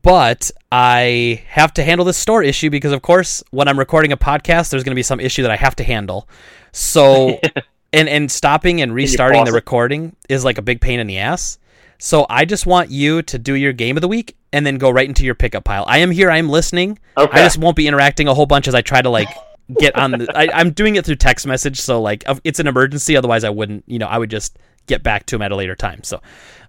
[0.02, 4.18] But I have to handle this store issue because, of course, when I'm recording a
[4.18, 6.28] podcast, there's going to be some issue that I have to handle.
[6.72, 7.40] So,
[7.94, 11.60] and and stopping and restarting the recording is like a big pain in the ass.
[12.00, 14.90] So I just want you to do your game of the week and then go
[14.90, 15.86] right into your pickup pile.
[15.88, 16.30] I am here.
[16.30, 16.98] I am listening.
[17.16, 17.40] Okay.
[17.40, 19.30] I just won't be interacting a whole bunch as I try to like
[19.80, 20.28] get on the.
[20.36, 23.16] I, I'm doing it through text message, so like it's an emergency.
[23.18, 23.84] Otherwise, I wouldn't.
[23.88, 24.58] You know, I would just
[24.88, 26.04] get back to him at a later time.
[26.04, 26.18] So,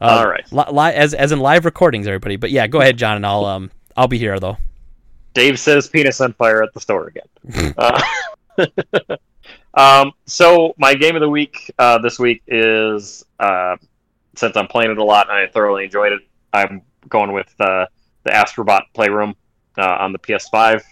[0.01, 0.45] uh, All right.
[0.53, 2.37] li- li- as as in live recordings, everybody.
[2.37, 4.59] But yeah, go ahead, John, and I'll um I'll be here though.
[5.35, 7.75] Dave says penis on fire at the store again.
[7.77, 8.01] uh,
[9.75, 13.77] um, so my game of the week uh, this week is uh,
[14.37, 16.21] since I'm playing it a lot and I thoroughly enjoyed it.
[16.53, 17.87] I'm going with uh,
[18.23, 19.35] the Astrobot Playroom
[19.77, 20.83] uh, on the PS5.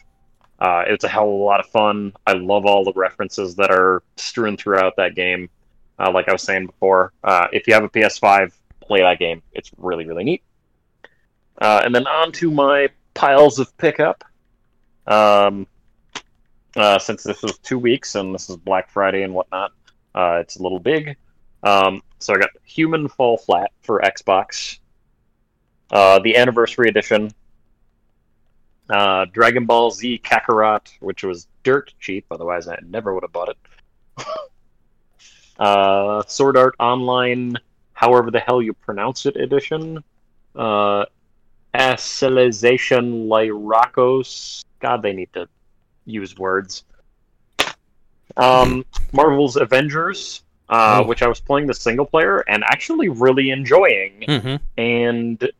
[0.62, 2.12] Uh, it's a hell of a lot of fun.
[2.24, 5.50] I love all the references that are strewn throughout that game.
[5.98, 9.42] Uh, like I was saying before, uh, if you have a PS5, play that game.
[9.52, 10.42] It's really really neat.
[11.60, 14.22] Uh, and then on to my piles of pickup.
[15.08, 15.66] Um,
[16.76, 19.72] uh, since this was two weeks and this is Black Friday and whatnot,
[20.14, 21.16] uh, it's a little big.
[21.64, 24.78] Um, so I got Human Fall Flat for Xbox,
[25.90, 27.32] the Anniversary Edition,
[28.92, 33.48] uh, Dragon Ball Z Kakarot, which was dirt cheap, otherwise I never would have bought
[33.48, 33.58] it.
[35.58, 37.56] uh, Sword Art Online,
[37.94, 40.04] however the hell you pronounce it, edition.
[40.54, 41.06] Uh,
[41.74, 44.64] Alicization Lycoris.
[44.80, 45.48] God, they need to
[46.04, 46.84] use words.
[48.36, 51.06] Um, Marvel's Avengers, uh, Oh.
[51.06, 54.24] which I was playing the single player and actually really enjoying.
[54.28, 54.56] Mm-hmm.
[54.78, 55.50] And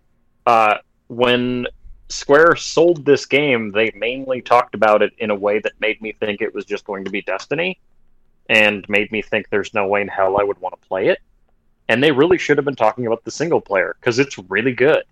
[0.47, 0.79] uh,
[1.09, 1.67] when
[2.13, 6.13] Square sold this game, they mainly talked about it in a way that made me
[6.13, 7.79] think it was just going to be Destiny,
[8.49, 11.19] and made me think there's no way in hell I would want to play it.
[11.89, 15.05] And they really should have been talking about the single player because it's really good.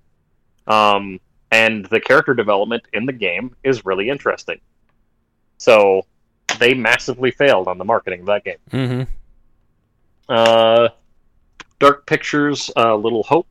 [0.67, 1.21] Um,
[1.51, 4.61] and the character development in the game is really interesting.
[5.59, 6.03] So
[6.59, 8.59] they massively failed on the marketing of that game.
[8.71, 9.03] Mm-hmm.
[10.29, 10.89] Uh,
[11.79, 13.49] Dark Pictures, uh, Little Hope,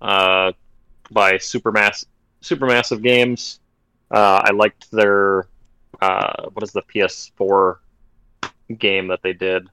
[0.00, 0.52] uh,
[1.10, 2.04] by Supermass
[2.42, 3.60] Supermassive Games.
[4.10, 5.46] Uh, I liked their
[6.00, 7.76] uh, what is the PS4
[8.78, 9.68] game that they did?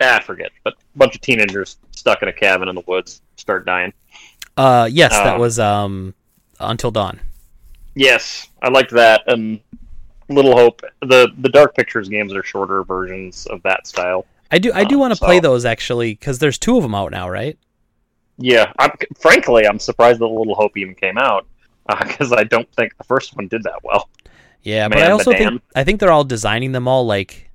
[0.00, 0.50] Ah, I forget.
[0.64, 3.92] But a bunch of teenagers stuck in a cabin in the woods start dying.
[4.56, 6.14] Uh, yes, that Um, was um
[6.58, 7.20] Until Dawn.
[7.94, 9.22] Yes, I liked that.
[9.26, 9.60] And
[10.28, 10.82] Little Hope.
[11.02, 14.26] The the Dark Pictures games are shorter versions of that style.
[14.50, 16.94] I do I do um, want to play those actually because there's two of them
[16.94, 17.58] out now, right?
[18.42, 21.46] Yeah, I'm, frankly, I'm surprised that Little Hope even came out
[21.88, 24.08] because I don't think the first one did that well.
[24.62, 27.50] Yeah, but Man, I also think I think they're all designing them all like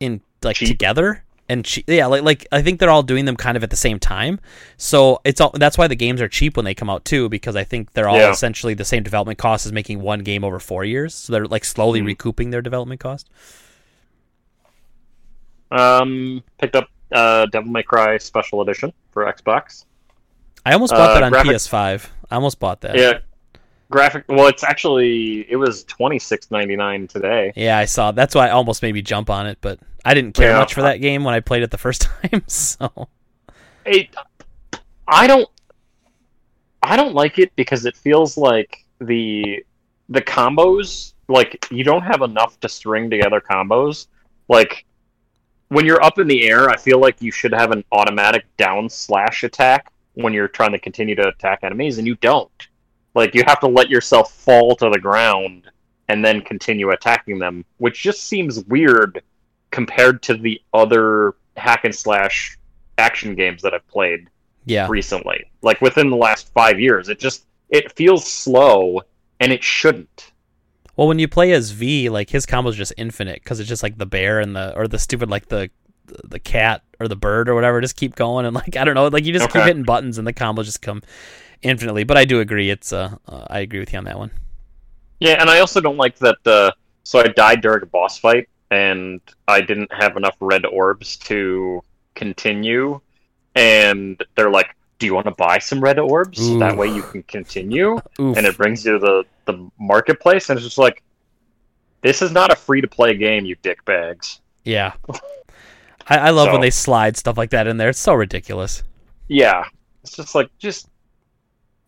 [0.00, 0.68] in like Cheap.
[0.68, 3.70] together and che- yeah, like like I think they're all doing them kind of at
[3.70, 4.38] the same time.
[4.76, 7.56] So it's all that's why the games are cheap when they come out too because
[7.56, 8.30] I think they're all Yeah.
[8.30, 11.14] essentially the same development cost as making one game over 4 years.
[11.14, 12.06] So they're like slowly Mhm.
[12.06, 13.28] recouping their development cost.
[15.70, 19.84] Um, picked up uh, Devil May Cry Special Edition for Xbox.
[20.66, 22.10] I almost bought Uh, that on graphic- PS5.
[22.30, 22.96] I almost bought that.
[22.96, 23.18] Yeah,
[23.90, 24.24] graphic.
[24.28, 27.52] Well, it's actually it was twenty six ninety nine today.
[27.56, 28.10] Yeah, I saw.
[28.10, 30.58] That's why I almost made me jump on it, but I didn't care Yeah.
[30.58, 32.42] much for that game when I played it the first time.
[32.48, 33.08] So
[33.84, 34.08] It,
[35.06, 35.48] I don't,
[36.82, 39.64] I don't like it because it feels like the
[40.08, 44.06] the combos like you don't have enough to string together combos.
[44.48, 44.84] Like
[45.68, 48.88] when you're up in the air, I feel like you should have an automatic down
[48.88, 52.68] slash attack when you're trying to continue to attack enemies, and you don't.
[53.14, 55.70] Like you have to let yourself fall to the ground
[56.08, 59.22] and then continue attacking them, which just seems weird
[59.70, 62.58] compared to the other hack and slash
[62.98, 64.28] action games that I've played
[64.64, 65.50] yeah, recently.
[65.62, 69.02] Like within the last five years, it just it feels slow,
[69.40, 70.32] and it shouldn't.
[70.96, 73.98] well, when you play as V, like his combo's just infinite because it's just like
[73.98, 75.70] the bear and the or the stupid like the
[76.24, 77.80] the cat or the bird or whatever.
[77.80, 80.26] Just keep going and like I don't know, like you just keep hitting buttons and
[80.26, 81.02] the combos just come
[81.62, 82.04] infinitely.
[82.04, 82.70] But I do agree.
[82.70, 84.30] It's uh, uh I agree with you on that one.
[85.20, 86.46] Yeah, and I also don't like that.
[86.46, 86.72] Uh,
[87.04, 91.82] so I died during a boss fight, and I didn't have enough red orbs to
[92.14, 93.00] continue.
[93.54, 96.40] And they're like, "Do you want to buy some red orbs?
[96.40, 96.58] Ooh.
[96.58, 100.66] That way you can continue." And it brings you to the the marketplace, and it's
[100.66, 101.02] just like,
[102.02, 104.92] "This is not a free to play game, you dick bags." yeah.
[106.08, 107.88] I, I love when they slide stuff like that in there.
[107.88, 108.82] It's so ridiculous.
[109.28, 109.64] Yeah,
[110.02, 110.88] it's just like just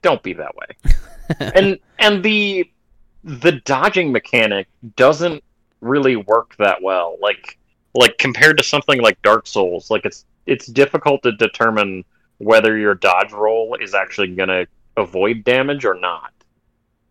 [0.02, 0.94] don't be that way.
[1.54, 2.70] and and the
[3.24, 4.66] the dodging mechanic
[4.96, 5.42] doesn't
[5.80, 7.16] really work that well.
[7.20, 7.58] Like
[7.94, 12.04] like compared to something like Dark Souls, like it's it's difficult to determine
[12.38, 14.66] whether your dodge roll is actually going to
[14.96, 16.32] avoid damage or not.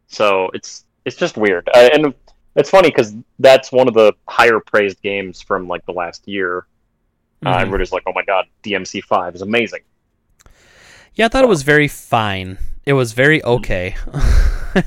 [0.08, 1.70] So it's it's just weird.
[1.74, 2.14] Uh, and
[2.56, 6.66] it's funny cuz that's one of the higher praised games from like the last year.
[7.45, 7.61] Uh, Mhm.
[7.61, 9.81] everybody's like, "Oh my god, DMC5 is amazing."
[11.14, 12.57] Yeah, I thought it was very fine.
[12.85, 13.95] It was very okay.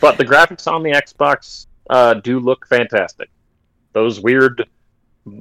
[0.00, 3.30] But the graphics on the Xbox uh, do look fantastic.
[3.92, 4.68] Those weird,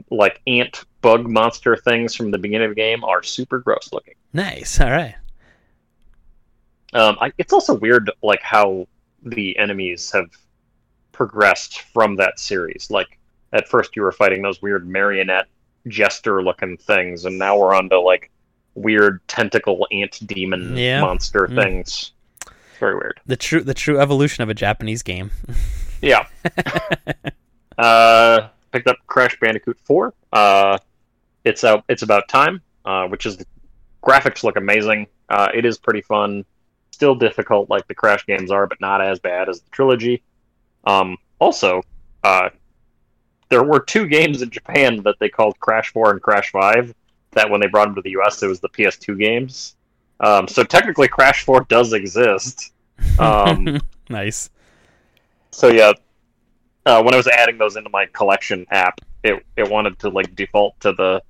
[0.09, 4.15] like ant bug monster things from the beginning of the game are super gross looking.
[4.31, 4.79] nice.
[4.79, 5.15] All right.
[6.93, 8.87] Um, I, it's also weird, like how
[9.23, 10.27] the enemies have
[11.11, 12.87] progressed from that series.
[12.89, 13.19] Like
[13.55, 15.47] at first, you were fighting those weird marionette
[15.87, 18.29] jester-looking things, and now we're on to like
[18.75, 21.01] weird tentacle ant demon Yeah.
[21.01, 21.55] monster Mm.
[21.63, 22.11] things.
[22.41, 23.19] It's very weird.
[23.25, 25.31] The true the true evolution of a Japanese game.
[26.01, 26.27] Yeah.
[27.77, 30.13] uh, picked up Crash Bandicoot 4.
[30.31, 30.77] Uh,
[31.43, 31.83] it's out.
[31.89, 32.61] It's about time.
[32.83, 33.43] Uh, which is
[34.03, 35.07] graphics look amazing.
[35.29, 36.45] Uh, it is pretty fun.
[36.91, 40.21] Still difficult, like the Crash games are, but not as bad as the trilogy.
[40.85, 41.81] Um, also,
[42.23, 42.49] uh,
[43.55, 46.93] there were two games in Japan that they called Crash 4 and Crash 5.
[47.31, 49.77] That when they brought them to the US, it was the PS2 games.
[50.19, 52.71] Um, so technically, Crash 4 does exist.
[53.19, 54.49] Um, nice.
[55.51, 55.91] so yeah,
[56.85, 60.33] uh, when I was adding those into my collection app, it it wanted to like
[60.33, 61.21] default to the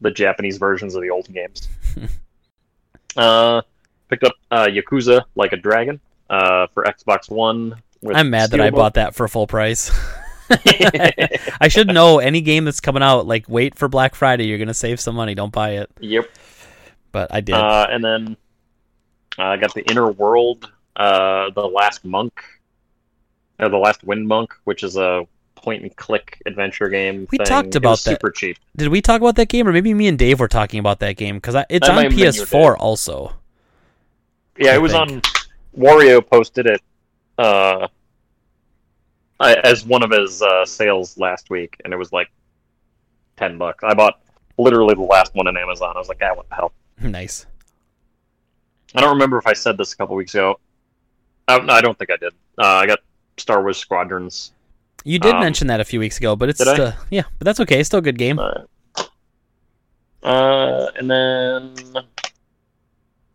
[0.00, 1.68] the Japanese versions of the old games.
[3.18, 3.60] uh,
[4.08, 6.00] picked up uh, Yakuza Like a Dragon
[6.30, 7.76] uh, for Xbox One.
[8.14, 9.90] I'm mad that I bought that for full price.
[11.60, 13.26] I should know any game that's coming out.
[13.26, 14.46] Like, wait for Black Friday.
[14.46, 15.34] You're gonna save some money.
[15.34, 15.90] Don't buy it.
[16.00, 16.28] yep.
[17.12, 17.54] But I did.
[17.54, 18.36] Uh, and then
[19.38, 22.40] uh, I got the Inner World, uh, the Last Monk,
[23.58, 27.26] or the Last Wind Monk, which is a point and click adventure game.
[27.30, 27.46] We thing.
[27.46, 28.10] talked about was that.
[28.12, 28.58] Super cheap.
[28.76, 31.16] did we talk about that game, or maybe me and Dave were talking about that
[31.16, 31.36] game?
[31.36, 33.32] Because it's That on might have been you, PS4 also.
[34.58, 35.10] Yeah, I it was think.
[35.10, 35.22] on.
[35.76, 36.80] Wario posted it
[37.38, 37.86] uh,
[39.40, 42.30] I- as one of his uh, sales last week, and it was like
[43.36, 43.82] ten bucks.
[43.82, 44.20] I bought
[44.58, 45.94] literally the last one on Amazon.
[45.96, 46.72] I was like, ah, what the hell?
[47.00, 47.46] nice.
[48.94, 50.58] I don't remember if I said this a couple weeks ago.
[51.48, 52.32] No, I don't think I did.
[52.58, 53.00] Uh, I got
[53.36, 54.52] Star Wars Squadrons.
[55.04, 57.58] You did Um, mention that a few weeks ago, but it's still, yeah, but that's
[57.60, 57.80] okay.
[57.80, 58.38] It's still a good game.
[58.38, 58.52] Uh,
[60.22, 61.74] uh, and then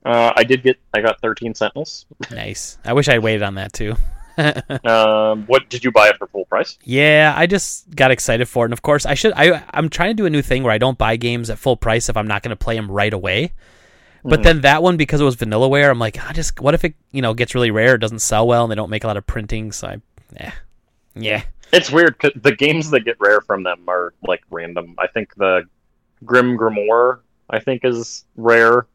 [0.06, 0.78] uh, I did get.
[0.94, 2.06] I got Thirteen Sentinels.
[2.32, 2.78] Nice.
[2.86, 3.96] I wish I waited on that too.
[4.86, 6.78] Um, what did you buy it for full price?
[6.84, 9.34] Yeah, I just got excited for it, and of course, I should.
[9.36, 11.78] I I'm trying to do a new thing where I don't buy games at full
[11.78, 13.54] price if I'm not going to play them right away.
[14.24, 14.44] But Mhm.
[14.44, 17.22] then that one, because it was Vanillaware, I'm like, I just what if it you
[17.22, 19.26] know gets really rare, it doesn't sell well, and they don't make a lot of
[19.28, 20.02] printing, so I,
[20.34, 20.52] yeah,
[21.16, 21.42] yeah,
[21.72, 24.96] It's weird 'cause the games that get rare from them are like random.
[24.98, 25.64] I think the
[26.26, 28.88] Grim Grimoire I think is rare,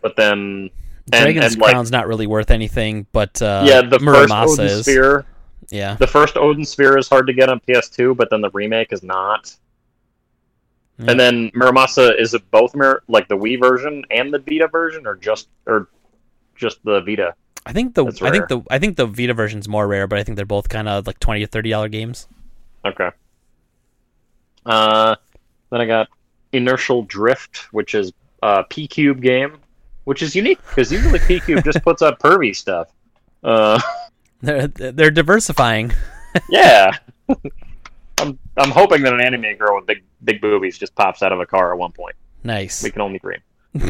[0.00, 0.70] but then
[1.10, 4.82] Dragon's and, like- Crown's not really worth anything, but uh, yeah, the first Odin is.
[4.82, 5.24] Sphere,
[5.70, 8.92] Yeah, the first Odin Sphere is hard to get on PS2, but then the remake
[8.92, 9.54] is not.
[10.98, 11.12] Yeah.
[11.12, 15.06] And then Muramasa is it both Mir- like the Wii version and the Vita version,
[15.06, 15.88] or just or
[16.56, 17.34] just the Vita?
[17.64, 20.24] I think the I think the I think the Vita version's more rare, but I
[20.24, 22.26] think they're both kind of like twenty to thirty dollar games.
[22.84, 23.10] Okay.
[24.66, 25.16] Uh,
[25.70, 26.08] then I got
[26.52, 28.12] Inertial Drift, which is
[28.42, 29.58] a PQube game,
[30.08, 32.88] which is unique because usually PQube just puts up pervy stuff.
[33.44, 33.78] Uh,
[34.40, 35.92] They're they're diversifying.
[36.48, 36.92] yeah.
[38.18, 41.40] I'm I'm hoping that an anime girl with big big boobies just pops out of
[41.40, 42.14] a car at one point.
[42.44, 42.82] Nice.
[42.82, 43.40] We can only dream.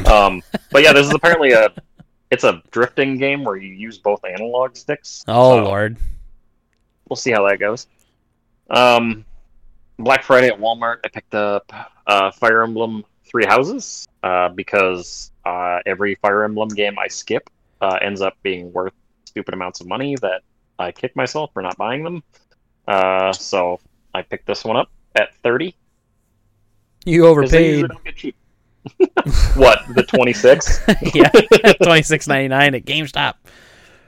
[0.06, 0.42] Um,
[0.72, 1.68] but yeah, this is apparently a
[2.32, 5.22] it's a drifting game where you use both analog sticks.
[5.28, 5.98] Oh So lord.
[7.08, 7.86] we'll see how that goes.
[8.70, 9.24] Um,
[9.98, 11.70] Black Friday at Walmart, I picked up
[12.06, 17.48] uh, Fire Emblem Three Houses uh, because uh, every Fire Emblem game I skip
[17.80, 18.92] uh, ends up being worth
[19.24, 20.42] stupid amounts of money that
[20.78, 22.22] I kick myself for not buying them.
[22.86, 23.80] Uh, so
[24.14, 25.74] I picked this one up at thirty
[27.04, 27.70] You overpaid.
[27.70, 28.36] usually don't get cheap.
[29.56, 30.80] what the twenty six?
[31.14, 31.30] yeah,
[31.82, 33.34] twenty six ninety nine at GameStop.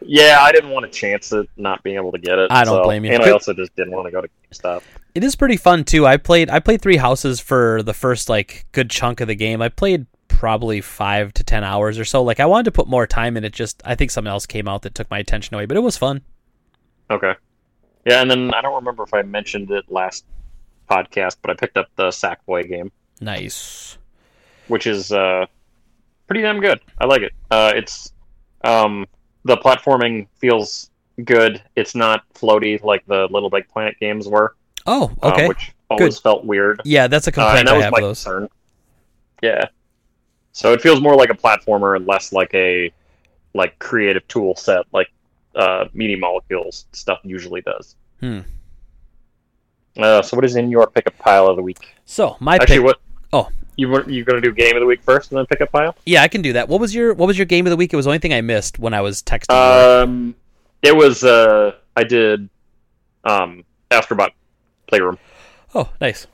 [0.03, 2.51] Yeah, I didn't want to chance it not being able to get it.
[2.51, 3.13] I don't so- blame you.
[3.13, 4.83] And I also just didn't want to go to GameStop.
[5.15, 6.07] It is pretty fun too.
[6.07, 9.61] I played I played Three Houses for the first like good chunk of the game.
[9.61, 10.07] I played
[10.39, 12.23] probably five to ten hours or so.
[12.23, 13.53] Like I wanted to put more time in it.
[13.53, 15.97] Just I think something else came out that took my attention away, but it was
[15.97, 16.23] fun.
[17.11, 17.35] Okay.
[18.07, 20.25] Yeah, and then I don't remember if I mentioned it last
[20.91, 22.91] podcast, but I picked up the Sackboy game,
[23.21, 23.99] Nice.
[24.69, 25.45] which is uh,
[26.27, 26.81] pretty damn good.
[26.99, 27.33] I like it.
[27.51, 28.13] Uh, it's
[28.65, 29.07] um,
[29.45, 30.91] the platforming feels
[31.25, 31.63] good.
[31.77, 35.49] It's not floaty like the Little Big Planet games were, Oh, uh, okay.
[35.49, 36.81] which always felt weird.
[36.85, 38.25] yeah, that's a Uh, complaint and that I was have my those.
[38.25, 38.49] concern.
[39.43, 39.65] Yeah.
[40.53, 42.93] So it feels more like a platformer and less like a
[43.55, 45.09] like creative tool set like
[45.55, 47.97] uh, Media Molecules stuff usually does.
[48.21, 48.41] Hmm.
[49.97, 51.95] Uh, so what is in your pickup pile of the week?
[52.05, 52.85] So my Actually, pick.
[52.85, 53.01] what?
[53.33, 53.49] Oh.
[53.77, 55.97] you were you gonna do game of the week first and then pickup pile?
[56.07, 56.69] Yeah, I can do that.
[56.69, 57.93] What was your What was your game of the week?
[57.93, 59.47] It was the only thing I missed when I was texting.
[59.51, 60.03] you.
[60.03, 60.35] Um,
[60.83, 62.49] it was uh, I did
[63.25, 64.31] um, Astrobot
[64.87, 65.19] Playroom.
[65.75, 66.27] Oh, nice.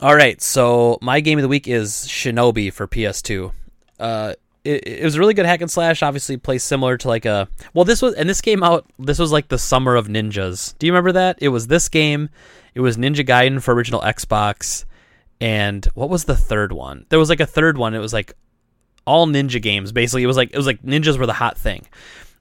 [0.00, 3.52] All right, so my game of the week is Shinobi for PS2.
[3.98, 4.34] Uh,
[4.64, 6.02] it, it was a really good hack and slash.
[6.02, 8.86] Obviously, plays similar to like a well, this was and this came out.
[8.98, 10.76] This was like the summer of ninjas.
[10.78, 11.38] Do you remember that?
[11.40, 12.28] It was this game.
[12.74, 14.84] It was Ninja Gaiden for original Xbox,
[15.40, 17.06] and what was the third one?
[17.08, 17.94] There was like a third one.
[17.94, 18.34] It was like
[19.04, 19.90] all ninja games.
[19.90, 21.86] Basically, it was like it was like ninjas were the hot thing.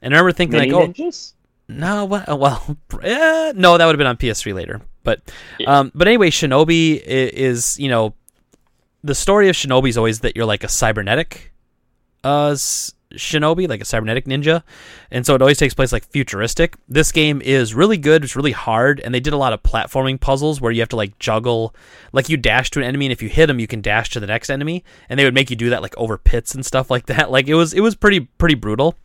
[0.02, 1.34] And I remember thinking Mini like, oh, Ninjas?
[1.68, 2.30] no, what?
[2.30, 4.82] uh, Well, eh, no, that would have been on PS3 later.
[5.08, 5.22] But,
[5.66, 8.14] um, but anyway, Shinobi is you know,
[9.06, 11.54] the story of Shinobi is always that you're like a cybernetic,
[12.26, 14.64] uh, Shinobi, like a cybernetic ninja,
[15.10, 16.76] and so it always takes place like futuristic.
[16.90, 18.26] This game is really good.
[18.26, 20.98] It's really hard, and they did a lot of platforming puzzles where you have to
[20.98, 21.74] like juggle,
[22.12, 24.20] like you dash to an enemy, and if you hit them, you can dash to
[24.20, 26.92] the next enemy, and they would make you do that like over pits and stuff
[26.92, 27.32] like that.
[27.38, 28.98] Like it was, it was pretty, pretty brutal.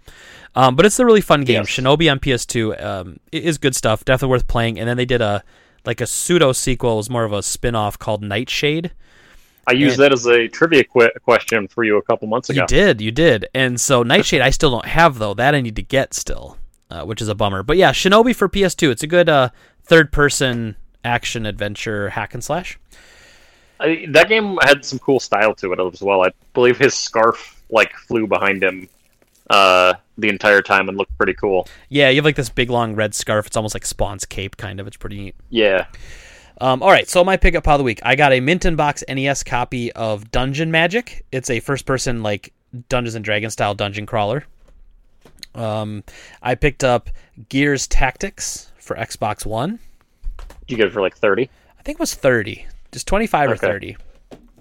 [0.56, 1.62] Um, but it's a really fun game.
[1.62, 1.68] Yes.
[1.68, 4.04] Shinobi on PS2 um, it is good stuff.
[4.04, 4.78] Definitely worth playing.
[4.78, 5.44] And then they did a
[5.84, 6.94] like a pseudo sequel.
[6.94, 8.92] It was more of a spin off called Nightshade.
[9.66, 12.62] I used And- that as a trivia qu- question for you a couple months ago.
[12.62, 13.46] You did, you did.
[13.54, 15.34] And so Nightshade, I still don't have though.
[15.34, 16.58] That I need to get still,
[16.90, 17.62] uh, which is a bummer.
[17.62, 18.90] But yeah, Shinobi for PS2.
[18.90, 19.50] It's a good uh,
[19.84, 22.78] third person action adventure hack and slash.
[23.80, 26.22] I, that game had some cool style to it as well.
[26.24, 28.88] I believe his scarf like flew behind him
[29.50, 31.68] uh, the entire time and looked pretty cool.
[31.90, 33.46] Yeah, you have like this big long red scarf.
[33.46, 34.86] It's almost like Spawn's cape, kind of.
[34.86, 35.34] It's pretty neat.
[35.50, 35.86] Yeah.
[36.60, 38.00] Um, all right, so my pickup pile of the week.
[38.04, 41.24] I got a Mint in Box NES copy of Dungeon Magic.
[41.32, 42.52] It's a first person like
[42.88, 44.44] Dungeons and Dragons style dungeon crawler.
[45.54, 46.04] Um,
[46.42, 47.10] I picked up
[47.48, 49.78] Gears Tactics for Xbox One.
[50.68, 51.50] You get it for like thirty.
[51.78, 53.96] I think it was thirty, just twenty five or thirty.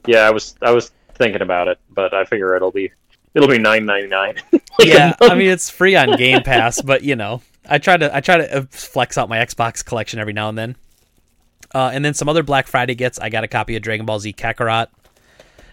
[0.07, 2.91] Yeah, I was I was thinking about it, but I figure it'll be
[3.33, 4.35] it'll be nine ninety nine.
[4.79, 8.21] yeah, I mean it's free on Game Pass, but you know, I try to I
[8.21, 10.75] try to uh, flex out my Xbox collection every now and then.
[11.73, 13.17] Uh, and then some other Black Friday gets.
[13.19, 14.87] I got a copy of Dragon Ball Z Kakarot.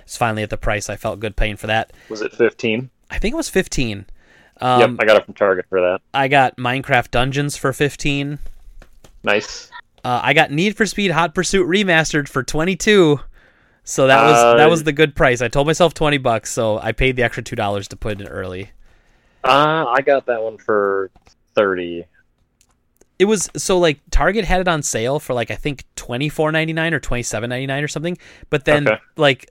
[0.03, 1.93] It's finally at the price I felt good paying for that.
[2.09, 2.91] was it fifteen?
[3.11, 4.07] I think it was fifteen.
[4.61, 6.01] Um, yep, I got it from Target for that.
[6.13, 8.39] I got Minecraft Dungeons for fifteen.
[9.23, 9.71] Nice.
[10.05, 13.21] Uh, I got Need for Speed Hot Pursuit remastered for twenty two.
[13.89, 15.41] So that was Uh, that was the good price.
[15.41, 18.21] I told myself twenty bucks, so I paid the extra two dollars to put it
[18.21, 18.73] in early.
[19.43, 21.11] Uh, I got that one for
[21.55, 22.05] thirty.
[23.19, 26.53] It was so like Target had it on sale for like I think twenty four
[26.53, 28.19] ninety nine or twenty seven ninety nine or something.
[28.51, 29.01] But then Okay.
[29.17, 29.51] like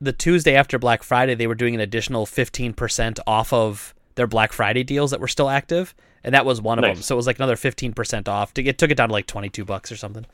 [0.00, 4.26] the Tuesday after Black Friday, they were doing an additional fifteen percent off of their
[4.26, 5.94] Black Friday deals that were still active,
[6.24, 6.96] and that was one of them.
[7.02, 8.52] So it was like another fifteen percent off.
[8.54, 10.26] To get took it down to like twenty two bucks or something.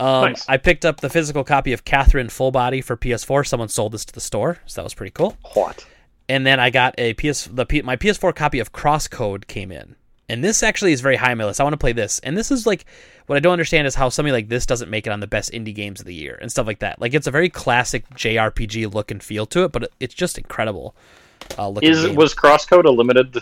[0.00, 0.48] Um, Nice.
[0.48, 3.46] I picked up the physical copy of Catherine Full Body for PS4.
[3.46, 5.36] Someone sold this to the store, so that was pretty cool.
[5.54, 5.86] What?
[6.30, 9.96] and then I got a PS the P, my PS4 copy of Crosscode came in,
[10.28, 11.60] and this actually is very high on my list.
[11.60, 12.84] I want to play this, and this is like
[13.26, 15.50] what I don't understand is how something like this doesn't make it on the best
[15.50, 17.00] indie games of the year and stuff like that.
[17.00, 20.94] Like it's a very classic JRPG look and feel to it, but it's just incredible.
[21.58, 22.14] Uh, Is game.
[22.14, 23.38] was Crosscode a limited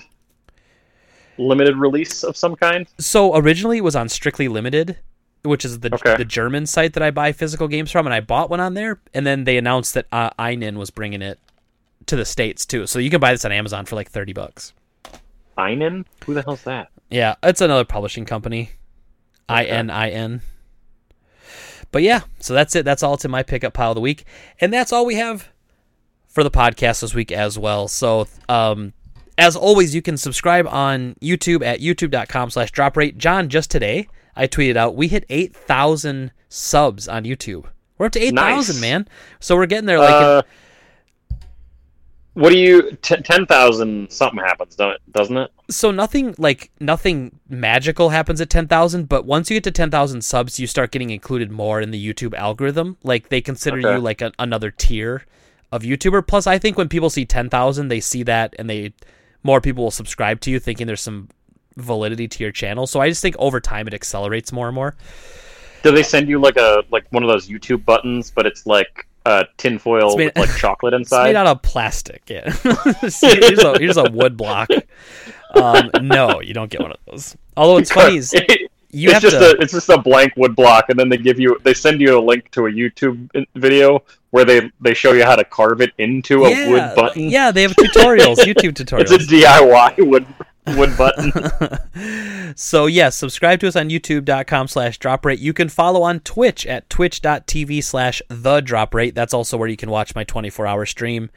[1.37, 2.87] limited release of some kind?
[2.99, 4.97] so originally it was on Strictly Limited,
[5.43, 6.17] which is the Okay.
[6.17, 9.01] the German site that I buy physical games from, and I bought one on there,
[9.15, 11.39] and then they announced that uh, ININ was bringing it
[12.07, 14.73] to the states too, so you can buy this on Amazon for like thirty bucks.
[15.57, 16.05] ININ?
[16.25, 16.89] Who the hell's that?
[17.11, 18.71] Yeah, it's another publishing company.
[19.49, 20.43] I N I N.
[21.91, 22.85] But yeah, so that's it.
[22.85, 24.25] That's all to my pickup pile of the week,
[24.61, 25.49] and that's all we have
[26.29, 27.89] for the podcast this week as well.
[27.89, 28.93] So, um,
[29.39, 33.17] as always, you can subscribe on YouTube at youtube.com/slash drop rate.
[33.17, 34.07] John, just today
[34.39, 37.67] I tweeted out we hit eight thousand subs on YouTube.
[37.99, 38.81] We're up to eight thousand, Nice.
[38.81, 39.09] man.
[39.41, 39.99] So we're getting there.
[39.99, 40.43] Like, in- uh,
[42.35, 42.93] what do you?
[43.03, 44.77] T- Ten thousand something happens?
[44.77, 45.51] Doesn't it?
[45.71, 50.59] so nothing like nothing magical happens at 10,000 but once you get to 10,000 subs
[50.59, 53.93] you start getting included more in the YouTube algorithm like they consider Okay.
[53.97, 55.25] you like a, another tier
[55.71, 58.95] of YouTuber plus I think when people see 10,000 they see that and they
[59.43, 61.29] more people will subscribe to you thinking there's some
[61.81, 62.87] validity to your channel.
[62.87, 64.95] So I just think over time it accelerates more and more.
[65.83, 69.07] Do they send you like a like one of those YouTube buttons, but it's like
[69.25, 71.23] uh, tinfoil made- with like chocolate inside?
[71.23, 72.51] it's made out of plastic yeah.
[73.01, 74.69] Here's, a, here's a wood block.
[75.55, 77.37] Um, no you don't get one of those.
[77.57, 78.35] Although it's funny is
[78.91, 81.39] you it's just to a it's just a blank wood block, and then they give
[81.39, 85.25] you they send you a link to a YouTube video where they they show you
[85.25, 87.29] how to carve it into a yeah, wood button.
[87.29, 89.13] yeah they have tutorials YouTube tutorials.
[89.13, 90.27] It's a DIY wood
[90.77, 91.33] wood button.
[92.57, 95.39] so yes, subscribe to us on youtube.com slash drop rate.
[95.39, 99.15] You can follow on Twitch at twitch.tv slash the drop rate.
[99.15, 101.31] That's also where you can watch my 24 hour stream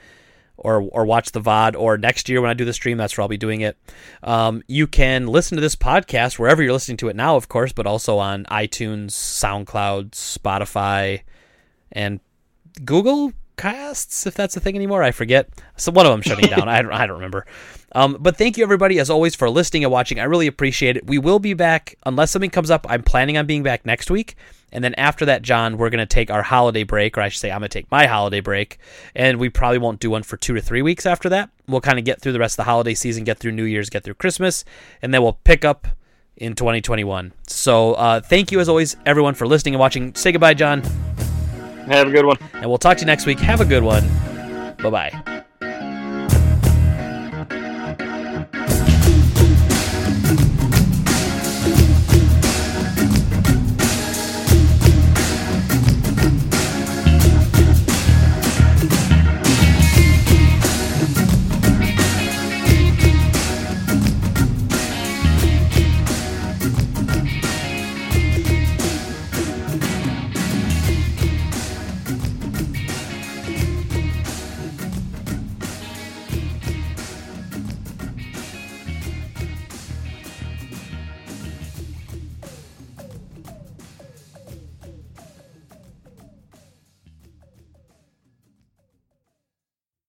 [0.58, 3.24] or or watch the VOD or next year when I do the stream, that's where
[3.24, 3.78] I'll be doing it.
[4.24, 7.74] Um, you can listen to this podcast wherever you're listening to it now, of course,
[7.74, 11.22] but also on iTunes, SoundCloud, Spotify,
[11.91, 12.20] and
[12.86, 15.03] Google casts, if that's a thing anymore.
[15.03, 15.49] I forget.
[15.78, 16.68] So one of them shutting down.
[16.69, 17.45] I don't, I don't remember.
[17.94, 20.19] Um, but thank you everybody as always for listening and watching.
[20.19, 21.07] I really appreciate it.
[21.07, 22.86] We will be back unless something comes up.
[22.90, 24.36] I'm planning on being back next week.
[24.72, 27.41] And then after that, John, we're going to take our holiday break, or I should
[27.41, 28.78] say, I'm going to take my holiday break.
[29.14, 31.49] And we probably won't do one for two to three weeks after that.
[31.68, 33.90] We'll kind of get through the rest of the holiday season, get through New Year's,
[33.90, 34.64] get through Christmas,
[35.02, 35.88] and then we'll pick up
[36.38, 37.34] in 2021.
[37.48, 40.15] So uh, thank you as always, everyone, for listening and watching.
[40.15, 40.84] Say goodbye, John
[41.91, 42.38] Have a good one.
[42.53, 43.39] and we'll talk to you next week.
[43.39, 44.07] Have a good one.
[44.81, 45.40] Bye bye.